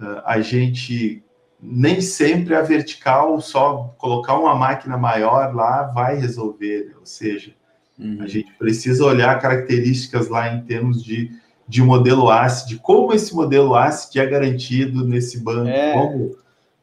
uh, 0.00 0.22
a 0.24 0.40
gente 0.40 1.22
nem 1.62 2.00
sempre 2.00 2.56
a 2.56 2.62
vertical, 2.62 3.40
só 3.40 3.94
colocar 3.96 4.36
uma 4.36 4.52
máquina 4.56 4.98
maior 4.98 5.54
lá 5.54 5.84
vai 5.84 6.16
resolver, 6.16 6.86
né? 6.86 6.94
ou 6.98 7.06
seja, 7.06 7.52
uhum. 7.96 8.18
a 8.20 8.26
gente 8.26 8.52
precisa 8.54 9.04
olhar 9.04 9.40
características 9.40 10.28
lá 10.28 10.52
em 10.52 10.62
termos 10.62 11.04
de, 11.04 11.30
de 11.68 11.80
modelo 11.80 12.28
ACID, 12.28 12.80
como 12.80 13.12
esse 13.12 13.32
modelo 13.32 13.76
ACID 13.76 14.18
é 14.18 14.26
garantido 14.26 15.06
nesse 15.06 15.38
banco, 15.38 15.68
é. 15.68 15.92
como, 15.92 16.36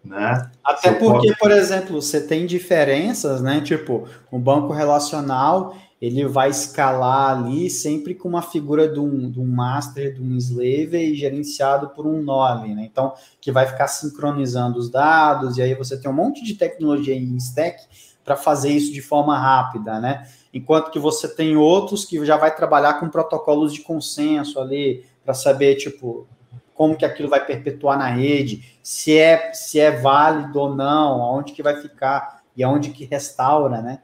né? 0.06 0.50
Até 0.64 0.94
porque, 0.94 1.36
por 1.36 1.52
exemplo, 1.52 2.02
você 2.02 2.22
tem 2.22 2.46
diferenças, 2.46 3.42
né? 3.42 3.60
Tipo, 3.60 4.08
um 4.32 4.40
banco 4.40 4.72
relacional 4.72 5.76
ele 6.02 6.26
vai 6.26 6.50
escalar 6.50 7.38
ali 7.38 7.70
sempre 7.70 8.16
com 8.16 8.30
uma 8.30 8.42
figura 8.42 8.88
de 8.88 9.00
um, 9.00 9.30
de 9.30 9.40
um 9.40 9.46
master, 9.46 10.14
de 10.14 10.22
um 10.22 10.38
slave 10.38 11.14
gerenciado 11.14 11.90
por 11.90 12.08
um 12.08 12.22
nome, 12.22 12.74
né? 12.74 12.88
Então, 12.90 13.14
que 13.42 13.52
vai 13.52 13.68
ficar 13.68 13.88
sincronizando 13.88 14.80
os 14.80 14.90
dados, 14.90 15.58
e 15.58 15.62
aí 15.62 15.76
você 15.76 16.00
tem 16.00 16.10
um 16.10 16.14
monte 16.14 16.44
de 16.44 16.56
tecnologia 16.56 17.14
em 17.14 17.36
stack 17.36 17.84
para 18.24 18.38
fazer 18.38 18.70
isso 18.70 18.94
de 18.94 19.02
forma 19.02 19.38
rápida, 19.38 20.00
né? 20.00 20.28
Enquanto 20.54 20.90
que 20.90 21.00
você 21.00 21.28
tem 21.28 21.58
outros 21.58 22.06
que 22.06 22.24
já 22.26 22.38
vai 22.38 22.56
trabalhar 22.56 22.94
com 23.00 23.10
protocolos 23.10 23.74
de 23.74 23.82
consenso 23.82 24.60
ali, 24.60 25.04
para 25.24 25.34
saber, 25.34 25.76
tipo, 25.76 26.28
como 26.74 26.96
que 26.96 27.06
aquilo 27.06 27.30
vai 27.30 27.46
perpetuar 27.46 27.98
na 27.98 28.08
rede, 28.08 28.78
se 28.82 29.18
é, 29.18 29.52
se 29.54 29.80
é 29.80 29.92
válido 29.92 30.60
ou 30.60 30.74
não, 30.74 31.22
aonde 31.22 31.52
que 31.52 31.62
vai 31.62 31.76
ficar 31.76 32.42
e 32.56 32.64
aonde 32.64 32.90
que 32.92 33.06
restaura, 33.06 33.82
né? 33.82 34.00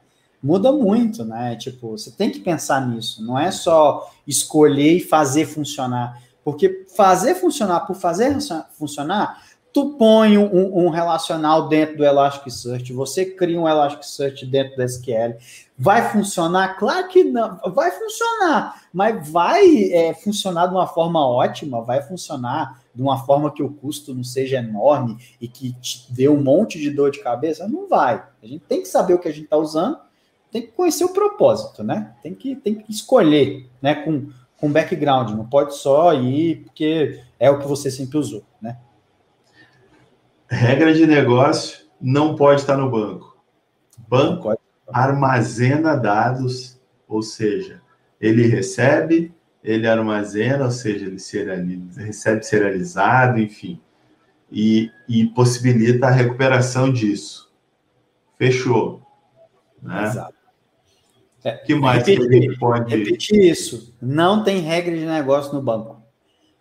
Muda 0.46 0.70
muito, 0.70 1.24
né? 1.24 1.56
Tipo, 1.56 1.90
você 1.90 2.10
tem 2.10 2.30
que 2.30 2.38
pensar 2.38 2.86
nisso, 2.86 3.24
não 3.24 3.36
é 3.36 3.50
só 3.50 4.08
escolher 4.26 4.92
e 4.92 5.00
fazer 5.00 5.44
funcionar, 5.44 6.22
porque 6.44 6.86
fazer 6.96 7.34
funcionar 7.34 7.80
por 7.80 7.96
fazer 7.96 8.36
funcionar, 8.78 9.42
tu 9.72 9.90
põe 9.98 10.38
um, 10.38 10.86
um, 10.86 10.88
relacional 10.88 11.68
dentro 11.68 11.98
do 11.98 12.04
Elasticsearch, 12.04 12.92
você 12.92 13.26
cria 13.26 13.60
um 13.60 13.68
Elasticsearch 13.68 14.46
dentro 14.46 14.76
do 14.76 14.82
SQL, 14.82 15.36
vai 15.76 16.10
funcionar? 16.10 16.78
Claro 16.78 17.08
que 17.08 17.24
não, 17.24 17.58
vai 17.74 17.90
funcionar, 17.90 18.84
mas 18.92 19.28
vai 19.28 19.90
é, 19.92 20.14
funcionar 20.14 20.68
de 20.68 20.74
uma 20.74 20.86
forma 20.86 21.28
ótima, 21.28 21.82
vai 21.82 22.00
funcionar 22.00 22.80
de 22.94 23.02
uma 23.02 23.18
forma 23.26 23.52
que 23.52 23.62
o 23.62 23.70
custo 23.70 24.14
não 24.14 24.24
seja 24.24 24.56
enorme 24.56 25.18
e 25.38 25.46
que 25.46 25.74
te 25.74 26.10
dê 26.10 26.26
um 26.26 26.42
monte 26.42 26.80
de 26.80 26.90
dor 26.90 27.10
de 27.10 27.22
cabeça? 27.22 27.68
Não 27.68 27.86
vai. 27.86 28.24
A 28.42 28.46
gente 28.46 28.64
tem 28.64 28.80
que 28.80 28.88
saber 28.88 29.12
o 29.12 29.18
que 29.18 29.28
a 29.28 29.32
gente 29.32 29.44
está 29.44 29.58
usando, 29.58 29.98
tem 30.56 30.62
que 30.62 30.72
conhecer 30.72 31.04
o 31.04 31.12
propósito, 31.12 31.84
né? 31.84 32.14
Tem 32.22 32.34
que, 32.34 32.56
tem 32.56 32.76
que 32.76 32.90
escolher, 32.90 33.68
né? 33.82 33.94
Com, 33.94 34.30
com 34.56 34.72
background, 34.72 35.32
não 35.32 35.46
pode 35.46 35.76
só 35.76 36.14
ir 36.14 36.62
porque 36.64 37.20
é 37.38 37.50
o 37.50 37.58
que 37.58 37.66
você 37.66 37.90
sempre 37.90 38.16
usou, 38.16 38.42
né? 38.60 38.78
Regra 40.48 40.94
de 40.94 41.06
negócio 41.06 41.86
não 42.00 42.36
pode 42.36 42.62
estar 42.62 42.78
no 42.78 42.90
banco. 42.90 43.36
Banco 44.08 44.56
armazena 44.88 45.94
dados, 45.94 46.80
ou 47.06 47.20
seja, 47.20 47.82
ele 48.18 48.46
recebe, 48.46 49.34
ele 49.62 49.86
armazena, 49.86 50.64
ou 50.64 50.70
seja, 50.70 51.04
ele 51.04 51.18
serializa, 51.18 52.00
recebe 52.00 52.42
serializado, 52.46 53.38
enfim, 53.38 53.78
e, 54.50 54.90
e, 55.06 55.26
possibilita 55.26 56.06
a 56.06 56.10
recuperação 56.10 56.90
disso. 56.90 57.52
Fechou. 58.38 59.02
Né? 59.82 60.04
Exato. 60.04 60.35
É, 61.46 61.52
que 61.58 61.74
mais 61.74 62.06
repetir, 62.06 62.28
que 62.28 62.36
a 62.36 62.40
gente 62.40 62.58
pode... 62.58 62.96
Repetir 62.96 63.40
isso. 63.40 63.94
Não 64.02 64.42
tem 64.42 64.58
regra 64.60 64.96
de 64.96 65.06
negócio 65.06 65.54
no 65.54 65.62
banco. 65.62 66.02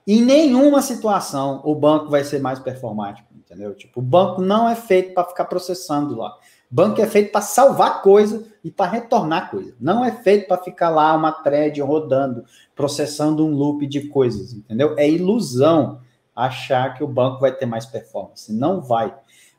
Em 0.08 0.22
nenhuma 0.22 0.82
situação 0.82 1.62
o 1.64 1.74
banco 1.74 2.10
vai 2.10 2.24
ser 2.24 2.40
mais 2.40 2.60
performático 2.60 3.36
entendeu? 3.46 3.74
Tipo, 3.76 4.00
o 4.00 4.04
banco 4.04 4.42
não 4.42 4.68
é 4.68 4.76
feito 4.76 5.14
para 5.14 5.28
ficar 5.28 5.46
processando 5.46 6.16
lá. 6.16 6.36
Banco 6.70 7.00
é 7.00 7.08
feito 7.08 7.32
para 7.32 7.42
salvar 7.42 8.02
coisa 8.02 8.44
e 8.64 8.72
para 8.72 8.92
retornar 8.92 9.52
coisa. 9.52 9.74
Não 9.80 10.04
é 10.04 10.12
feito 10.12 10.48
para 10.48 10.62
ficar 10.62 10.90
lá 10.90 11.16
uma 11.16 11.32
thread 11.32 11.80
rodando, 11.82 12.44
processando 12.76 13.46
um 13.46 13.52
loop 13.52 13.86
de 13.88 14.08
coisas, 14.08 14.52
entendeu? 14.52 14.96
É 14.98 15.10
ilusão 15.10 16.02
achar 16.36 16.96
que 16.96 17.04
o 17.04 17.08
banco 17.08 17.40
vai 17.40 17.54
ter 17.54 17.66
mais 17.66 17.86
performance. 17.86 18.52
Não 18.52 18.82
vai. 18.82 19.16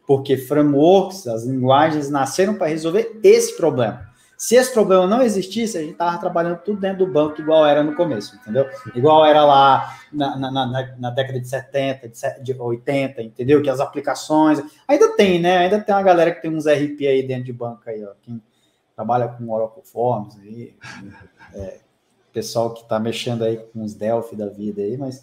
Porque 0.06 0.36
frameworks, 0.36 1.26
as 1.26 1.44
linguagens 1.44 2.10
nasceram 2.10 2.54
para 2.54 2.66
resolver 2.66 3.18
esse 3.22 3.56
problema. 3.56 4.05
Se 4.36 4.54
esse 4.54 4.72
problema 4.72 5.06
não 5.06 5.22
existisse, 5.22 5.78
a 5.78 5.80
gente 5.80 5.92
estava 5.92 6.18
trabalhando 6.18 6.58
tudo 6.58 6.78
dentro 6.78 7.06
do 7.06 7.12
banco, 7.12 7.40
igual 7.40 7.64
era 7.64 7.82
no 7.82 7.94
começo, 7.94 8.36
entendeu? 8.36 8.68
Igual 8.94 9.24
era 9.24 9.44
lá 9.44 9.98
na, 10.12 10.36
na, 10.36 10.50
na, 10.50 10.96
na 10.98 11.10
década 11.10 11.40
de 11.40 11.48
70, 11.48 12.42
de 12.42 12.52
80, 12.52 13.22
entendeu? 13.22 13.62
Que 13.62 13.70
as 13.70 13.80
aplicações. 13.80 14.62
Ainda 14.86 15.16
tem, 15.16 15.40
né? 15.40 15.58
Ainda 15.58 15.80
tem 15.80 15.94
uma 15.94 16.02
galera 16.02 16.32
que 16.32 16.42
tem 16.42 16.54
uns 16.54 16.66
RP 16.66 17.06
aí 17.06 17.26
dentro 17.26 17.44
de 17.44 17.52
banco 17.52 17.82
aí, 17.86 18.04
ó. 18.04 18.10
Quem 18.22 18.42
trabalha 18.94 19.28
com 19.28 19.50
Oracle 19.50 19.82
Forms 19.84 20.36
aí. 20.38 20.74
É, 21.54 21.78
pessoal 22.32 22.74
que 22.74 22.82
está 22.82 22.98
mexendo 22.98 23.44
aí 23.44 23.56
com 23.56 23.82
os 23.82 23.94
Delphi 23.94 24.36
da 24.36 24.48
vida 24.48 24.82
aí, 24.82 24.98
mas 24.98 25.22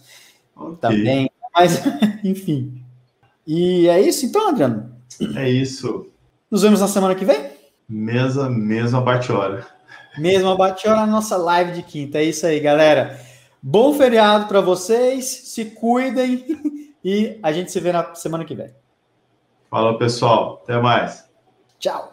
okay. 0.56 0.78
também. 0.78 1.32
Mas, 1.54 1.80
enfim. 2.24 2.84
E 3.46 3.88
é 3.88 4.02
isso, 4.02 4.26
então, 4.26 4.50
Adriano? 4.50 4.92
É 5.36 5.48
isso. 5.48 6.08
Nos 6.50 6.64
vemos 6.64 6.82
na 6.82 6.88
semana 6.88 7.14
que 7.14 7.26
vem? 7.26 7.53
Mesma, 7.88 8.50
mesma 8.50 9.02
bate-hora. 9.02 9.66
Mesma 10.18 10.56
bate-hora 10.56 11.02
na 11.02 11.08
nossa 11.08 11.38
live 11.38 11.74
de 11.74 11.84
quinta. 11.84 12.20
É 12.20 12.24
isso 12.24 12.46
aí, 12.46 12.60
galera. 12.60 13.20
Bom 13.62 13.94
feriado 13.94 14.48
para 14.48 14.62
vocês, 14.62 15.26
se 15.26 15.66
cuidem 15.66 16.46
e 17.04 17.40
a 17.42 17.52
gente 17.52 17.72
se 17.72 17.80
vê 17.80 17.92
na 17.92 18.14
semana 18.14 18.46
que 18.46 18.56
vem. 18.56 18.74
Fala, 19.70 19.98
pessoal. 19.98 20.62
Até 20.64 20.80
mais. 20.80 21.28
Tchau. 21.80 22.13